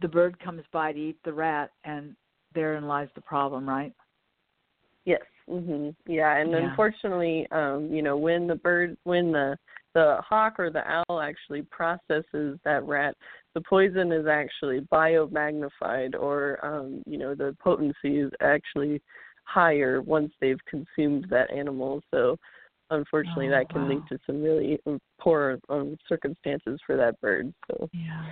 the 0.00 0.08
bird 0.08 0.38
comes 0.40 0.62
by 0.72 0.92
to 0.92 0.98
eat 0.98 1.18
the 1.24 1.32
rat, 1.32 1.70
and 1.84 2.14
therein 2.54 2.86
lies 2.86 3.08
the 3.14 3.20
problem, 3.20 3.68
right? 3.68 3.92
Yes. 5.04 5.22
Mhm. 5.48 5.94
Yeah, 6.06 6.36
and 6.36 6.52
Yeah. 6.52 6.68
unfortunately, 6.68 7.50
um, 7.50 7.92
you 7.92 8.02
know, 8.02 8.16
when 8.16 8.46
the 8.46 8.54
bird 8.54 8.96
when 9.02 9.32
the 9.32 9.58
the 9.94 10.16
hawk 10.26 10.58
or 10.58 10.70
the 10.70 10.82
owl 10.88 11.20
actually 11.20 11.62
processes 11.62 12.58
that 12.64 12.82
rat, 12.84 13.14
the 13.54 13.60
poison 13.60 14.12
is 14.12 14.26
actually 14.26 14.80
biomagnified 14.92 16.14
or 16.18 16.64
um, 16.64 17.02
you 17.06 17.18
know, 17.18 17.34
the 17.34 17.56
potency 17.62 18.18
is 18.18 18.30
actually 18.40 19.00
higher 19.44 20.00
once 20.00 20.32
they've 20.40 20.64
consumed 20.68 21.26
that 21.30 21.50
animal. 21.50 22.00
So 22.10 22.36
unfortunately 22.90 23.48
Oh, 23.48 23.52
that 23.52 23.68
can 23.70 23.88
lead 23.88 24.02
to 24.08 24.18
some 24.26 24.42
really 24.42 24.78
um, 24.86 25.00
poor 25.20 25.58
um, 25.68 25.96
circumstances 26.08 26.80
for 26.86 26.96
that 26.96 27.20
bird. 27.20 27.52
So 27.70 27.88
Yeah. 27.92 28.24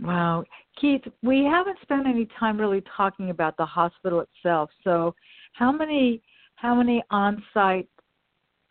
Wow. 0.00 0.44
Keith, 0.80 1.02
we 1.22 1.44
haven't 1.44 1.78
spent 1.82 2.06
any 2.06 2.26
time 2.38 2.60
really 2.60 2.82
talking 2.96 3.30
about 3.30 3.56
the 3.56 3.66
hospital 3.66 4.20
itself. 4.20 4.70
So, 4.82 5.14
how 5.52 5.70
many 5.70 6.22
how 6.56 6.74
many 6.74 7.02
on-site 7.10 7.88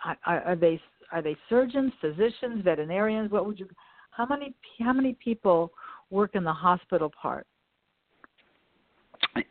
are, 0.03 0.17
are 0.25 0.55
they 0.55 0.81
are 1.11 1.21
they 1.21 1.35
surgeons, 1.49 1.91
physicians, 1.99 2.63
veterinarians? 2.63 3.31
What 3.31 3.45
would 3.45 3.59
you 3.59 3.67
how 4.11 4.25
many 4.25 4.53
how 4.79 4.93
many 4.93 5.13
people 5.23 5.71
work 6.09 6.35
in 6.35 6.43
the 6.43 6.53
hospital 6.53 7.11
part? 7.21 7.47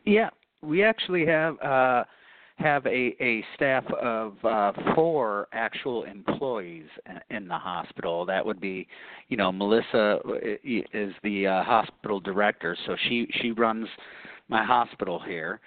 Yeah, 0.05 0.29
we 0.61 0.83
actually 0.83 1.25
have 1.25 1.59
uh, 1.61 2.03
have 2.57 2.85
a, 2.85 3.15
a 3.19 3.43
staff 3.55 3.85
of 3.93 4.33
uh, 4.45 4.71
four 4.95 5.47
actual 5.51 6.03
employees 6.03 6.85
in- 7.29 7.47
the 7.47 7.57
hospital. 7.57 8.25
That 8.25 8.45
would 8.45 8.61
be, 8.61 8.87
you 9.27 9.35
know, 9.37 9.51
Melissa 9.51 10.19
is 10.53 11.13
the 11.23 11.47
uh, 11.47 11.63
hospital 11.63 12.19
director, 12.19 12.77
so 12.85 12.95
she 13.09 13.27
she 13.41 13.51
runs 13.51 13.87
my 14.47 14.63
hospital 14.63 15.19
here. 15.19 15.59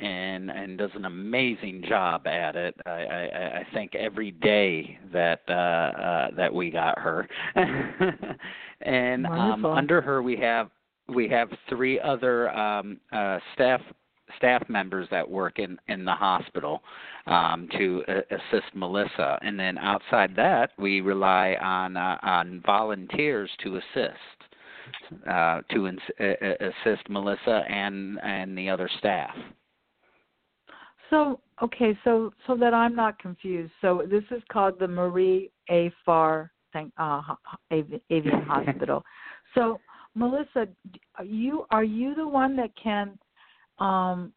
And 0.00 0.50
and 0.50 0.76
does 0.76 0.90
an 0.94 1.04
amazing 1.04 1.84
job 1.88 2.26
at 2.26 2.56
it. 2.56 2.74
I, 2.84 2.90
I, 2.90 3.58
I 3.60 3.66
think 3.72 3.94
every 3.94 4.32
day 4.32 4.98
that 5.12 5.42
uh, 5.48 5.52
uh, 5.52 6.30
that 6.36 6.52
we 6.52 6.70
got 6.70 6.98
her, 6.98 7.28
and 8.80 9.24
um, 9.26 9.64
under 9.64 10.00
her 10.00 10.20
we 10.20 10.36
have 10.38 10.70
we 11.08 11.28
have 11.28 11.48
three 11.68 12.00
other 12.00 12.50
um, 12.50 12.98
uh, 13.12 13.38
staff 13.54 13.80
staff 14.36 14.68
members 14.68 15.06
that 15.10 15.28
work 15.28 15.58
in 15.58 15.78
in 15.88 16.04
the 16.04 16.14
hospital 16.14 16.82
um, 17.26 17.68
to 17.76 18.02
uh, 18.08 18.20
assist 18.30 18.74
Melissa, 18.74 19.38
and 19.42 19.58
then 19.58 19.78
outside 19.78 20.34
that 20.36 20.70
we 20.78 21.00
rely 21.00 21.56
on 21.60 21.96
uh, 21.96 22.18
on 22.22 22.62
volunteers 22.66 23.50
to 23.62 23.76
assist 23.76 25.30
uh, 25.30 25.60
to 25.70 25.86
ins- 25.86 26.00
uh, 26.20 26.24
uh, 26.24 26.70
assist 26.86 27.08
Melissa 27.08 27.64
and 27.68 28.18
and 28.22 28.56
the 28.56 28.68
other 28.68 28.88
staff. 28.98 29.34
So, 31.10 31.40
okay, 31.62 31.96
so 32.04 32.32
so 32.46 32.56
that 32.56 32.74
I'm 32.74 32.94
not 32.94 33.18
confused. 33.18 33.72
So 33.80 34.02
this 34.10 34.24
is 34.30 34.42
called 34.50 34.78
the 34.78 34.88
Marie 34.88 35.50
A. 35.70 35.92
Farr 36.04 36.50
thing, 36.72 36.92
uh, 36.98 37.20
Avian 37.70 38.42
Hospital. 38.46 39.02
So, 39.54 39.80
Melissa, 40.14 40.68
are 41.16 41.24
you 41.24 41.66
are 41.70 41.84
you 41.84 42.14
the 42.14 42.26
one 42.26 42.56
that 42.56 42.70
can 42.80 43.18
um, 43.78 44.32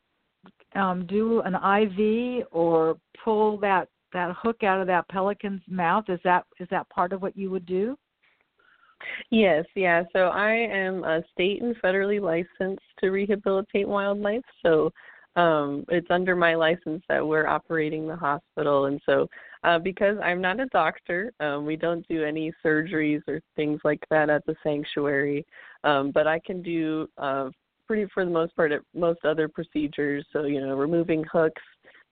um, 0.76 1.06
do 1.08 1.42
an 1.42 1.56
IV 1.56 2.48
or 2.52 2.98
pull 3.24 3.58
that 3.60 3.90
that 4.14 4.36
hook 4.36 4.64
out 4.64 4.82
of 4.82 4.88
that 4.88 5.08
pelican's 5.10 5.62
mouth? 5.68 6.06
Is 6.10 6.20
that 6.24 6.46
is 6.60 6.68
that 6.72 6.90
part 6.90 7.14
of 7.14 7.22
what 7.22 7.38
you 7.38 7.50
would 7.52 7.66
do? 7.66 7.98
Yes, 9.30 9.66
yeah. 9.76 10.04
So 10.14 10.28
I 10.30 10.52
am 10.52 11.04
a 11.04 11.22
state 11.32 11.62
and 11.62 11.76
federally 11.84 12.20
licensed 12.22 12.84
to 13.00 13.10
rehabilitate 13.10 13.88
wildlife. 13.88 14.44
So 14.64 14.92
um, 15.38 15.86
it's 15.90 16.08
under 16.10 16.36
my 16.36 16.56
license 16.56 17.04
that 17.08 17.26
we're 17.26 17.48
operating 17.48 18.08
the 18.08 18.16
hospital. 18.16 18.86
And 18.86 19.00
so 19.06 19.28
uh, 19.64 19.80
because 19.80 20.18
I'm 20.24 20.42
not 20.42 20.60
a 20.60 20.66
doctor, 20.68 21.32
um, 21.40 21.66
we 21.66 21.76
don't 21.76 22.06
do 22.08 22.24
any 22.24 22.52
surgeries 22.64 23.22
or 23.28 23.40
things 23.56 23.80
like 23.84 24.04
that 24.10 24.30
at 24.30 24.46
the 24.46 24.56
sanctuary. 24.64 25.46
Um, 25.84 26.12
but 26.12 26.28
I 26.28 26.40
can 26.40 26.62
do 26.62 27.08
uh, 27.18 27.50
pretty, 27.86 28.06
for 28.14 28.26
the 28.26 28.32
most 28.32 28.56
part, 28.56 28.72
at 28.72 28.82
most 28.94 29.24
other 29.24 29.48
procedures. 29.48 30.26
So, 30.34 30.44
you 30.44 30.60
know, 30.60 30.76
removing 30.76 31.24
hooks, 31.32 31.62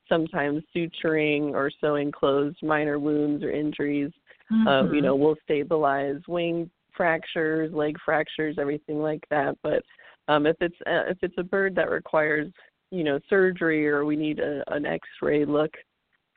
sometimes 0.08 0.64
suturing 0.76 1.52
or 1.52 1.70
sewing 1.82 2.12
closed 2.12 2.58
minor 2.62 3.00
wounds 3.00 3.44
or 3.44 3.52
injuries 3.52 4.12
um, 4.52 4.66
Mm-hmm. 4.68 4.94
you 4.94 5.02
know, 5.02 5.16
we'll 5.16 5.36
stabilize 5.44 6.22
wing 6.28 6.70
fractures, 6.96 7.74
leg 7.74 7.98
fractures, 8.04 8.58
everything 8.60 9.00
like 9.00 9.24
that. 9.30 9.58
But 9.64 9.84
um, 10.28 10.46
if 10.46 10.56
it's 10.62 10.76
uh, 10.88 11.10
if 11.10 11.18
it's 11.22 11.38
a 11.38 11.44
bird 11.44 11.76
that 11.76 11.90
requires 11.90 12.52
you 12.92 13.04
know 13.04 13.20
surgery 13.30 13.88
or 13.88 14.06
we 14.06 14.16
need 14.16 14.40
a, 14.40 14.64
an 14.74 14.86
X-ray 14.86 15.46
look 15.46 15.72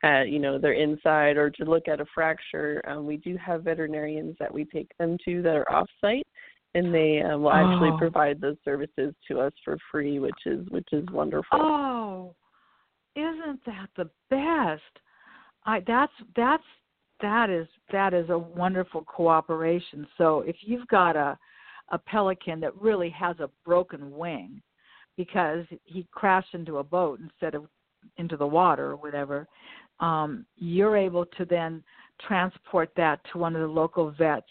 at 0.03 0.29
you 0.29 0.39
know 0.39 0.57
their 0.57 0.73
inside 0.73 1.37
or 1.37 1.49
to 1.49 1.65
look 1.65 1.87
at 1.87 2.01
a 2.01 2.05
fracture, 2.13 2.81
um, 2.87 3.05
we 3.05 3.17
do 3.17 3.37
have 3.37 3.63
veterinarians 3.63 4.35
that 4.39 4.53
we 4.53 4.65
take 4.65 4.89
them 4.97 5.17
to 5.25 5.41
that 5.41 5.55
are 5.55 5.71
off-site, 5.71 6.27
and 6.75 6.93
they 6.93 7.21
um, 7.21 7.43
will 7.43 7.51
actually 7.51 7.91
Oh. 7.91 7.97
provide 7.97 8.39
those 8.39 8.57
services 8.63 9.13
to 9.27 9.39
us 9.39 9.53
for 9.63 9.77
free, 9.91 10.19
which 10.19 10.45
is 10.45 10.67
which 10.69 10.87
is 10.91 11.05
wonderful. 11.11 11.59
Oh, 11.59 12.35
isn't 13.15 13.63
that 13.65 13.89
the 13.97 14.09
best? 14.29 14.99
I 15.65 15.81
that's 15.85 16.13
that's 16.35 16.63
that 17.21 17.49
is 17.49 17.67
that 17.91 18.13
is 18.13 18.29
a 18.29 18.37
wonderful 18.37 19.03
cooperation. 19.03 20.07
So 20.17 20.41
if 20.41 20.55
you've 20.61 20.87
got 20.87 21.15
a 21.15 21.37
a 21.91 21.97
pelican 21.97 22.59
that 22.61 22.75
really 22.79 23.09
has 23.09 23.39
a 23.39 23.49
broken 23.65 24.15
wing 24.15 24.61
because 25.19 25.65
he 25.83 26.07
crashed 26.13 26.53
into 26.53 26.77
a 26.77 26.83
boat 26.83 27.19
instead 27.19 27.53
of 27.53 27.65
into 28.15 28.37
the 28.37 28.47
water 28.47 28.85
or 28.91 28.95
whatever, 28.95 29.45
um, 29.99 30.45
you're 30.55 30.95
able 30.95 31.25
to 31.25 31.43
then 31.43 31.83
transport 32.25 32.89
that 32.95 33.19
to 33.29 33.37
one 33.37 33.53
of 33.53 33.61
the 33.61 33.67
local 33.67 34.11
vets 34.17 34.47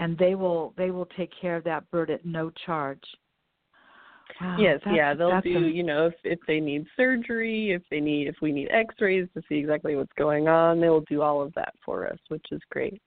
and 0.00 0.18
they 0.18 0.34
will 0.34 0.74
they 0.76 0.90
will 0.90 1.06
take 1.16 1.30
care 1.40 1.54
of 1.54 1.62
that 1.62 1.88
bird 1.92 2.10
at 2.10 2.26
no 2.26 2.50
charge. 2.66 3.04
Wow, 4.40 4.56
yes, 4.58 4.80
yeah, 4.92 5.14
they'll 5.14 5.40
do. 5.42 5.58
am- 5.58 5.70
You 5.70 5.84
know, 5.84 6.06
if 6.06 6.14
if 6.24 6.40
they 6.48 6.58
need 6.58 6.86
surgery, 6.96 7.70
if 7.70 7.82
they 7.88 8.00
need 8.00 8.26
if 8.26 8.34
we 8.42 8.50
need 8.50 8.68
X-rays 8.72 9.28
to 9.34 9.42
see 9.48 9.58
exactly 9.58 9.94
what's 9.94 10.12
going 10.18 10.48
on, 10.48 10.80
they 10.80 10.88
will 10.88 11.04
do 11.08 11.22
all 11.22 11.40
of 11.40 11.54
that 11.54 11.72
for 11.84 12.08
us, 12.08 12.18
which 12.26 12.46
is 12.50 12.60
great. 12.72 13.00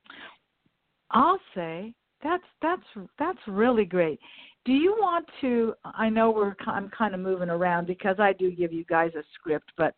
I'll 1.11 1.39
say 1.53 1.93
that's 2.23 2.43
that's 2.61 3.07
that's 3.19 3.39
really 3.47 3.85
great. 3.85 4.19
Do 4.65 4.71
you 4.71 4.95
want 4.99 5.27
to? 5.41 5.73
I 5.83 6.09
know 6.09 6.31
we're 6.31 6.55
I'm 6.67 6.89
kind 6.89 7.13
of 7.13 7.19
moving 7.19 7.49
around 7.49 7.87
because 7.87 8.19
I 8.19 8.33
do 8.33 8.51
give 8.51 8.71
you 8.71 8.85
guys 8.85 9.11
a 9.15 9.23
script, 9.35 9.71
but 9.77 9.95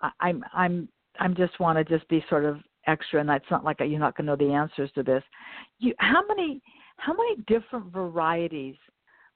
I, 0.00 0.10
I'm 0.20 0.44
I'm 0.52 0.88
I'm 1.20 1.34
just 1.34 1.58
want 1.60 1.78
to 1.78 1.84
just 1.84 2.08
be 2.08 2.24
sort 2.28 2.44
of 2.44 2.58
extra, 2.86 3.20
and 3.20 3.28
it's 3.30 3.50
not 3.50 3.64
like 3.64 3.80
you're 3.80 3.98
not 3.98 4.16
going 4.16 4.26
to 4.26 4.32
know 4.32 4.36
the 4.36 4.54
answers 4.54 4.90
to 4.94 5.02
this. 5.02 5.22
You 5.78 5.94
how 5.98 6.26
many 6.26 6.60
how 6.96 7.12
many 7.12 7.36
different 7.46 7.92
varieties 7.92 8.76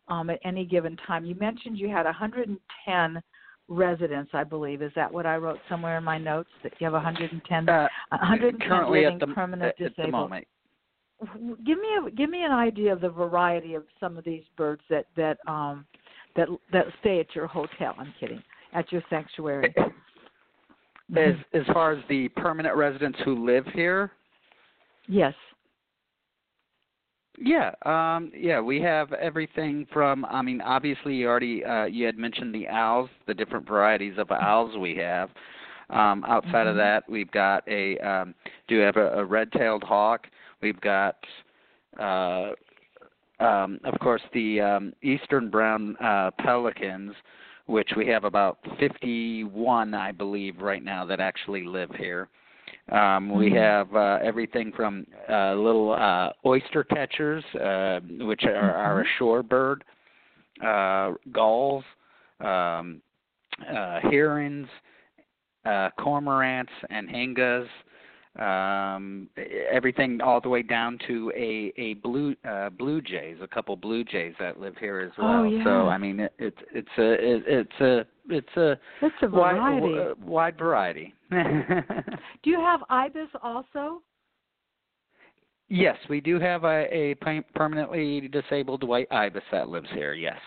um, 0.08 0.30
at 0.30 0.38
any 0.44 0.64
given 0.64 0.96
time? 1.06 1.24
You 1.24 1.34
mentioned 1.34 1.78
you 1.78 1.88
had 1.88 2.06
110 2.06 3.22
residents, 3.68 4.30
I 4.34 4.44
believe. 4.44 4.82
Is 4.82 4.92
that 4.96 5.12
what 5.12 5.26
I 5.26 5.36
wrote 5.36 5.60
somewhere 5.68 5.98
in 5.98 6.04
my 6.04 6.18
notes? 6.18 6.50
That 6.62 6.72
you 6.78 6.84
have 6.84 6.94
110 6.94 7.68
Uh, 7.68 7.88
110 8.10 8.68
currently 8.68 9.00
living 9.02 9.20
at 9.20 9.28
the 9.28 9.34
permanent 9.34 9.70
at, 9.70 9.76
disabled 9.76 9.98
at 9.98 10.06
the 10.06 10.12
moment. 10.12 10.48
Give 11.64 11.78
me 11.78 11.88
a 12.06 12.10
give 12.10 12.30
me 12.30 12.44
an 12.44 12.52
idea 12.52 12.92
of 12.92 13.00
the 13.00 13.08
variety 13.08 13.74
of 13.74 13.84
some 14.00 14.16
of 14.16 14.24
these 14.24 14.42
birds 14.56 14.82
that 14.90 15.06
that 15.16 15.38
um 15.46 15.84
that 16.36 16.48
that 16.72 16.86
stay 17.00 17.20
at 17.20 17.34
your 17.34 17.46
hotel. 17.46 17.94
I'm 17.98 18.12
kidding. 18.18 18.42
At 18.72 18.90
your 18.90 19.02
sanctuary. 19.10 19.74
As 21.16 21.34
as 21.52 21.62
far 21.72 21.92
as 21.92 22.02
the 22.08 22.28
permanent 22.30 22.74
residents 22.74 23.18
who 23.24 23.44
live 23.44 23.66
here, 23.74 24.10
yes. 25.08 25.34
Yeah, 27.38 27.72
um, 27.86 28.30
yeah, 28.34 28.60
we 28.60 28.80
have 28.82 29.12
everything 29.14 29.86
from. 29.92 30.24
I 30.26 30.42
mean, 30.42 30.60
obviously, 30.60 31.14
you 31.14 31.28
already 31.28 31.64
uh, 31.64 31.84
you 31.84 32.06
had 32.06 32.16
mentioned 32.16 32.54
the 32.54 32.68
owls, 32.68 33.10
the 33.26 33.34
different 33.34 33.66
varieties 33.66 34.14
of 34.18 34.30
owls 34.30 34.76
we 34.78 34.94
have. 34.96 35.30
Um, 35.90 36.24
outside 36.26 36.66
of 36.66 36.76
Mhm. 36.76 36.78
that, 36.78 37.08
we've 37.10 37.30
got 37.30 37.66
a 37.68 37.98
um, 37.98 38.34
do 38.68 38.78
have 38.78 38.96
a, 38.96 39.18
a 39.18 39.24
red-tailed 39.24 39.82
hawk. 39.82 40.26
We've 40.62 40.80
got, 40.80 41.16
uh, 41.98 42.52
um, 43.40 43.80
of 43.84 43.98
course, 44.00 44.22
the 44.32 44.60
um, 44.60 44.92
eastern 45.02 45.50
brown 45.50 45.96
uh, 45.98 46.30
pelicans. 46.38 47.14
which 47.66 47.90
we 47.96 48.06
have 48.08 48.24
about 48.24 48.58
51, 48.80 49.94
I 49.94 50.10
believe, 50.10 50.60
right 50.60 50.82
now 50.82 51.04
that 51.06 51.20
actually 51.20 51.62
live 51.62 51.90
here. 51.94 52.28
Um, 52.90 53.30
we 53.30 53.50
Mhm. 53.50 53.56
have 53.56 53.94
uh, 53.96 54.18
everything 54.20 54.72
from 54.72 55.06
uh, 55.28 55.54
little 55.54 55.92
uh, 55.92 56.32
oyster 56.44 56.82
catchers, 56.82 57.44
uh, 57.54 58.00
which 58.26 58.42
are, 58.44 58.74
are 58.74 59.00
a 59.02 59.04
shorebird, 59.16 59.82
uh, 60.60 61.12
gulls, 61.30 61.84
um, 62.40 63.00
uh, 63.68 64.00
herons, 64.10 64.68
uh, 65.64 65.90
cormorants, 65.96 66.72
anhingas. 66.90 67.68
Um, 68.38 69.28
everything 69.70 70.20
all 70.22 70.40
the 70.40 70.48
way 70.48 70.62
down 70.62 70.98
to 71.06 71.30
a 71.36 71.70
a 71.76 71.94
blue 71.94 72.34
uh, 72.48 72.70
blue 72.70 73.02
jays, 73.02 73.36
a 73.42 73.46
couple 73.46 73.76
blue 73.76 74.04
jays 74.04 74.34
that 74.40 74.58
live 74.58 74.74
here 74.78 75.00
as 75.00 75.10
well. 75.18 75.40
Oh, 75.40 75.44
yeah. 75.44 75.62
So 75.64 75.88
I 75.88 75.98
mean, 75.98 76.18
it, 76.20 76.32
it's 76.38 76.56
it's 76.72 76.88
a 76.96 77.12
it, 77.12 77.44
it's 77.46 77.80
a 77.80 78.06
it's 78.30 78.56
a 78.56 78.72
It's 79.02 79.14
a 79.22 79.28
wide, 79.28 79.56
variety. 79.56 79.80
w- 79.80 80.14
wide 80.24 80.56
variety. 80.56 81.14
Do 81.30 82.50
you 82.50 82.58
have 82.60 82.80
ibis 82.88 83.28
also? 83.42 84.00
yes, 85.68 85.96
we 86.10 86.20
do 86.20 86.38
have 86.38 86.64
a, 86.64 86.86
a 86.94 87.14
permanently 87.54 88.28
disabled 88.28 88.84
white 88.84 89.08
ibis 89.10 89.42
that 89.52 89.68
lives 89.68 89.88
here. 89.94 90.14
Yes. 90.14 90.38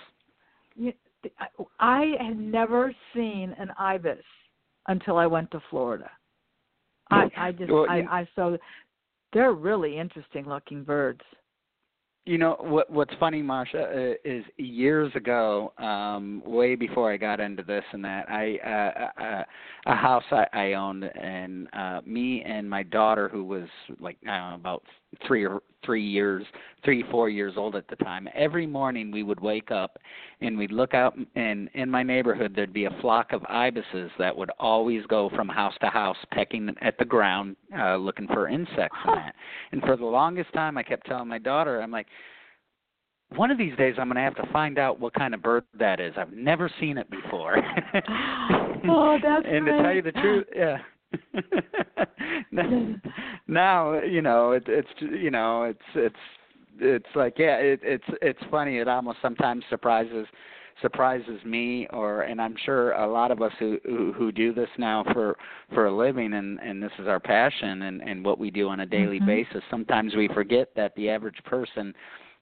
You- 0.75 0.93
I 1.79 2.13
had 2.19 2.38
never 2.38 2.93
seen 3.13 3.55
an 3.57 3.71
ibis 3.79 4.23
until 4.88 5.17
I 5.17 5.25
went 5.25 5.49
to 5.51 5.59
Florida. 5.71 6.09
I 7.12 7.30
I 7.38 7.51
just 7.51 7.72
Well, 7.72 7.86
I 7.89 7.99
I 8.10 8.30
so 8.36 8.58
they're 9.34 9.53
really 9.53 9.97
interesting 9.97 10.45
looking 10.47 10.84
birds. 10.84 11.22
You 12.28 12.39
know 12.39 12.58
what? 12.60 12.89
What's 12.89 13.14
funny, 13.20 13.43
Marsha, 13.43 14.14
uh, 14.14 14.16
is 14.26 14.43
years 14.58 15.12
ago, 15.16 15.74
um, 15.78 16.41
way 16.43 16.74
before 16.74 17.12
I 17.14 17.18
got 17.18 17.39
into 17.39 17.62
this 17.62 17.84
and 17.91 18.03
that, 18.03 18.28
I 18.28 18.58
uh, 18.66 19.24
uh, 19.24 19.43
a 19.86 19.95
house 19.95 20.24
I, 20.32 20.47
I 20.51 20.74
owned, 20.74 21.03
and 21.03 21.68
uh, 21.74 22.01
me 22.03 22.41
and 22.43 22.68
my 22.68 22.82
daughter, 22.82 23.30
who 23.30 23.43
was 23.43 23.68
like 23.99 24.18
I 24.28 24.38
don't 24.39 24.49
know, 24.49 24.56
about 24.56 24.84
three 25.28 25.45
or 25.45 25.61
three 25.86 26.03
years, 26.03 26.45
three 26.84 27.03
four 27.11 27.30
years 27.30 27.53
old 27.57 27.76
at 27.76 27.88
the 27.88 27.95
time. 27.97 28.28
Every 28.34 28.66
morning 28.66 29.11
we 29.11 29.24
would 29.24 29.39
wake 29.39 29.72
up, 29.72 29.97
and 30.41 30.57
we'd 30.57 30.72
look 30.72 30.93
out, 30.93 31.18
and 31.36 31.70
in 31.74 31.89
my 31.89 32.03
neighborhood 32.03 32.53
there'd 32.55 32.74
be 32.74 32.86
a 32.86 32.97
flock 33.01 33.34
of 33.34 33.43
ibises 33.47 34.11
that 34.18 34.36
would 34.36 34.51
always 34.59 35.05
go 35.07 35.30
from 35.36 35.47
house 35.47 35.76
to 35.82 35.88
house, 35.88 36.18
pecking 36.32 36.74
at 36.82 36.97
the 36.97 37.05
ground, 37.05 37.55
uh, 37.78 37.95
looking 37.95 38.28
for 38.28 38.47
insects 38.47 38.97
and 39.05 39.18
that. 39.18 39.36
And 39.72 39.82
for 39.82 39.95
the 39.95 40.05
longest 40.05 40.51
time, 40.53 40.78
I 40.78 40.84
kept 40.84 41.05
telling 41.05 41.28
my 41.28 41.39
daughter, 41.39 41.82
I'm 41.82 41.91
like, 41.91 42.07
one 43.36 43.51
of 43.51 43.57
these 43.57 43.76
days 43.76 43.95
I'm 43.97 44.07
going 44.07 44.16
to 44.16 44.22
have 44.22 44.36
to 44.36 44.51
find 44.53 44.78
out 44.78 44.99
what 44.99 45.13
kind 45.13 45.34
of 45.34 45.41
bird 45.41 45.63
that 45.78 45.99
is. 45.99 46.13
I've 46.18 46.32
never 46.32 46.70
seen 46.80 46.97
it 46.97 47.09
before. 47.09 47.57
Oh, 48.88 49.18
that's 49.24 49.45
and 49.47 49.66
to 49.66 49.82
tell 49.82 49.93
you 49.93 50.01
the 50.01 50.11
truth, 50.11 50.45
yeah. 50.55 50.78
now 53.47 54.01
you 54.01 54.22
know 54.22 54.51
it, 54.51 54.63
it's 54.68 54.89
you 54.99 55.32
know 55.32 55.63
it's 55.63 55.80
it's 55.95 56.16
it's 56.80 57.16
like 57.16 57.36
yeah 57.38 57.55
it, 57.57 57.80
it's 57.84 58.05
it's 58.22 58.39
funny 58.51 58.78
it 58.78 58.88
almost 58.88 59.18
sometimes 59.22 59.63
surprises 59.70 60.28
surprises 60.82 61.39
me 61.45 61.88
or 61.93 62.24
and 62.24 62.41
I'm 62.41 62.55
sure 62.66 62.91
a 62.93 63.07
lot 63.07 63.32
of 63.32 63.41
us 63.41 63.51
who 63.59 63.80
who, 63.86 64.11
who 64.13 64.32
do 64.32 64.53
this 64.53 64.70
now 64.78 65.03
for 65.13 65.38
for 65.74 65.86
a 65.86 65.95
living 65.95 66.34
and 66.34 66.59
and 66.59 66.84
this 66.84 66.91
is 66.99 67.07
our 67.07 67.20
passion 67.20 67.84
and 67.84 68.01
and 68.01 68.26
what 68.26 68.39
we 68.39 68.51
do 68.51 68.68
on 68.68 68.82
a 68.82 68.86
daily 68.86 69.20
Mhm. 69.20 69.26
basis 69.26 69.63
sometimes 69.70 70.16
we 70.16 70.28
forget 70.30 70.70
that 70.76 70.93
the 70.95 71.09
average 71.09 71.41
person 71.45 71.93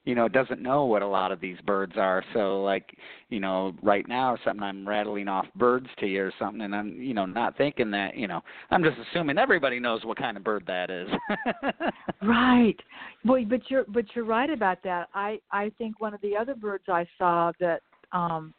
you 0.04 0.14
know 0.14 0.26
it 0.26 0.32
doesn't 0.32 0.62
know 0.62 0.84
what 0.84 1.02
a 1.02 1.06
lot 1.06 1.32
of 1.32 1.40
these 1.40 1.58
birds 1.66 1.94
are 1.96 2.24
so 2.32 2.62
like 2.62 2.96
you 3.30 3.40
know 3.40 3.72
right 3.82 4.06
now 4.08 4.32
or 4.32 4.38
something 4.44 4.62
i'm 4.62 4.86
rattling 4.86 5.28
off 5.28 5.46
birds 5.56 5.88
to 5.98 6.06
you 6.06 6.22
or 6.22 6.32
something 6.38 6.62
and 6.62 6.74
i'm 6.74 7.00
you 7.00 7.14
know 7.14 7.26
not 7.26 7.56
thinking 7.56 7.90
that 7.90 8.16
you 8.16 8.28
know 8.28 8.40
i'm 8.70 8.82
just 8.82 8.96
assuming 9.10 9.38
everybody 9.38 9.80
knows 9.80 10.04
what 10.04 10.18
kind 10.18 10.36
of 10.36 10.44
bird 10.44 10.64
that 10.66 10.90
is 10.90 11.08
Right. 12.24 12.76
Well, 13.24 13.44
but 13.48 13.70
you're 13.70 13.84
but 13.88 14.04
you're 14.14 14.24
right 14.24 14.50
about 14.50 14.82
that. 14.84 15.08
I 15.14 15.40
I 15.50 15.70
think 15.78 16.00
one 16.00 16.14
of 16.14 16.20
the 16.20 16.36
other 16.36 16.54
birds 16.54 16.84
I 16.88 17.06
saw 17.18 17.52
that 17.60 17.82
um 18.12 18.54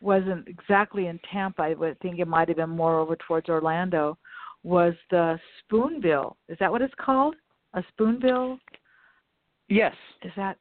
wasn't 0.00 0.46
exactly 0.46 1.06
in 1.06 1.18
Tampa. 1.32 1.62
I 1.62 1.74
would 1.74 1.98
think 2.00 2.18
it 2.18 2.28
might 2.28 2.48
have 2.48 2.58
been 2.58 2.70
more 2.70 2.98
over 2.98 3.16
towards 3.16 3.48
Orlando. 3.48 4.18
Was 4.62 4.94
the 5.10 5.38
spoonbill? 5.60 6.36
Is 6.48 6.58
that 6.60 6.70
what 6.70 6.82
it's 6.82 6.94
called? 7.00 7.34
A 7.74 7.82
spoonbill? 7.92 8.58
Yes 9.68 9.94
Is 10.22 10.32
that? 10.36 10.56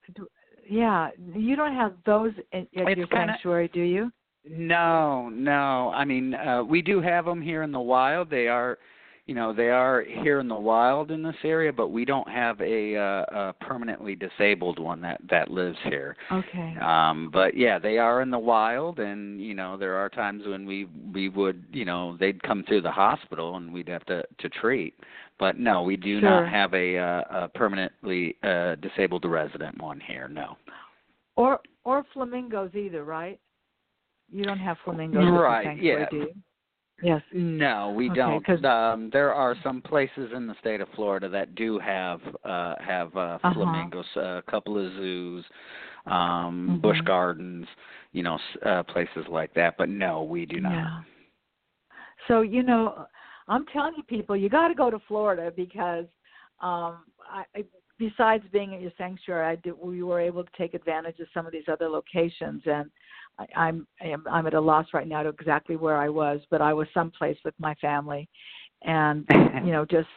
Yeah. 0.70 1.10
You 1.34 1.55
don't 1.55 1.74
have 1.74 1.93
those 2.05 2.34
at, 2.53 2.68
your 2.74 2.86
kinda- 2.86 3.08
sanctuary, 3.12 3.70
do 3.74 3.82
you? 3.82 4.12
no 4.49 5.28
no 5.30 5.91
i 5.93 6.05
mean 6.05 6.34
uh 6.34 6.64
we 6.64 6.82
do 6.82 7.01
have 7.01 7.26
them 7.26 7.41
here 7.41 7.64
in 7.64 7.72
the 7.74 7.80
wild 7.80 8.30
they 8.30 8.47
are 8.47 8.78
you 9.26 9.36
know 9.36 9.51
they 9.53 9.70
are 9.70 10.03
here 10.24 10.39
in 10.39 10.47
the 10.47 10.55
wild 10.55 11.12
in 11.12 11.22
this 11.22 11.36
area 11.43 11.74
but 11.74 11.89
we 11.89 12.05
don't 12.05 12.30
have 12.30 12.62
a 12.62 12.95
uh 12.95 13.26
a 13.49 13.53
permanently 13.60 14.16
disabled 14.16 14.80
one 14.80 15.01
that 15.01 15.20
that 15.30 15.51
lives 15.51 15.78
here 15.84 16.16
Okay. 16.32 16.78
um 16.82 17.30
but 17.34 17.58
yeah 17.58 17.78
they 17.78 17.97
are 17.97 18.22
in 18.22 18.30
the 18.32 18.39
wild 18.39 18.99
and 18.99 19.41
you 19.41 19.53
know 19.53 19.76
there 19.76 19.95
are 19.95 20.08
times 20.08 20.43
when 20.47 20.66
we 20.66 20.88
we 21.14 21.28
would 21.28 21.66
you 21.74 21.84
know 21.84 22.16
they'd 22.18 22.41
come 22.41 22.64
through 22.64 22.82
the 22.82 22.91
hospital 22.91 23.58
and 23.58 23.74
we'd 23.74 23.89
have 23.89 24.05
to 24.05 24.24
to 24.39 24.47
treat 24.47 24.93
but 25.40 25.58
no 25.60 25.82
we 25.84 25.96
do 25.98 26.20
Sure. 26.20 26.46
not 26.46 26.52
have 26.52 26.74
a 26.74 26.98
uh 26.98 27.24
a 27.30 27.48
permanently 27.50 28.36
uh 28.44 28.76
disabled 28.76 29.26
resident 29.26 29.80
one 29.82 30.00
here 30.00 30.28
no 30.28 30.58
Or 31.36 31.60
or 31.84 32.04
flamingos 32.14 32.72
either, 32.76 33.04
right? 33.04 33.40
You 34.32 34.44
don't 34.44 34.60
have 34.60 34.78
flamingos 34.84 35.24
Right, 35.24 35.82
yeah. 35.82 36.10
do 36.10 36.18
you? 36.18 36.34
Yes. 37.02 37.22
no 37.32 37.94
we 37.96 38.10
Okay, 38.10 38.16
don't 38.18 38.44
'cause- 38.46 38.64
um 38.66 39.10
there 39.12 39.32
are 39.34 39.56
some 39.64 39.82
places 39.82 40.32
in 40.34 40.48
the 40.48 40.56
state 40.60 40.82
of 40.82 40.90
florida 40.96 41.30
that 41.30 41.54
do 41.54 41.78
have 41.80 42.20
uh 42.44 42.76
have 42.80 43.16
uh 43.16 43.38
Uh-huh. 43.44 43.54
flamingos 43.54 44.06
a 44.16 44.42
couple 44.50 44.78
of 44.84 44.92
zoos 44.94 45.46
um 46.08 46.56
Mhm. 46.70 46.82
Busch 46.82 47.02
Gardens 47.02 47.68
you 48.14 48.24
know 48.24 48.40
uh 48.66 48.82
places 48.84 49.28
like 49.30 49.54
that 49.54 49.78
but 49.78 49.90
no 49.90 50.24
we 50.24 50.46
do 50.48 50.60
not 50.60 50.72
Yeah. 50.74 51.02
So 52.28 52.42
you 52.42 52.64
know, 52.64 53.08
I'm 53.48 53.66
telling 53.68 53.93
you, 53.98 54.04
people, 54.04 54.36
you 54.36 54.50
got 54.50 54.68
to 54.68 54.76
go 54.76 54.89
to 54.89 55.00
Florida 55.08 55.52
because, 55.56 56.06
um, 56.62 57.06
I, 57.30 57.43
I 57.56 57.66
besides 58.00 58.43
being 58.52 58.74
at 58.74 58.82
your 58.82 58.91
sanctuary, 58.98 59.45
I 59.45 59.56
did 59.56 59.74
we 59.82 60.04
were 60.04 60.20
able 60.20 60.43
to 60.43 60.50
take 60.58 60.74
advantage 60.74 61.20
of 61.20 61.28
some 61.34 61.45
of 61.45 61.52
these 61.52 61.68
other 61.68 61.89
locations, 61.89 62.62
and 62.66 62.89
I, 63.39 63.45
I'm 63.56 63.88
I'm 64.02 64.24
I'm 64.30 64.48
at 64.48 64.54
a 64.54 64.62
loss 64.62 64.88
right 64.93 65.08
now 65.08 65.24
to 65.24 65.30
exactly 65.30 65.76
where 65.76 65.98
I 65.98 66.10
was, 66.10 66.39
but 66.50 66.62
I 66.62 66.74
was 66.74 66.88
someplace 66.93 67.38
with 67.45 67.56
my 67.60 67.74
family, 67.76 68.28
and 68.84 69.26
you 69.64 69.72
know 69.72 69.86
just 69.86 70.10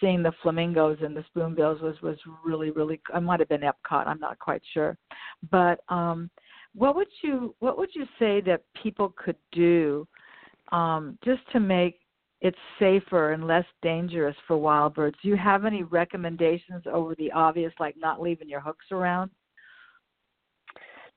seeing 0.00 0.22
the 0.22 0.32
flamingos 0.42 0.98
and 1.02 1.14
the 1.14 1.24
spoonbills 1.28 1.80
was 1.82 2.00
was 2.02 2.16
really 2.44 2.70
really 2.70 3.00
I 3.12 3.20
might 3.20 3.40
have 3.40 3.48
been 3.48 3.60
Epcot 3.60 4.06
I'm 4.06 4.20
not 4.20 4.38
quite 4.38 4.62
sure. 4.72 4.96
But 5.50 5.80
um 5.88 6.30
what 6.74 6.96
would 6.96 7.08
you 7.22 7.54
what 7.58 7.76
would 7.78 7.90
you 7.94 8.06
say 8.18 8.40
that 8.42 8.62
people 8.82 9.12
could 9.16 9.36
do 9.52 10.06
um 10.72 11.18
just 11.24 11.42
to 11.52 11.60
make 11.60 12.00
it 12.40 12.54
safer 12.78 13.32
and 13.32 13.46
less 13.46 13.66
dangerous 13.82 14.36
for 14.46 14.56
wild 14.56 14.94
birds 14.94 15.16
do 15.22 15.28
you 15.28 15.36
have 15.36 15.64
any 15.64 15.82
recommendations 15.82 16.82
over 16.90 17.14
the 17.16 17.30
obvious 17.32 17.72
like 17.78 17.96
not 17.96 18.20
leaving 18.20 18.48
your 18.48 18.60
hooks 18.60 18.86
around 18.90 19.30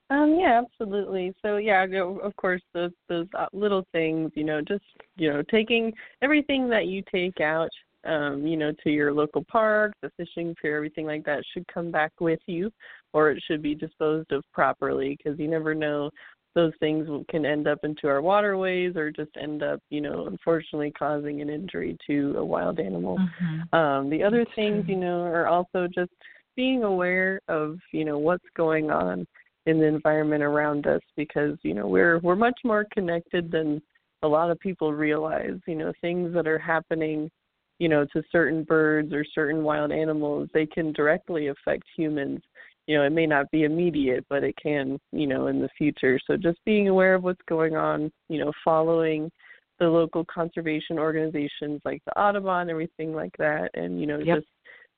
Um, 0.10 0.38
yeah, 0.40 0.62
absolutely. 0.64 1.34
So 1.42 1.58
yeah, 1.58 1.86
of 1.86 2.36
course 2.36 2.62
those 2.74 2.92
those 3.08 3.28
uh, 3.38 3.48
little 3.54 3.86
things, 3.92 4.32
you 4.36 4.44
know, 4.44 4.62
just 4.62 4.84
you 5.16 5.32
know, 5.32 5.42
taking 5.50 5.94
everything 6.22 6.70
that 6.70 6.86
you 6.88 7.02
take 7.12 7.40
out, 7.42 7.70
um, 8.06 8.46
you 8.46 8.58
know, 8.58 8.72
to 8.84 8.90
your 8.92 9.14
local 9.14 9.44
park, 9.46 9.94
the 10.02 10.12
fishing 10.18 10.54
pier, 10.62 10.76
everything 10.76 11.06
like 11.06 11.24
that 11.26 11.44
should 11.52 11.66
come 11.68 11.90
back 11.90 12.12
with 12.20 12.42
you, 12.46 12.72
or 13.14 13.32
it 13.32 13.42
should 13.48 13.62
be 13.62 13.74
disposed 13.74 14.32
of 14.32 14.44
properly 14.52 15.18
because 15.18 15.40
you 15.40 15.48
never 15.48 15.74
know 15.74 16.12
those 16.56 16.74
things 16.80 17.08
can 17.30 17.46
end 17.46 17.68
up 17.68 17.80
into 17.84 18.08
our 18.08 18.22
waterways 18.22 18.96
or 18.96 19.12
just 19.12 19.32
end 19.42 19.64
up, 19.64 19.80
you 19.90 20.02
know, 20.02 20.28
unfortunately 20.28 20.92
causing 20.92 21.42
an 21.42 21.50
injury 21.50 21.98
to 22.08 22.36
a 22.38 22.46
wild 22.46 22.80
animal. 22.80 23.18
mm-hmm. 23.18 23.76
Um, 23.76 24.10
the 24.10 24.24
other 24.24 24.46
things, 24.56 24.86
you 24.88 24.96
know, 24.96 25.22
are 25.22 25.48
also 25.48 25.88
just 25.94 26.12
being 26.56 26.84
aware 26.84 27.42
of, 27.48 27.80
you 27.92 28.06
know, 28.06 28.20
what's 28.20 28.46
going 28.56 28.92
on 28.92 29.26
in 29.66 29.80
the 29.80 29.86
environment 29.86 30.44
around 30.44 30.86
us 30.88 31.02
because, 31.16 31.58
you 31.64 31.74
know, 31.74 31.88
we're 31.88 32.20
we're 32.20 32.36
much 32.36 32.60
more 32.64 32.86
connected 32.94 33.52
than 33.52 33.82
a 34.22 34.28
lot 34.28 34.52
of 34.52 34.60
people 34.60 34.94
realize. 34.94 35.60
You 35.68 35.76
know, 35.76 35.94
things 36.02 36.34
that 36.34 36.48
are 36.48 36.60
happening, 36.60 37.32
you 37.80 37.90
know, 37.90 38.06
to 38.14 38.24
certain 38.32 38.64
birds 38.64 39.14
or 39.14 39.26
certain 39.34 39.64
wild 39.64 39.92
animals, 39.92 40.50
they 40.54 40.66
can 40.66 40.92
directly 40.94 41.48
affect 41.48 41.84
humans. 41.96 42.42
You 42.88 42.98
know, 42.98 43.04
it 43.04 43.12
may 43.12 43.26
not 43.26 43.50
be 43.52 43.64
immediate, 43.64 44.26
but 44.30 44.44
it 44.44 44.56
can, 44.62 45.00
you 45.12 45.28
know, 45.28 45.48
in 45.48 45.62
the 45.62 45.70
future. 45.78 46.20
So 46.28 46.36
just 46.36 46.60
being 46.66 46.90
aware 46.90 47.16
of 47.16 47.24
what's 47.24 47.42
going 47.48 47.76
on, 47.76 48.12
you 48.30 48.40
know, 48.40 48.52
following 48.64 49.32
the 49.80 49.88
local 49.88 50.26
conservation 50.26 50.98
organizations 51.00 51.82
like 51.86 52.02
the 52.06 52.20
Audubon, 52.20 52.70
everything 52.70 53.14
like 53.14 53.36
that, 53.38 53.70
and 53.74 54.00
you 54.00 54.08
know 54.08 54.20
Yep. 54.20 54.38
just 54.38 54.48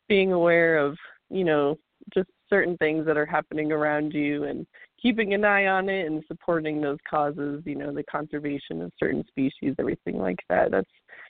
being 0.08 0.32
aware 0.32 0.78
of 0.78 0.98
you 1.30 1.44
know 1.44 1.78
just 2.14 2.30
certain 2.50 2.78
things 2.78 3.06
that 3.06 3.18
are 3.18 3.26
happening 3.26 3.72
around 3.72 4.14
you 4.14 4.44
and 4.44 4.68
keeping 5.02 5.34
an 5.34 5.44
eye 5.44 5.68
on 5.68 5.90
it 5.90 6.06
and 6.06 6.24
supporting 6.28 6.80
those 6.80 7.00
causes, 7.10 7.64
you 7.66 7.76
know, 7.76 7.92
the 7.92 8.04
conservation 8.04 8.82
of 8.82 8.92
certain 9.00 9.24
species, 9.28 9.76
everything 9.80 10.18
like 10.18 10.40
that. 10.50 10.72
That's 10.72 10.90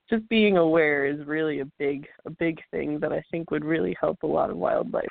just 0.09 0.27
being 0.27 0.57
aware 0.57 1.05
is 1.05 1.25
really 1.25 1.61
a 1.61 1.65
big 1.79 2.07
a 2.25 2.29
big 2.29 2.59
thing 2.71 2.99
that 2.99 3.13
I 3.13 3.23
think 3.31 3.51
would 3.51 3.65
really 3.65 3.95
help 3.99 4.23
a 4.23 4.27
lot 4.27 4.49
of 4.49 4.57
wildlife. 4.57 5.05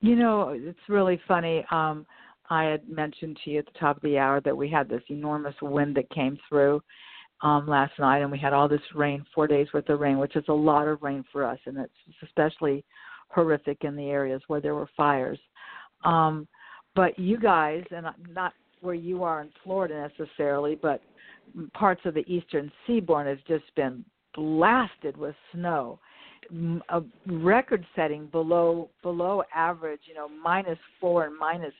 You 0.00 0.16
know, 0.16 0.50
it's 0.54 0.78
really 0.88 1.20
funny. 1.26 1.64
Um 1.70 2.06
I 2.48 2.64
had 2.64 2.88
mentioned 2.88 3.38
to 3.44 3.50
you 3.50 3.60
at 3.60 3.66
the 3.66 3.78
top 3.78 3.96
of 3.96 4.02
the 4.02 4.18
hour 4.18 4.40
that 4.40 4.56
we 4.56 4.68
had 4.68 4.88
this 4.88 5.02
enormous 5.08 5.54
wind 5.62 5.96
that 5.96 6.10
came 6.10 6.38
through 6.48 6.82
um 7.42 7.66
last 7.66 7.92
night 7.98 8.20
and 8.20 8.30
we 8.30 8.38
had 8.38 8.52
all 8.52 8.68
this 8.68 8.80
rain, 8.94 9.24
4 9.34 9.46
days 9.46 9.68
worth 9.72 9.88
of 9.88 10.00
rain, 10.00 10.18
which 10.18 10.36
is 10.36 10.44
a 10.48 10.52
lot 10.52 10.88
of 10.88 11.02
rain 11.02 11.24
for 11.30 11.44
us 11.44 11.58
and 11.66 11.78
it's 11.78 11.92
especially 12.22 12.84
horrific 13.28 13.84
in 13.84 13.94
the 13.94 14.10
areas 14.10 14.42
where 14.48 14.60
there 14.60 14.74
were 14.74 14.88
fires. 14.96 15.38
Um 16.04 16.48
but 16.96 17.18
you 17.18 17.38
guys 17.38 17.84
and 17.90 18.06
not 18.32 18.52
where 18.80 18.94
you 18.94 19.22
are 19.22 19.42
in 19.42 19.50
Florida 19.62 20.08
necessarily, 20.18 20.74
but 20.74 21.02
parts 21.74 22.00
of 22.04 22.14
the 22.14 22.24
eastern 22.26 22.70
seaboard 22.86 23.26
has 23.26 23.38
just 23.46 23.74
been 23.74 24.04
blasted 24.34 25.16
with 25.16 25.34
snow 25.52 25.98
a 26.88 27.02
record 27.26 27.84
setting 27.94 28.26
below 28.26 28.90
below 29.02 29.42
average 29.54 30.00
you 30.06 30.14
know 30.14 30.28
minus 30.28 30.78
four 31.00 31.24
and 31.24 31.36
minus 31.38 31.74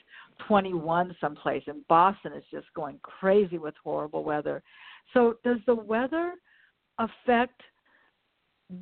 twenty 0.47 0.75
one 0.75 1.17
someplace. 1.21 1.63
And 1.67 1.87
boston 1.89 2.33
is 2.33 2.45
just 2.51 2.67
going 2.75 2.99
crazy 3.03 3.59
with 3.59 3.75
horrible 3.83 4.25
weather. 4.25 4.63
So 5.13 5.37
does 5.45 5.59
the 5.67 5.75
weather 5.75 6.35
affect 6.99 7.61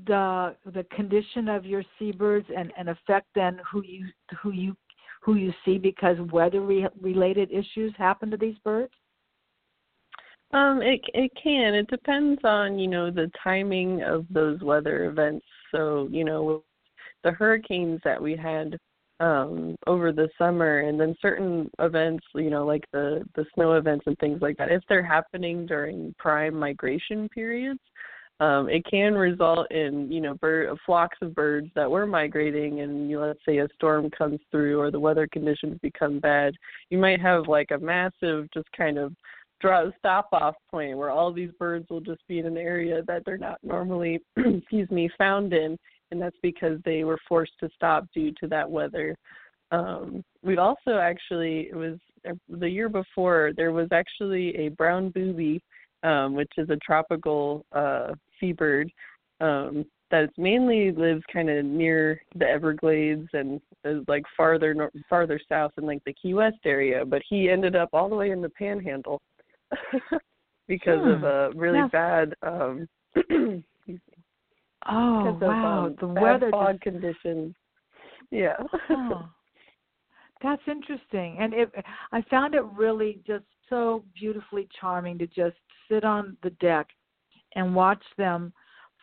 the 0.06 0.54
the 0.74 0.84
condition 0.94 1.48
of 1.48 1.64
your 1.64 1.82
seabirds 1.98 2.46
and 2.54 2.72
and 2.76 2.90
affect 2.90 3.26
then 3.34 3.60
who 3.70 3.82
you 3.84 4.06
who 4.42 4.50
you 4.50 4.76
who 5.22 5.34
you 5.34 5.52
see 5.64 5.78
because 5.78 6.16
weather 6.32 6.60
re- 6.60 6.88
related 7.00 7.50
issues 7.50 7.92
happen 7.96 8.30
to 8.30 8.36
these 8.36 8.56
birds 8.64 8.92
um, 10.52 10.80
it 10.82 11.00
it 11.14 11.30
can. 11.42 11.74
It 11.74 11.88
depends 11.88 12.40
on 12.44 12.78
you 12.78 12.88
know 12.88 13.10
the 13.10 13.30
timing 13.42 14.02
of 14.02 14.26
those 14.30 14.60
weather 14.62 15.06
events. 15.06 15.44
So 15.72 16.08
you 16.10 16.24
know, 16.24 16.64
the 17.24 17.32
hurricanes 17.32 18.00
that 18.04 18.20
we 18.20 18.36
had 18.36 18.78
um 19.20 19.74
over 19.86 20.12
the 20.12 20.28
summer 20.38 20.80
and 20.80 20.98
then 21.00 21.14
certain 21.20 21.68
events 21.80 22.24
you 22.36 22.50
know 22.50 22.64
like 22.64 22.84
the 22.92 23.24
the 23.34 23.44
snow 23.54 23.72
events 23.72 24.04
and 24.06 24.16
things 24.18 24.40
like 24.40 24.56
that 24.56 24.70
if 24.70 24.80
they're 24.88 25.02
happening 25.02 25.66
during 25.66 26.14
prime 26.20 26.54
migration 26.54 27.28
periods 27.30 27.80
um 28.38 28.68
it 28.68 28.84
can 28.88 29.14
result 29.14 29.68
in 29.72 30.10
you 30.10 30.20
know 30.20 30.34
bird 30.34 30.72
flocks 30.86 31.18
of 31.20 31.34
birds 31.34 31.68
that 31.74 31.90
were 31.90 32.06
migrating 32.06 32.80
and 32.80 33.10
you 33.10 33.18
know, 33.18 33.26
let's 33.26 33.40
say 33.44 33.58
a 33.58 33.68
storm 33.74 34.08
comes 34.10 34.38
through 34.52 34.78
or 34.78 34.92
the 34.92 35.00
weather 35.00 35.26
conditions 35.32 35.76
become 35.82 36.20
bad 36.20 36.54
you 36.90 36.98
might 36.98 37.20
have 37.20 37.48
like 37.48 37.72
a 37.72 37.78
massive 37.78 38.48
just 38.54 38.70
kind 38.70 38.98
of 38.98 39.12
draw 39.60 39.90
stop 39.98 40.28
off 40.32 40.54
point 40.70 40.96
where 40.96 41.10
all 41.10 41.32
these 41.32 41.50
birds 41.58 41.86
will 41.90 42.00
just 42.00 42.26
be 42.28 42.38
in 42.38 42.46
an 42.46 42.56
area 42.56 43.02
that 43.06 43.22
they're 43.24 43.38
not 43.38 43.58
normally 43.62 44.20
excuse 44.36 44.90
me 44.90 45.10
found 45.18 45.52
in. 45.52 45.76
And 46.10 46.20
that's 46.20 46.36
because 46.42 46.78
they 46.84 47.04
were 47.04 47.18
forced 47.28 47.52
to 47.60 47.68
stop 47.74 48.06
due 48.14 48.32
to 48.40 48.46
that 48.48 48.70
weather. 48.70 49.16
Um 49.70 50.24
we 50.42 50.56
also 50.56 50.98
actually 50.98 51.68
it 51.70 51.76
was 51.76 51.98
uh, 52.28 52.34
the 52.48 52.68
year 52.68 52.88
before 52.88 53.52
there 53.56 53.72
was 53.72 53.88
actually 53.92 54.56
a 54.56 54.68
brown 54.68 55.10
booby 55.10 55.62
um 56.02 56.34
which 56.34 56.52
is 56.56 56.70
a 56.70 56.76
tropical 56.76 57.66
uh 57.72 58.12
seabird 58.40 58.90
um 59.40 59.84
that 60.10 60.30
mainly 60.38 60.90
lives 60.92 61.22
kind 61.32 61.50
of 61.50 61.64
near 61.64 62.20
the 62.34 62.46
Everglades 62.46 63.28
and 63.32 63.60
is 63.84 64.02
like 64.08 64.22
farther 64.36 64.74
nor- 64.74 64.92
farther 65.08 65.40
south 65.48 65.72
in 65.76 65.84
like 65.84 66.02
the 66.04 66.14
Key 66.14 66.34
West 66.34 66.58
area, 66.64 67.04
but 67.04 67.22
he 67.28 67.50
ended 67.50 67.76
up 67.76 67.90
all 67.92 68.08
the 68.08 68.16
way 68.16 68.30
in 68.30 68.40
the 68.40 68.48
Panhandle 68.48 69.20
because 70.68 71.00
hmm. 71.02 71.08
of 71.08 71.24
a 71.24 71.50
really 71.54 71.80
That's... 71.80 71.92
bad 71.92 72.34
um 72.42 72.88
Oh 74.86 75.36
wow, 75.40 75.86
of, 75.86 75.92
um, 75.92 75.96
the 76.00 76.20
weather 76.20 76.50
fog 76.50 76.74
just... 76.74 76.82
conditions. 76.82 77.54
Yeah. 78.30 78.56
oh. 78.90 79.28
That's 80.42 80.62
interesting. 80.68 81.36
And 81.40 81.52
it 81.52 81.70
I 82.12 82.22
found 82.30 82.54
it 82.54 82.64
really 82.76 83.20
just 83.26 83.44
so 83.68 84.04
beautifully 84.14 84.68
charming 84.80 85.18
to 85.18 85.26
just 85.26 85.56
sit 85.90 86.04
on 86.04 86.36
the 86.42 86.50
deck 86.50 86.86
and 87.54 87.74
watch 87.74 88.02
them 88.16 88.52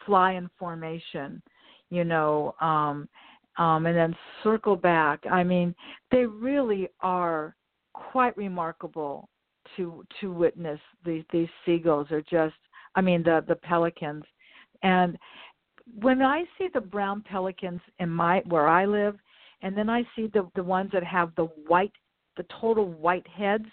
fly 0.05 0.34
in 0.34 0.49
formation, 0.57 1.41
you 1.89 2.03
know, 2.03 2.55
um 2.61 3.09
um 3.57 3.86
and 3.86 3.95
then 3.95 4.16
circle 4.43 4.78
back. 4.78 5.20
I 5.30 5.43
mean, 5.43 5.76
they 6.09 6.26
really 6.26 6.88
are 7.01 7.55
quite 7.93 8.36
remarkable 8.38 9.30
to 9.78 10.04
to 10.22 10.32
witness 10.32 10.80
these 11.06 11.24
these 11.32 11.50
seagulls 11.66 12.12
are 12.12 12.22
just 12.22 12.56
I 12.96 13.02
mean 13.02 13.24
the 13.24 13.44
the 13.48 13.56
pelicans 13.56 14.24
and 14.84 15.18
when 16.00 16.22
I 16.22 16.44
see 16.58 16.68
the 16.74 16.82
brown 16.82 17.22
pelicans 17.22 17.82
in 18.00 18.10
my 18.10 18.42
where 18.48 18.68
I 18.68 18.86
live 18.86 19.18
and 19.62 19.78
then 19.78 19.90
I 19.90 20.04
see 20.16 20.28
the 20.28 20.50
the 20.56 20.64
ones 20.64 20.92
that 20.94 21.04
have 21.04 21.34
the 21.36 21.46
white 21.68 21.94
the 22.38 22.46
total 22.60 22.86
white 22.86 23.28
heads 23.28 23.66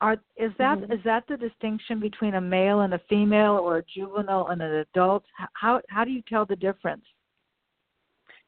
are 0.00 0.16
is 0.36 0.52
that 0.58 0.78
mm-hmm. 0.78 0.92
is 0.92 1.00
that 1.04 1.24
the 1.28 1.36
distinction 1.36 2.00
between 2.00 2.34
a 2.34 2.40
male 2.40 2.80
and 2.80 2.94
a 2.94 3.00
female 3.08 3.52
or 3.52 3.78
a 3.78 3.84
juvenile 3.84 4.48
and 4.48 4.60
an 4.60 4.72
adult 4.72 5.24
how 5.54 5.80
how 5.88 6.04
do 6.04 6.10
you 6.10 6.22
tell 6.28 6.44
the 6.44 6.56
difference 6.56 7.04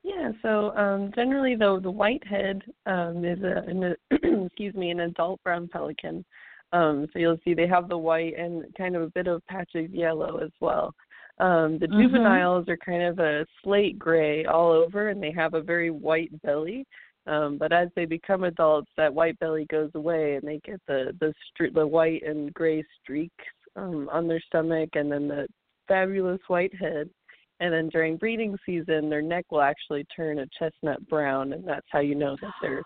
yeah, 0.07 0.31
so 0.41 0.71
um, 0.77 1.11
generally, 1.17 1.57
though, 1.57 1.81
the 1.81 1.91
whitehead 1.91 2.63
um, 2.87 3.25
is 3.25 3.43
a, 3.43 3.65
an, 3.67 3.97
excuse 4.47 4.73
me, 4.77 4.91
an 4.91 5.01
adult 5.01 5.43
brown 5.43 5.67
pelican. 5.67 6.25
Um, 6.73 7.07
so 7.13 7.19
you'll 7.19 7.39
see 7.45 7.55
they 7.55 7.69
have 7.69 7.89
the 7.89 7.99
white 7.99 8.39
and 8.39 8.65
kind 8.77 8.97
of 8.97 9.03
a 9.03 9.11
bit 9.11 9.29
of 9.29 9.47
patch 9.47 9.71
of 9.75 9.95
yellow 9.95 10.39
as 10.39 10.51
well. 10.61 10.95
Um, 11.39 11.79
the 11.79 11.87
mm-hmm. 11.87 12.03
juveniles 12.03 12.69
are 12.69 12.79
kind 12.79 13.03
of 13.03 13.19
a 13.19 13.47
slate 13.63 13.99
gray 13.99 14.45
all 14.47 14.73
over, 14.73 15.11
and 15.11 15.23
they 15.23 15.33
have 15.33 15.55
a 15.55 15.63
very 15.63 15.91
white 15.91 16.31
belly. 16.43 16.87
Um, 17.27 17.59
but 17.59 17.73
as 17.73 17.89
they 17.97 18.05
become 18.05 18.45
adults, 18.45 18.91
that 18.97 19.13
white 19.13 19.39
belly 19.39 19.67
goes 19.71 19.91
away, 19.95 20.37
and 20.37 20.47
they 20.47 20.61
get 20.65 20.81
the 20.87 21.13
the 21.21 21.33
the 21.75 21.87
white 21.87 22.23
and 22.23 22.55
gray 22.55 22.85
streaks 23.03 23.45
um, 23.75 24.09
on 24.13 24.27
their 24.27 24.41
stomach, 24.41 24.91
and 24.95 25.11
then 25.11 25.29
the 25.29 25.47
fabulous 25.89 26.41
white 26.49 26.75
head 26.75 27.09
and 27.61 27.73
then 27.73 27.89
during 27.89 28.17
breeding 28.17 28.57
season 28.67 29.09
their 29.09 29.23
neck 29.23 29.45
will 29.51 29.63
actually 29.63 30.05
turn 30.15 30.41
a 30.41 30.47
chestnut 30.59 31.07
brown 31.09 31.53
and 31.53 31.67
that's 31.67 31.87
how 31.91 32.01
you 32.01 32.15
know 32.15 32.37
that 32.41 32.53
they're 32.61 32.83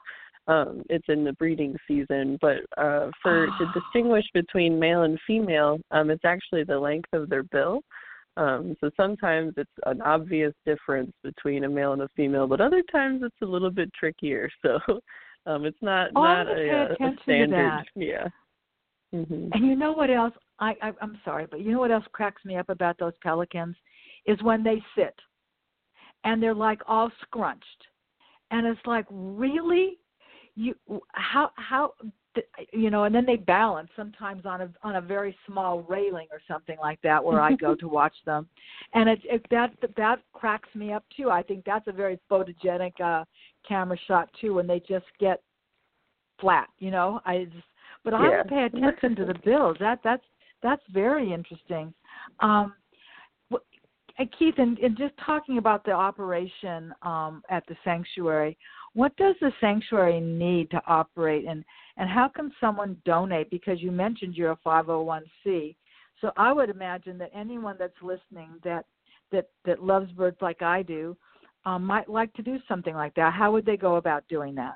um 0.51 0.83
it's 0.91 1.05
in 1.09 1.25
the 1.25 1.33
breeding 1.35 1.77
season 1.87 2.37
but 2.41 2.59
uh 2.77 3.11
for 3.23 3.47
to 3.47 3.73
distinguish 3.75 4.25
between 4.35 4.79
male 4.79 5.03
and 5.03 5.19
female 5.27 5.79
um 5.93 6.11
it's 6.11 6.25
actually 6.25 6.65
the 6.65 6.79
length 6.79 7.09
of 7.13 7.29
their 7.29 7.45
bill. 7.45 7.81
Um 8.37 8.77
so 8.81 8.91
sometimes 8.97 9.55
it's 9.57 9.71
an 9.87 10.03
obvious 10.03 10.53
difference 10.67 11.13
between 11.23 11.65
a 11.65 11.69
male 11.69 11.93
and 11.93 12.03
a 12.03 12.09
female 12.17 12.47
but 12.47 12.61
other 12.61 12.83
times 12.91 13.23
it's 13.23 13.43
a 13.43 13.47
little 13.47 13.71
bit 13.71 13.91
trickier. 13.99 14.49
So 14.63 14.79
um 15.47 15.65
it's 15.65 15.81
not 15.81 16.11
oh, 16.17 16.23
not 16.23 16.49
a, 16.49 16.97
a, 17.01 17.07
a 17.07 17.17
standard 17.23 17.85
yeah. 17.95 18.29
Mm-hmm. 19.15 19.49
and 19.53 19.67
you 19.67 19.75
know 19.77 19.93
what 19.93 20.11
else? 20.11 20.35
I, 20.59 20.75
I 20.83 20.93
i'm 21.01 21.19
sorry 21.25 21.47
but 21.51 21.61
you 21.61 21.73
know 21.73 21.81
what 21.81 21.91
else 21.91 22.05
cracks 22.13 22.45
me 22.45 22.57
up 22.57 22.69
about 22.69 22.99
those 22.99 23.15
pelicans? 23.23 23.77
Is 24.27 24.43
when 24.43 24.63
they 24.63 24.83
sit 24.97 25.15
and 26.25 26.43
they're 26.43 26.55
like 26.55 26.83
all 26.87 27.11
scrunched 27.23 27.87
and 28.51 28.67
it's 28.67 28.81
like 28.85 29.07
really 29.11 29.99
you 30.55 30.75
how 31.13 31.51
how 31.57 31.93
you 32.73 32.91
know 32.91 33.05
and 33.05 33.15
then 33.15 33.27
they 33.27 33.37
balance 33.37 33.91
sometimes 33.97 34.47
on 34.47 34.61
a 34.61 34.71
on 34.83 34.97
a 34.97 35.01
very 35.01 35.37
small 35.47 35.83
railing 35.83 36.29
or 36.31 36.41
something 36.47 36.77
like 36.81 37.01
that 37.03 37.23
where 37.23 37.41
i 37.41 37.53
go 37.55 37.75
to 37.81 37.89
watch 37.89 38.15
them. 38.25 38.49
And 38.95 39.09
it, 39.09 39.21
it 39.25 39.47
that 39.51 39.73
that 39.97 40.21
cracks 40.33 40.69
me 40.75 40.93
up 40.93 41.05
too. 41.17 41.31
I 41.31 41.43
think 41.43 41.65
that's 41.65 41.87
a 41.89 41.93
very 41.93 42.19
photogenic 42.31 43.01
uh 43.01 43.25
camera 43.67 43.99
shot 44.07 44.31
too 44.41 44.55
when 44.55 44.67
they 44.67 44.81
just 44.81 45.07
get 45.19 45.43
flat 46.41 46.69
you 46.79 46.91
know? 46.91 47.21
I 47.27 47.45
just 47.45 47.67
but 48.05 48.15
i 48.15 48.29
yeah. 48.29 48.43
pay 48.45 48.65
attention 48.65 49.17
to 49.17 49.25
the 49.27 49.39
bills 49.45 49.77
that 49.81 50.01
that's 50.05 50.25
that's 50.63 50.83
very 50.93 51.33
interesting. 51.33 51.93
Um 52.41 52.75
Keith, 54.39 54.55
and, 54.59 54.79
and 54.79 54.97
just 54.97 55.15
talking 55.25 55.59
about 55.59 55.85
the 55.85 55.93
operation 55.93 56.95
um, 57.03 57.43
at 57.49 57.67
the 57.69 57.77
sanctuary, 57.85 58.57
what 58.95 59.17
does 59.17 59.37
the 59.41 59.53
sanctuary 59.61 60.21
need 60.21 60.71
to 60.71 60.83
operate, 60.87 61.47
and 61.47 61.65
and 61.97 62.09
how 62.09 62.29
can 62.29 62.53
someone 62.61 62.97
donate? 63.05 63.51
Because 63.51 63.81
you 63.81 63.91
mentioned 63.91 64.35
you're 64.35 64.53
a 64.53 64.59
501c, 64.67 65.77
so 66.21 66.33
I 66.37 66.53
would 66.53 66.71
imagine 66.71 67.19
that 67.19 67.31
anyone 67.35 67.77
that's 67.79 67.93
listening 68.03 68.51
that 68.65 68.87
that 69.33 69.49
that 69.65 69.83
loves 69.83 70.11
birds 70.13 70.39
like 70.41 70.63
I 70.63 70.83
do 70.83 71.17
um, 71.65 71.85
might 71.85 72.09
like 72.09 72.33
to 72.35 72.43
do 72.43 72.59
something 72.69 72.95
like 72.95 73.15
that. 73.15 73.33
How 73.33 73.53
would 73.53 73.67
they 73.67 73.77
go 73.77 73.97
about 73.97 74.27
doing 74.29 74.55
that? 74.57 74.75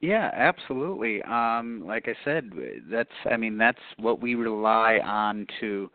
Yeah, 0.00 0.30
absolutely. 0.34 1.22
Um, 1.22 1.82
like 1.86 2.06
I 2.06 2.14
said, 2.24 2.50
that's 2.90 3.08
I 3.30 3.36
mean 3.36 3.56
that's 3.56 3.78
what 3.98 4.20
we 4.20 4.34
rely 4.34 5.00
on 5.02 5.46
to 5.60 5.90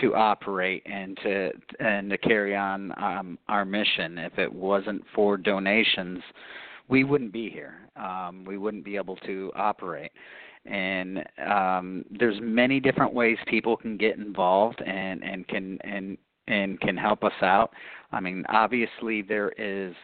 to 0.00 0.14
operate 0.14 0.82
and 0.86 1.16
to 1.22 1.50
and 1.78 2.10
to 2.10 2.18
carry 2.18 2.56
on 2.56 2.92
um, 3.00 3.38
our 3.48 3.64
mission. 3.64 4.18
If 4.18 4.38
it 4.38 4.52
wasn't 4.52 5.02
for 5.14 5.36
donations, 5.36 6.20
we 6.88 7.04
wouldn't 7.04 7.32
be 7.32 7.50
here. 7.50 7.88
Um, 7.96 8.44
we 8.44 8.58
wouldn't 8.58 8.84
be 8.84 8.96
able 8.96 9.16
to 9.16 9.52
operate. 9.54 10.12
And 10.66 11.24
um, 11.46 12.04
there's 12.10 12.38
many 12.40 12.80
different 12.80 13.12
ways 13.12 13.36
people 13.46 13.76
can 13.76 13.96
get 13.96 14.16
involved 14.16 14.80
and 14.80 15.22
and 15.22 15.46
can 15.46 15.78
and 15.82 16.16
and 16.48 16.80
can 16.80 16.96
help 16.96 17.22
us 17.22 17.32
out. 17.42 17.72
I 18.12 18.20
mean, 18.20 18.44
obviously 18.48 19.22
there 19.22 19.50
is 19.58 19.94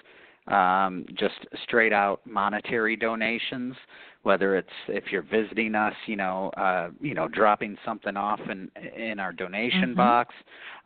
um, 0.48 1.04
just 1.14 1.46
straight 1.64 1.92
out 1.92 2.20
monetary 2.24 2.96
donations 2.96 3.74
whether 4.22 4.56
it's 4.56 4.68
if 4.88 5.04
you're 5.10 5.22
visiting 5.22 5.74
us, 5.74 5.94
you 6.06 6.16
know, 6.16 6.50
uh, 6.56 6.90
you 7.00 7.14
know, 7.14 7.26
dropping 7.28 7.76
something 7.84 8.16
off 8.16 8.40
in 8.50 8.70
in 8.94 9.18
our 9.18 9.32
donation 9.32 9.90
mm-hmm. 9.90 9.96
box, 9.96 10.34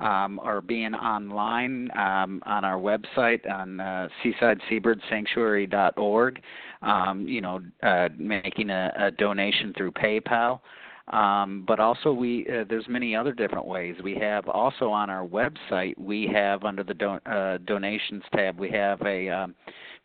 um, 0.00 0.40
or 0.42 0.60
being 0.60 0.94
online 0.94 1.88
um, 1.98 2.42
on 2.46 2.64
our 2.64 2.78
website 2.78 3.40
on 3.50 3.80
uh, 3.80 4.08
seasideseabirdsanctuary.org, 4.24 6.40
um, 6.82 7.26
you 7.26 7.40
know, 7.40 7.60
uh, 7.82 8.08
making 8.16 8.70
a, 8.70 8.92
a 8.98 9.10
donation 9.10 9.74
through 9.76 9.90
PayPal. 9.92 10.60
Um, 11.08 11.64
but 11.66 11.80
also 11.80 12.12
we 12.12 12.46
uh, 12.48 12.64
there's 12.68 12.86
many 12.88 13.14
other 13.14 13.32
different 13.32 13.66
ways. 13.66 13.94
We 14.02 14.14
have 14.16 14.48
also 14.48 14.88
on 14.88 15.10
our 15.10 15.26
website 15.26 15.98
we 15.98 16.30
have 16.32 16.64
under 16.64 16.82
the 16.82 16.94
don- 16.94 17.20
uh, 17.26 17.58
donations 17.66 18.22
tab 18.34 18.58
we 18.58 18.70
have 18.70 19.02
a 19.02 19.28
um, 19.28 19.54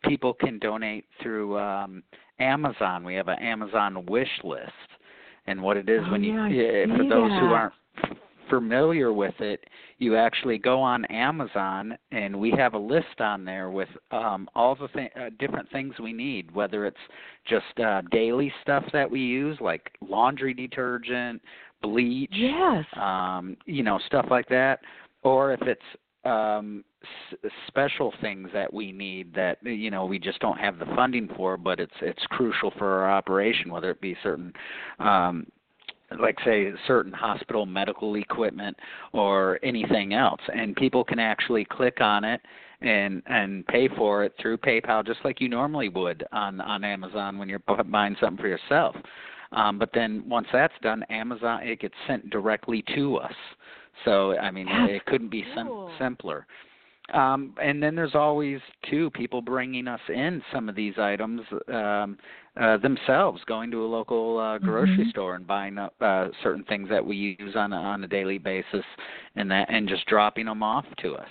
people 0.04 0.34
can 0.34 0.58
donate 0.58 1.06
through 1.22 1.58
um, 1.58 2.02
Amazon. 2.38 3.02
We 3.02 3.14
have 3.14 3.28
an 3.28 3.38
Amazon 3.38 4.04
wish 4.06 4.28
list, 4.44 4.70
and 5.46 5.62
what 5.62 5.78
it 5.78 5.88
is 5.88 6.02
oh, 6.06 6.12
when 6.12 6.22
yeah, 6.22 6.48
you 6.48 6.82
I 6.82 6.96
for 6.98 7.04
those 7.04 7.30
that. 7.30 7.40
who 7.40 7.46
aren't 7.46 7.74
familiar 8.50 9.12
with 9.12 9.34
it, 9.40 9.64
you 9.98 10.16
actually 10.16 10.58
go 10.58 10.80
on 10.80 11.04
Amazon 11.06 11.96
and 12.12 12.38
we 12.38 12.50
have 12.50 12.74
a 12.74 12.78
list 12.78 13.20
on 13.20 13.44
there 13.44 13.70
with 13.70 13.88
um, 14.10 14.48
all 14.54 14.74
the 14.74 14.88
th- 14.88 15.12
uh, 15.16 15.30
different 15.38 15.70
things 15.70 15.94
we 16.02 16.12
need, 16.12 16.52
whether 16.54 16.84
it's 16.84 16.96
just 17.48 17.78
uh, 17.82 18.02
daily 18.10 18.52
stuff 18.62 18.84
that 18.92 19.10
we 19.10 19.20
use 19.20 19.56
like 19.60 19.92
laundry 20.06 20.52
detergent, 20.52 21.40
bleach, 21.80 22.30
yes, 22.32 22.84
um, 23.00 23.56
you 23.64 23.82
know, 23.82 23.98
stuff 24.06 24.26
like 24.30 24.48
that, 24.48 24.80
or 25.22 25.52
if 25.52 25.62
it's 25.62 25.80
um 26.24 26.84
s- 27.42 27.50
special 27.68 28.12
things 28.20 28.48
that 28.52 28.70
we 28.72 28.92
need 28.92 29.32
that 29.34 29.56
you 29.62 29.90
know 29.90 30.04
we 30.04 30.18
just 30.18 30.38
don't 30.40 30.58
have 30.58 30.78
the 30.78 30.84
funding 30.94 31.28
for 31.34 31.56
but 31.56 31.80
it's 31.80 31.94
it's 32.02 32.22
crucial 32.28 32.70
for 32.76 33.00
our 33.00 33.10
operation 33.10 33.72
whether 33.72 33.90
it 33.90 34.00
be 34.02 34.14
certain 34.22 34.52
um 34.98 35.46
like 36.18 36.36
say 36.44 36.72
certain 36.86 37.12
hospital 37.12 37.66
medical 37.66 38.16
equipment 38.16 38.76
or 39.12 39.58
anything 39.62 40.14
else 40.14 40.40
and 40.54 40.74
people 40.76 41.04
can 41.04 41.18
actually 41.18 41.64
click 41.64 42.00
on 42.00 42.24
it 42.24 42.40
and 42.82 43.22
and 43.26 43.66
pay 43.66 43.88
for 43.96 44.24
it 44.24 44.34
through 44.40 44.56
PayPal 44.56 45.06
just 45.06 45.20
like 45.24 45.40
you 45.40 45.48
normally 45.48 45.88
would 45.88 46.24
on 46.32 46.60
on 46.60 46.82
Amazon 46.82 47.38
when 47.38 47.48
you're 47.48 47.62
buying 47.90 48.16
something 48.20 48.42
for 48.42 48.48
yourself 48.48 48.96
um 49.52 49.78
but 49.78 49.90
then 49.94 50.24
once 50.28 50.48
that's 50.52 50.74
done 50.82 51.04
Amazon 51.10 51.62
it 51.62 51.80
gets 51.80 51.94
sent 52.06 52.28
directly 52.30 52.82
to 52.94 53.16
us 53.16 53.34
so 54.04 54.36
I 54.36 54.50
mean, 54.50 54.66
That's 54.66 54.92
it 54.92 55.06
couldn't 55.06 55.30
be 55.30 55.44
cool. 55.54 55.88
sim- 55.98 56.04
simpler. 56.04 56.46
Um, 57.12 57.54
and 57.62 57.82
then 57.82 57.94
there's 57.94 58.14
always 58.14 58.60
too 58.88 59.10
people 59.10 59.42
bringing 59.42 59.88
us 59.88 60.00
in 60.08 60.42
some 60.52 60.68
of 60.68 60.74
these 60.74 60.94
items 60.98 61.40
um, 61.72 62.18
uh, 62.60 62.76
themselves, 62.78 63.42
going 63.46 63.70
to 63.70 63.84
a 63.84 63.86
local 63.86 64.38
uh, 64.38 64.58
grocery 64.58 65.04
Mhm. 65.06 65.10
store 65.10 65.34
and 65.34 65.46
buying 65.46 65.78
up 65.78 65.94
uh, 66.00 66.28
certain 66.42 66.64
things 66.64 66.88
that 66.88 67.04
we 67.04 67.36
use 67.38 67.56
on 67.56 67.72
a, 67.72 67.76
on 67.76 68.04
a 68.04 68.08
daily 68.08 68.38
basis, 68.38 68.84
and 69.36 69.50
that 69.50 69.68
and 69.70 69.88
just 69.88 70.06
dropping 70.06 70.46
them 70.46 70.62
off 70.62 70.84
to 70.98 71.14
us. 71.14 71.28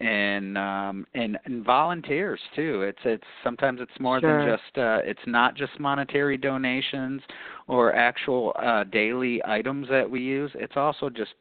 And 0.00 0.56
um 0.56 1.06
and, 1.14 1.38
and 1.44 1.64
volunteers 1.64 2.40
too. 2.54 2.82
It's 2.82 2.98
it's 3.04 3.26
sometimes 3.42 3.80
it's 3.80 3.98
more 3.98 4.20
Sure. 4.20 4.44
than 4.44 4.52
just 4.52 4.78
uh 4.78 5.00
it's 5.02 5.26
not 5.26 5.56
just 5.56 5.80
monetary 5.80 6.36
donations 6.36 7.20
or 7.66 7.92
actual 7.94 8.54
uh 8.62 8.84
daily 8.84 9.42
items 9.44 9.88
that 9.88 10.08
we 10.08 10.20
use. 10.20 10.52
It's 10.54 10.76
also 10.76 11.10
just 11.10 11.34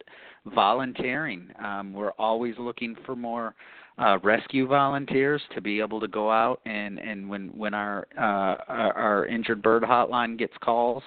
volunteering. 0.53 1.49
Um, 1.63 1.93
we're 1.93 2.11
always 2.11 2.55
looking 2.57 2.95
for 3.05 3.15
more 3.15 3.55
uh, 3.97 4.19
rescue 4.23 4.67
volunteers 4.67 5.41
to 5.55 5.61
be 5.61 5.79
able 5.79 5.99
to 5.99 6.07
go 6.07 6.31
out 6.31 6.61
and 6.65 6.99
and 6.99 7.27
when 7.27 7.47
when 7.49 7.73
our 7.73 8.07
uh, 8.17 8.55
our, 8.67 8.93
our 8.93 9.25
injured 9.25 9.61
bird 9.61 9.83
hotline 9.83 10.37
gets 10.37 10.53
calls, 10.61 11.01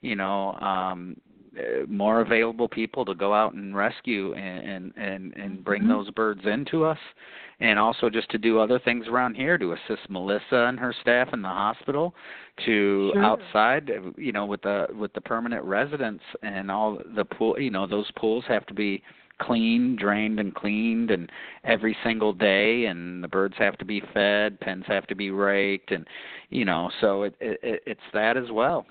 you 0.00 0.14
know, 0.14 0.52
um, 0.54 1.16
more 1.88 2.20
available 2.20 2.68
people 2.68 3.04
to 3.04 3.14
go 3.14 3.32
out 3.32 3.54
and 3.54 3.76
rescue 3.76 4.34
and 4.34 4.92
and 4.96 5.34
and 5.36 5.64
bring 5.64 5.82
Mhm. 5.82 5.88
those 5.88 6.10
birds 6.10 6.44
into 6.46 6.84
us 6.84 6.98
and 7.60 7.78
also 7.78 8.10
just 8.10 8.28
to 8.30 8.38
do 8.38 8.58
other 8.58 8.78
things 8.78 9.08
around 9.08 9.34
here 9.34 9.56
to 9.56 9.72
assist 9.72 10.10
Melissa 10.10 10.66
and 10.68 10.78
her 10.78 10.92
staff 10.92 11.32
in 11.32 11.40
the 11.42 11.48
hospital 11.48 12.14
to 12.66 13.10
Sure. 13.14 13.22
outside 13.22 13.90
you 14.16 14.32
know 14.32 14.44
with 14.46 14.62
the 14.62 14.88
with 14.94 15.12
the 15.14 15.20
permanent 15.20 15.64
residents 15.64 16.24
and 16.42 16.70
all 16.70 17.00
the 17.14 17.24
pool 17.24 17.58
you 17.58 17.70
know 17.70 17.86
those 17.86 18.10
pools 18.12 18.44
have 18.46 18.66
to 18.66 18.74
be 18.74 19.02
cleaned 19.38 19.98
drained 19.98 20.40
and 20.40 20.54
cleaned 20.54 21.10
and 21.10 21.30
every 21.64 21.94
single 22.02 22.32
day 22.32 22.86
and 22.86 23.22
the 23.22 23.28
birds 23.28 23.54
have 23.58 23.76
to 23.76 23.84
be 23.84 24.00
fed 24.14 24.58
pens 24.60 24.84
have 24.86 25.06
to 25.06 25.14
be 25.14 25.30
raked 25.30 25.90
and 25.90 26.06
you 26.48 26.64
know 26.64 26.90
so 27.00 27.24
it, 27.24 27.34
it 27.40 27.82
it's 27.86 28.00
that 28.14 28.36
as 28.38 28.50
well 28.50 28.86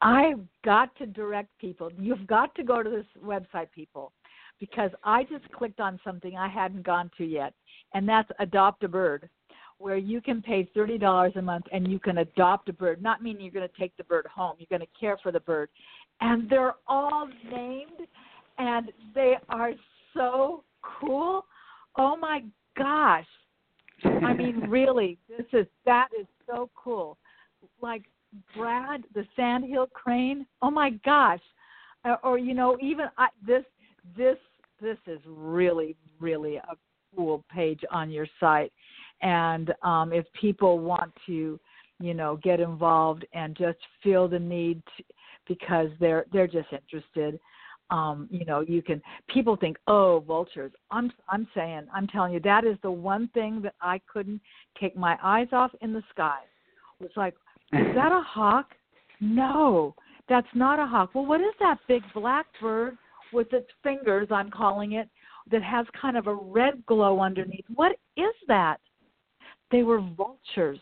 I've 0.00 0.40
got 0.64 0.94
to 0.96 1.06
direct 1.06 1.56
people. 1.58 1.90
You've 1.98 2.26
got 2.26 2.54
to 2.54 2.62
go 2.62 2.82
to 2.82 2.90
this 2.90 3.06
website, 3.24 3.70
people, 3.74 4.12
because 4.60 4.90
I 5.04 5.24
just 5.24 5.50
clicked 5.52 5.80
on 5.80 5.98
something 6.04 6.36
I 6.36 6.48
hadn't 6.48 6.84
gone 6.84 7.10
to 7.18 7.24
yet, 7.24 7.52
and 7.94 8.08
that's 8.08 8.30
Adopt 8.38 8.84
a 8.84 8.88
Bird, 8.88 9.28
where 9.78 9.96
you 9.96 10.20
can 10.20 10.42
pay 10.42 10.68
thirty 10.74 10.98
dollars 10.98 11.32
a 11.36 11.42
month 11.42 11.66
and 11.72 11.90
you 11.90 11.98
can 11.98 12.18
adopt 12.18 12.68
a 12.68 12.72
bird. 12.72 13.02
Not 13.02 13.22
meaning 13.22 13.42
you're 13.42 13.52
going 13.52 13.68
to 13.68 13.80
take 13.80 13.96
the 13.96 14.04
bird 14.04 14.26
home. 14.26 14.56
You're 14.58 14.78
going 14.78 14.86
to 14.86 15.00
care 15.00 15.16
for 15.22 15.32
the 15.32 15.40
bird, 15.40 15.68
and 16.20 16.48
they're 16.48 16.74
all 16.86 17.28
named, 17.50 18.06
and 18.58 18.92
they 19.14 19.34
are 19.48 19.72
so 20.14 20.64
cool. 20.82 21.44
Oh 21.96 22.16
my 22.16 22.44
gosh! 22.76 23.26
I 24.04 24.32
mean, 24.32 24.60
really, 24.68 25.18
this 25.28 25.46
is 25.52 25.66
that 25.86 26.08
is 26.18 26.26
so 26.46 26.70
cool. 26.76 27.18
Like 27.80 28.02
Brad, 28.56 29.04
the 29.14 29.24
sandhill 29.36 29.86
crane. 29.86 30.46
Oh 30.62 30.70
my 30.70 30.90
gosh! 31.04 31.40
Uh, 32.04 32.16
or 32.22 32.38
you 32.38 32.54
know, 32.54 32.76
even 32.80 33.06
I, 33.16 33.28
this 33.46 33.64
this 34.16 34.36
this 34.80 34.98
is 35.06 35.20
really 35.26 35.96
really 36.20 36.56
a 36.56 36.76
cool 37.16 37.44
page 37.52 37.80
on 37.90 38.10
your 38.10 38.26
site. 38.38 38.72
And 39.22 39.72
um, 39.82 40.12
if 40.12 40.26
people 40.40 40.78
want 40.78 41.12
to, 41.26 41.58
you 42.00 42.14
know, 42.14 42.38
get 42.42 42.60
involved 42.60 43.26
and 43.32 43.56
just 43.56 43.78
feel 44.02 44.28
the 44.28 44.38
need 44.38 44.82
to, 44.96 45.04
because 45.46 45.88
they're 45.98 46.26
they're 46.32 46.46
just 46.46 46.68
interested. 46.72 47.40
Um, 47.90 48.28
you 48.30 48.44
know, 48.44 48.60
you 48.60 48.82
can. 48.82 49.00
People 49.32 49.56
think, 49.56 49.78
oh, 49.88 50.22
vultures. 50.26 50.72
I'm 50.90 51.10
I'm 51.30 51.48
saying, 51.54 51.86
I'm 51.94 52.06
telling 52.06 52.34
you, 52.34 52.40
that 52.40 52.64
is 52.64 52.76
the 52.82 52.90
one 52.90 53.28
thing 53.28 53.62
that 53.62 53.74
I 53.80 54.00
couldn't 54.12 54.42
take 54.78 54.94
my 54.96 55.16
eyes 55.22 55.48
off 55.52 55.70
in 55.80 55.94
the 55.94 56.02
sky. 56.10 56.40
It's 57.00 57.16
like, 57.16 57.34
is 57.72 57.94
that 57.94 58.12
a 58.12 58.22
hawk? 58.26 58.74
No, 59.20 59.94
that's 60.28 60.48
not 60.54 60.78
a 60.78 60.86
hawk. 60.86 61.10
Well, 61.14 61.26
what 61.26 61.40
is 61.40 61.54
that 61.60 61.78
big 61.88 62.02
black 62.14 62.46
bird 62.60 62.96
with 63.32 63.52
its 63.52 63.68
fingers? 63.82 64.28
I'm 64.30 64.50
calling 64.50 64.92
it 64.92 65.08
that 65.50 65.62
has 65.62 65.86
kind 66.00 66.16
of 66.16 66.26
a 66.26 66.34
red 66.34 66.84
glow 66.86 67.20
underneath. 67.20 67.64
What 67.74 67.92
is 68.16 68.34
that? 68.46 68.78
They 69.70 69.82
were 69.82 70.00
vultures. 70.00 70.78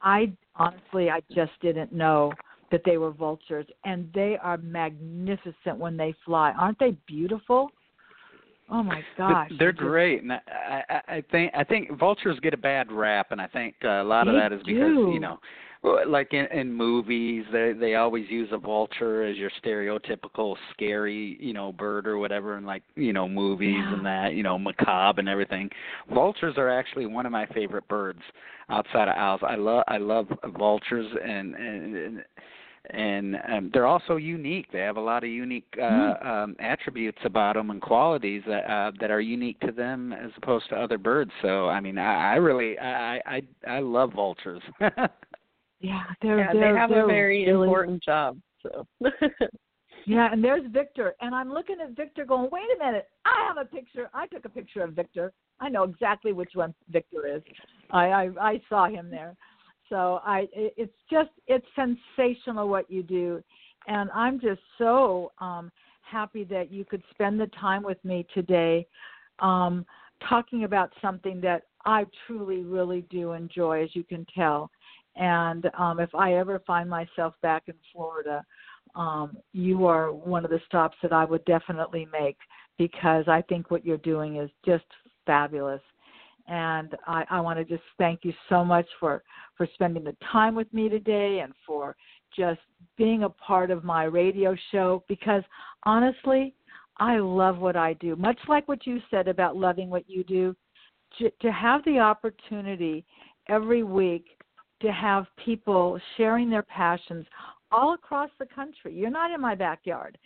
I 0.00 0.32
honestly, 0.56 1.10
I 1.10 1.20
just 1.32 1.52
didn't 1.60 1.92
know 1.92 2.32
that 2.70 2.82
they 2.84 2.96
were 2.96 3.10
vultures, 3.10 3.66
and 3.84 4.10
they 4.14 4.36
are 4.42 4.56
magnificent 4.56 5.78
when 5.78 5.96
they 5.96 6.14
fly. 6.24 6.52
Aren't 6.52 6.78
they 6.78 6.96
beautiful? 7.06 7.70
Oh 8.70 8.82
my 8.82 9.02
gosh, 9.18 9.50
they're 9.58 9.72
great, 9.72 10.22
and 10.22 10.32
I, 10.32 10.40
I, 10.88 11.00
I 11.16 11.24
think 11.30 11.52
I 11.54 11.64
think 11.64 11.98
vultures 11.98 12.38
get 12.40 12.54
a 12.54 12.58
bad 12.58 12.90
rap, 12.90 13.28
and 13.30 13.40
I 13.40 13.46
think 13.46 13.74
uh, 13.84 14.02
a 14.02 14.04
lot 14.04 14.28
of 14.28 14.34
They 14.34 14.40
that 14.40 14.52
is 14.52 14.62
because 14.64 14.94
do. 14.96 15.10
you 15.12 15.20
know, 15.20 15.38
like 16.06 16.32
in, 16.32 16.46
in 16.46 16.72
movies, 16.72 17.44
they 17.52 17.72
they 17.72 17.96
always 17.96 18.24
use 18.30 18.48
a 18.52 18.58
vulture 18.58 19.24
as 19.24 19.36
your 19.36 19.50
stereotypical 19.62 20.56
scary 20.72 21.36
you 21.40 21.52
know 21.52 21.72
bird 21.72 22.06
or 22.06 22.18
whatever, 22.18 22.56
and 22.56 22.66
like 22.66 22.82
you 22.94 23.12
know 23.12 23.28
movies 23.28 23.74
Yeah. 23.76 23.94
and 23.94 24.06
that 24.06 24.34
you 24.34 24.42
know 24.42 24.58
macabre 24.58 25.20
and 25.20 25.28
everything. 25.28 25.68
Vultures 26.14 26.54
are 26.56 26.70
actually 26.70 27.06
one 27.06 27.26
of 27.26 27.32
my 27.32 27.46
favorite 27.46 27.86
birds 27.88 28.22
outside 28.70 29.08
of 29.08 29.16
owls. 29.16 29.40
I 29.42 29.56
love 29.56 29.84
I 29.88 29.98
love 29.98 30.28
vultures 30.56 31.10
and 31.24 31.54
and. 31.54 31.96
and 31.96 32.24
and 32.90 33.36
um, 33.48 33.70
they're 33.72 33.86
also 33.86 34.16
unique. 34.16 34.66
They 34.72 34.80
have 34.80 34.96
a 34.96 35.00
lot 35.00 35.22
of 35.24 35.30
unique 35.30 35.66
uh, 35.78 35.82
Mm. 35.82 36.26
um, 36.26 36.56
attributes 36.58 37.18
about 37.24 37.54
them 37.54 37.70
and 37.70 37.80
qualities 37.80 38.42
that 38.46 38.70
uh, 38.70 38.92
that 39.00 39.10
are 39.10 39.20
unique 39.20 39.60
to 39.60 39.72
them 39.72 40.12
as 40.12 40.30
opposed 40.36 40.68
to 40.70 40.76
other 40.76 40.98
birds. 40.98 41.30
So 41.42 41.68
I 41.68 41.80
mean, 41.80 41.96
I, 41.98 42.32
I 42.32 42.36
really 42.36 42.78
I 42.78 43.16
I 43.18 43.42
I 43.68 43.78
love 43.80 44.12
vultures. 44.12 44.62
Yeah, 45.80 46.04
they're 46.22 46.38
yeah, 46.38 46.52
they're 46.52 46.72
they 46.72 46.78
have 46.78 46.90
they're 46.90 47.04
a 47.04 47.06
very 47.08 47.44
really, 47.44 47.66
important 47.66 48.02
job. 48.04 48.38
So 48.62 48.86
Yeah, 50.06 50.28
and 50.32 50.42
there's 50.42 50.64
Victor, 50.70 51.14
and 51.20 51.34
I'm 51.34 51.52
looking 51.52 51.76
at 51.80 51.96
Victor, 51.96 52.24
going, 52.24 52.48
"Wait 52.50 52.64
a 52.76 52.84
minute! 52.84 53.06
I 53.24 53.46
have 53.46 53.56
a 53.56 53.68
picture. 53.68 54.10
I 54.14 54.26
took 54.26 54.44
a 54.44 54.48
picture 54.48 54.82
of 54.82 54.94
Victor. 54.94 55.32
I 55.60 55.68
know 55.68 55.84
exactly 55.84 56.32
which 56.32 56.52
one 56.54 56.74
Victor 56.88 57.26
is. 57.26 57.42
I 57.90 58.06
I, 58.06 58.30
I 58.40 58.60
saw 58.68 58.88
him 58.88 59.10
there. 59.10 59.36
So 59.92 60.20
I, 60.24 60.48
it's 60.54 60.90
just 61.10 61.28
it's 61.48 61.66
sensational 61.76 62.66
what 62.66 62.90
you 62.90 63.02
do, 63.02 63.42
and 63.86 64.08
I'm 64.14 64.40
just 64.40 64.62
so 64.78 65.32
um, 65.38 65.70
happy 66.00 66.44
that 66.44 66.72
you 66.72 66.86
could 66.86 67.02
spend 67.10 67.38
the 67.38 67.48
time 67.60 67.82
with 67.82 68.02
me 68.02 68.26
today, 68.32 68.86
um, 69.40 69.84
talking 70.26 70.64
about 70.64 70.90
something 71.02 71.42
that 71.42 71.64
I 71.84 72.06
truly, 72.26 72.62
really 72.62 73.02
do 73.10 73.32
enjoy, 73.32 73.82
as 73.82 73.94
you 73.94 74.02
can 74.02 74.26
tell. 74.34 74.70
And 75.16 75.68
um, 75.78 76.00
if 76.00 76.14
I 76.14 76.36
ever 76.36 76.62
find 76.66 76.88
myself 76.88 77.34
back 77.42 77.64
in 77.66 77.74
Florida, 77.92 78.42
um, 78.94 79.36
you 79.52 79.84
are 79.84 80.10
one 80.10 80.42
of 80.46 80.50
the 80.50 80.60
stops 80.64 80.96
that 81.02 81.12
I 81.12 81.26
would 81.26 81.44
definitely 81.44 82.08
make 82.10 82.38
because 82.78 83.28
I 83.28 83.42
think 83.42 83.70
what 83.70 83.84
you're 83.84 83.98
doing 83.98 84.36
is 84.36 84.48
just 84.64 84.86
fabulous. 85.26 85.82
And 86.48 86.96
I, 87.06 87.24
I 87.30 87.40
want 87.40 87.58
to 87.58 87.64
just 87.64 87.84
thank 87.98 88.20
you 88.24 88.32
so 88.48 88.64
much 88.64 88.86
for, 88.98 89.22
for 89.56 89.68
spending 89.74 90.04
the 90.04 90.16
time 90.30 90.54
with 90.54 90.72
me 90.72 90.88
today 90.88 91.40
and 91.42 91.52
for 91.66 91.96
just 92.36 92.60
being 92.96 93.24
a 93.24 93.28
part 93.28 93.70
of 93.70 93.84
my 93.84 94.04
radio 94.04 94.56
show 94.70 95.04
because 95.08 95.42
honestly, 95.84 96.54
I 96.98 97.18
love 97.18 97.58
what 97.58 97.76
I 97.76 97.94
do. 97.94 98.16
Much 98.16 98.38
like 98.48 98.68
what 98.68 98.86
you 98.86 99.00
said 99.10 99.28
about 99.28 99.56
loving 99.56 99.90
what 99.90 100.08
you 100.08 100.24
do, 100.24 100.54
to, 101.18 101.52
have 101.52 101.84
the 101.84 101.98
opportunity 101.98 103.04
every 103.48 103.82
week 103.82 104.24
to 104.80 104.90
have 104.90 105.26
people 105.44 106.00
sharing 106.16 106.50
their 106.50 106.62
passions 106.62 107.26
all 107.70 107.94
across 107.94 108.30
the 108.38 108.46
country. 108.46 108.94
You're 108.94 109.10
not 109.10 109.30
in 109.30 109.40
my 109.40 109.54
backyard, 109.54 110.18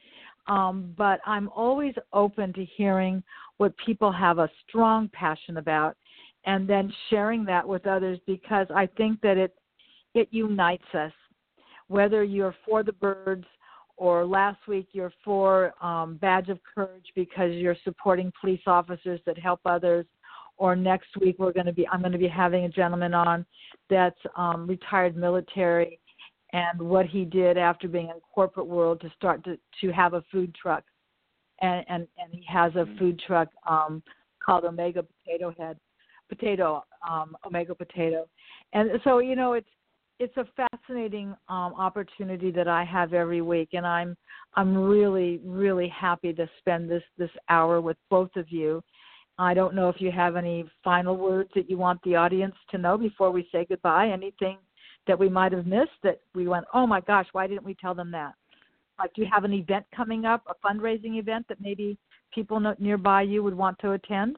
um, 0.46 0.94
but 0.96 1.20
I'm 1.26 1.48
always 1.50 1.94
open 2.12 2.52
to 2.54 2.64
hearing 2.64 3.22
what 3.58 3.74
people 3.84 4.12
have 4.12 4.38
a 4.38 4.50
strong 4.66 5.08
passion 5.12 5.56
about, 5.56 5.96
and 6.46 6.68
then 6.68 6.92
sharing 7.10 7.44
that 7.44 7.66
with 7.66 7.86
others 7.86 8.18
because 8.26 8.66
I 8.74 8.86
think 8.86 9.20
that 9.20 9.36
it 9.36 9.54
it 10.14 10.28
unites 10.30 10.86
us. 10.94 11.12
Whether 11.88 12.24
you're 12.24 12.54
for 12.64 12.82
the 12.82 12.92
birds 12.92 13.44
or 13.96 14.24
last 14.26 14.58
week 14.68 14.88
you're 14.92 15.12
for 15.24 15.72
um, 15.84 16.16
badge 16.16 16.48
of 16.48 16.58
courage 16.74 17.06
because 17.14 17.52
you're 17.52 17.76
supporting 17.84 18.32
police 18.40 18.60
officers 18.66 19.20
that 19.26 19.38
help 19.38 19.60
others 19.64 20.06
or 20.58 20.76
next 20.76 21.08
week 21.20 21.36
we're 21.38 21.52
going 21.52 21.66
to 21.66 21.72
be 21.72 21.86
i'm 21.88 22.00
going 22.00 22.12
to 22.12 22.18
be 22.18 22.28
having 22.28 22.64
a 22.64 22.68
gentleman 22.68 23.14
on 23.14 23.44
that's 23.88 24.18
um, 24.36 24.66
retired 24.66 25.16
military 25.16 25.98
and 26.52 26.80
what 26.80 27.06
he 27.06 27.24
did 27.24 27.58
after 27.58 27.88
being 27.88 28.06
in 28.08 28.20
corporate 28.34 28.66
world 28.66 29.00
to 29.00 29.10
start 29.16 29.42
to 29.44 29.58
to 29.80 29.90
have 29.90 30.14
a 30.14 30.22
food 30.30 30.54
truck 30.54 30.84
and 31.60 31.84
and, 31.88 32.06
and 32.18 32.32
he 32.32 32.44
has 32.46 32.72
a 32.74 32.78
Mm-hmm. 32.78 32.98
food 32.98 33.22
truck 33.26 33.48
um 33.68 34.02
called 34.44 34.64
omega 34.64 35.02
potato 35.02 35.54
head 35.58 35.78
potato 36.28 36.82
um 37.08 37.36
omega 37.44 37.74
potato 37.74 38.26
and 38.72 38.90
so 39.04 39.18
you 39.18 39.36
know 39.36 39.54
it's 39.54 39.68
it's 40.18 40.36
a 40.36 40.46
fascinating 40.56 41.28
um 41.48 41.74
opportunity 41.74 42.50
that 42.50 42.68
I 42.68 42.84
have 42.84 43.12
every 43.12 43.42
week 43.42 43.70
and 43.72 43.86
I'm 43.86 44.16
I'm 44.54 44.76
really 44.76 45.40
really 45.44 45.88
happy 45.88 46.32
to 46.32 46.48
spend 46.58 46.90
this 46.90 47.02
this 47.18 47.30
hour 47.48 47.80
with 47.80 47.96
both 48.10 48.34
of 48.36 48.50
you. 48.50 48.82
I 49.38 49.52
don't 49.52 49.74
know 49.74 49.90
if 49.90 50.00
you 50.00 50.10
have 50.10 50.36
any 50.36 50.64
final 50.82 51.16
words 51.16 51.50
that 51.54 51.68
you 51.68 51.76
want 51.76 52.00
the 52.02 52.16
audience 52.16 52.54
to 52.70 52.78
know 52.78 52.96
before 52.96 53.30
we 53.30 53.46
say 53.52 53.66
goodbye. 53.68 54.08
Anything 54.08 54.56
that 55.06 55.18
we 55.18 55.28
might 55.28 55.52
have 55.52 55.66
missed 55.66 55.98
that 56.02 56.20
we 56.34 56.48
went, 56.48 56.64
oh 56.72 56.86
my 56.86 57.00
gosh, 57.00 57.26
why 57.32 57.46
didn't 57.46 57.64
we 57.64 57.74
tell 57.74 57.94
them 57.94 58.10
that? 58.12 58.34
Like, 58.98 59.12
do 59.14 59.22
you 59.22 59.28
have 59.30 59.44
an 59.44 59.52
event 59.52 59.84
coming 59.94 60.24
up, 60.24 60.42
a 60.48 60.66
fundraising 60.66 61.18
event 61.18 61.46
that 61.48 61.60
maybe 61.60 61.98
people 62.34 62.60
nearby 62.78 63.22
you 63.22 63.42
would 63.42 63.54
want 63.54 63.78
to 63.80 63.92
attend? 63.92 64.36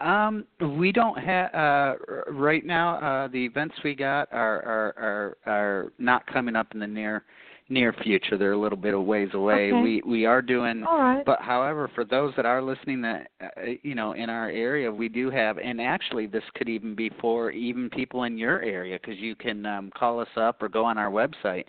Um, 0.00 0.44
we 0.78 0.92
don't 0.92 1.18
have 1.18 1.54
uh, 1.54 1.94
right 2.30 2.64
now. 2.64 2.96
Uh, 2.96 3.28
the 3.28 3.44
events 3.44 3.74
we 3.82 3.94
got 3.94 4.28
are, 4.32 4.62
are 4.62 4.94
are 4.98 5.36
are 5.46 5.92
not 5.98 6.26
coming 6.26 6.54
up 6.54 6.68
in 6.74 6.80
the 6.80 6.86
near 6.86 7.24
near 7.68 7.92
future. 8.02 8.36
They're 8.36 8.52
a 8.52 8.58
little 8.58 8.78
bit 8.78 8.94
of 8.94 9.04
ways 9.04 9.30
away. 9.32 9.72
Okay. 9.72 9.82
We 9.82 10.02
we 10.06 10.26
are 10.26 10.42
doing 10.42 10.84
All 10.84 10.98
right. 10.98 11.24
But 11.24 11.40
however, 11.40 11.90
for 11.94 12.04
those 12.04 12.32
that 12.36 12.46
are 12.46 12.62
listening, 12.62 13.00
that 13.02 13.30
uh, 13.40 13.48
you 13.82 13.94
know, 13.94 14.12
in 14.12 14.28
our 14.28 14.50
area, 14.50 14.92
we 14.92 15.08
do 15.08 15.30
have, 15.30 15.58
and 15.58 15.80
actually, 15.80 16.26
this 16.26 16.44
could 16.54 16.68
even 16.68 16.94
be 16.94 17.10
for 17.20 17.50
even 17.50 17.90
people 17.90 18.24
in 18.24 18.36
your 18.38 18.60
area, 18.62 18.98
because 19.00 19.18
you 19.18 19.34
can 19.34 19.64
um, 19.66 19.90
call 19.96 20.20
us 20.20 20.28
up 20.36 20.62
or 20.62 20.68
go 20.68 20.84
on 20.84 20.98
our 20.98 21.10
website. 21.10 21.64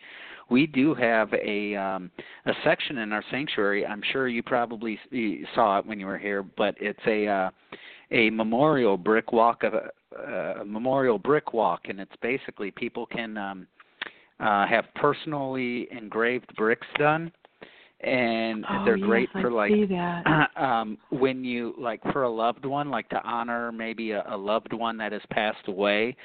We 0.49 0.65
do 0.67 0.93
have 0.95 1.34
a 1.34 1.75
um, 1.75 2.11
a 2.45 2.53
section 2.63 2.99
in 2.99 3.11
our 3.11 3.23
sanctuary. 3.32 3.86
I'm 3.86 4.01
sure 4.11 4.28
you 4.28 4.43
probably 4.43 4.99
saw 5.55 5.80
it 5.80 5.86
when 5.86 5.99
you 5.99 6.05
were 6.05 6.17
here, 6.17 6.43
but 6.43 6.75
it's 6.80 6.99
a 7.05 7.28
uh, 7.28 7.49
a 8.11 8.29
memorial 8.29 8.97
brick 8.97 9.31
walk 9.31 9.63
of 9.63 9.73
a, 9.73 10.61
a 10.61 10.65
memorial 10.65 11.17
brick 11.17 11.53
walk, 11.53 11.81
and 11.89 11.99
it's 11.99 12.15
basically 12.21 12.71
people 12.71 13.05
can 13.05 13.37
um, 13.37 13.67
uh, 14.39 14.65
have 14.67 14.85
personally 14.95 15.87
engraved 15.91 16.55
bricks 16.55 16.87
done 16.97 17.31
and 18.01 18.63
oh, 18.69 18.85
they're 18.85 18.95
yes, 18.97 19.07
great 19.07 19.29
I 19.33 19.41
for 19.41 19.51
like 19.51 19.71
see 19.71 19.85
that. 19.85 20.49
um 20.55 20.97
when 21.09 21.43
you 21.43 21.73
like 21.79 22.01
for 22.13 22.23
a 22.23 22.29
loved 22.29 22.63
one 22.65 22.91
like 22.91 23.09
to 23.09 23.21
honor 23.23 23.71
maybe 23.71 24.11
a, 24.11 24.23
a 24.29 24.37
loved 24.37 24.71
one 24.71 24.97
that 24.97 25.11
has 25.11 25.21
passed 25.31 25.67
away 25.67 26.15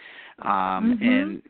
um 0.43 0.99
Mhm. 1.01 1.23
and 1.23 1.43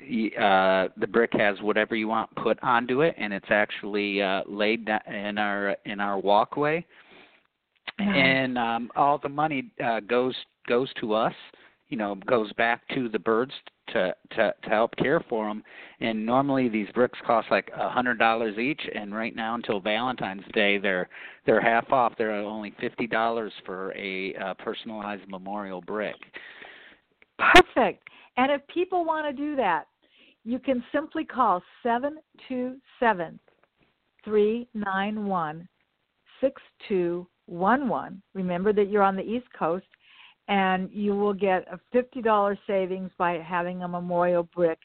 y- 0.00 0.42
uh 0.42 0.88
the 0.96 1.06
brick 1.06 1.30
has 1.34 1.60
whatever 1.60 1.94
you 1.94 2.08
want 2.08 2.28
put 2.34 2.58
onto 2.62 3.02
it 3.02 3.14
and 3.18 3.32
it's 3.32 3.50
actually 3.50 4.20
uh 4.20 4.42
laid 4.48 4.88
in 5.06 5.38
our 5.38 5.76
in 5.84 6.00
our 6.00 6.18
walkway 6.18 6.84
Nice. 7.98 8.08
and 8.16 8.58
um 8.58 8.90
all 8.96 9.18
the 9.18 9.28
money 9.28 9.70
uh 9.84 10.00
goes 10.00 10.34
goes 10.66 10.88
to 11.00 11.14
us 11.14 11.34
you 11.88 11.96
know 11.96 12.14
goes 12.26 12.52
back 12.54 12.86
to 12.94 13.08
the 13.08 13.18
birds 13.18 13.52
to 13.88 14.14
to 14.30 14.54
to 14.62 14.68
help 14.68 14.94
care 14.96 15.24
for 15.28 15.48
them 15.48 15.62
and 16.00 16.24
normally 16.24 16.68
these 16.68 16.88
bricks 16.94 17.18
cost 17.26 17.48
like 17.50 17.70
a 17.76 17.88
hundred 17.88 18.18
dollars 18.18 18.56
each 18.58 18.82
and 18.94 19.14
right 19.14 19.34
now 19.34 19.54
until 19.54 19.80
valentine's 19.80 20.44
day 20.52 20.78
they're 20.78 21.08
they're 21.46 21.60
half 21.60 21.90
off 21.90 22.12
they're 22.16 22.32
only 22.32 22.72
fifty 22.80 23.06
dollars 23.06 23.52
for 23.64 23.92
a 23.96 24.34
uh, 24.36 24.54
personalized 24.54 25.26
memorial 25.28 25.80
brick 25.80 26.16
Perfect. 27.38 28.08
And 28.36 28.50
if 28.52 28.66
people 28.68 29.04
want 29.04 29.26
to 29.26 29.32
do 29.32 29.56
that, 29.56 29.86
you 30.44 30.58
can 30.58 30.82
simply 30.92 31.24
call 31.24 31.62
727 31.82 33.38
391 37.48 38.22
6211. 38.22 38.22
Remember 38.34 38.72
that 38.72 38.90
you're 38.90 39.02
on 39.02 39.16
the 39.16 39.22
East 39.22 39.46
Coast, 39.58 39.86
and 40.48 40.90
you 40.92 41.14
will 41.14 41.34
get 41.34 41.66
a 41.70 41.80
$50 41.96 42.56
savings 42.66 43.10
by 43.18 43.38
having 43.38 43.82
a 43.82 43.88
memorial 43.88 44.48
brick 44.54 44.78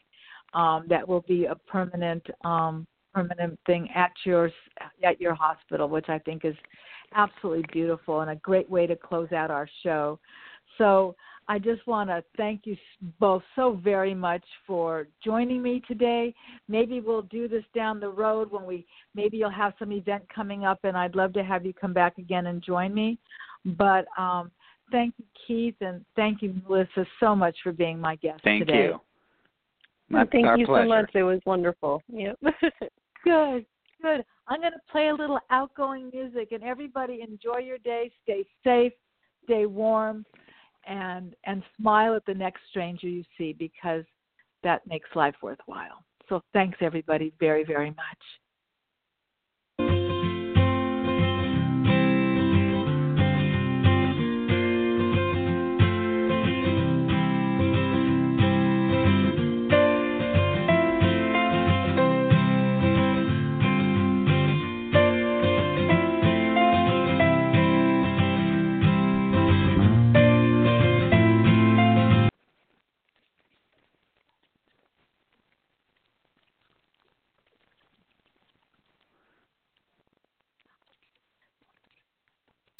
um, 0.53 0.85
that 0.89 1.07
will 1.07 1.23
be 1.27 1.45
a 1.45 1.55
permanent 1.55 2.25
um, 2.43 2.87
permanent 3.13 3.59
thing 3.67 3.87
at 3.93 4.11
your 4.25 4.49
at 5.03 5.21
your 5.21 5.35
hospital, 5.35 5.87
which 5.87 6.09
I 6.09 6.17
think 6.19 6.45
is 6.45 6.55
absolutely 7.15 7.65
beautiful 7.71 8.21
and 8.21 8.31
a 8.31 8.35
great 8.37 8.69
way 8.69 8.87
to 8.87 8.95
close 8.95 9.31
out 9.31 9.51
our 9.51 9.67
show. 9.83 10.19
So 10.77 11.15
I 11.47 11.59
just 11.59 11.85
want 11.87 12.09
to 12.09 12.23
thank 12.37 12.61
you 12.65 12.77
both 13.19 13.43
so 13.55 13.79
very 13.83 14.13
much 14.13 14.43
for 14.65 15.07
joining 15.23 15.61
me 15.61 15.81
today. 15.87 16.33
Maybe 16.67 17.01
we'll 17.01 17.23
do 17.23 17.47
this 17.47 17.63
down 17.75 17.99
the 17.99 18.09
road 18.09 18.51
when 18.51 18.65
we 18.65 18.85
maybe 19.13 19.37
you'll 19.37 19.49
have 19.49 19.73
some 19.77 19.91
event 19.91 20.23
coming 20.33 20.65
up, 20.65 20.79
and 20.83 20.97
I'd 20.97 21.15
love 21.15 21.33
to 21.33 21.43
have 21.43 21.65
you 21.65 21.73
come 21.73 21.93
back 21.93 22.17
again 22.17 22.47
and 22.47 22.63
join 22.63 22.93
me. 22.93 23.17
But 23.65 24.05
um, 24.17 24.51
thank 24.91 25.15
you, 25.17 25.25
Keith, 25.47 25.75
and 25.81 26.03
thank 26.15 26.41
you, 26.41 26.55
Melissa, 26.67 27.05
so 27.19 27.35
much 27.35 27.55
for 27.63 27.71
being 27.71 27.99
my 27.99 28.15
guest 28.17 28.41
thank 28.43 28.65
today. 28.65 28.85
you 28.85 29.01
My, 30.09 30.25
Thank 30.31 30.45
our 30.45 30.57
you 30.57 30.65
pleasure. 30.65 30.85
so 30.85 30.89
much. 30.89 31.11
It 31.13 31.23
was 31.23 31.39
wonderful. 31.45 32.01
Yep. 32.09 32.39
Good, 33.23 33.65
good. 34.01 34.25
I'm 34.49 34.59
going 34.59 34.73
to 34.73 34.91
play 34.91 35.07
a 35.07 35.13
little 35.13 35.39
outgoing 35.49 36.09
music, 36.13 36.49
and 36.51 36.61
everybody 36.61 37.21
enjoy 37.21 37.59
your 37.59 37.77
day. 37.77 38.11
Stay 38.23 38.43
safe, 38.65 38.91
stay 39.45 39.65
warm, 39.65 40.25
and 40.87 41.35
and 41.45 41.63
smile 41.79 42.15
at 42.15 42.25
the 42.25 42.33
next 42.33 42.61
stranger 42.69 43.07
you 43.07 43.23
see 43.37 43.53
because 43.53 44.03
that 44.63 44.85
makes 44.87 45.09
life 45.15 45.35
worthwhile. 45.41 46.03
So 46.29 46.41
thanks 46.53 46.77
everybody 46.81 47.33
very 47.39 47.63
very 47.63 47.89
much. 47.89 48.23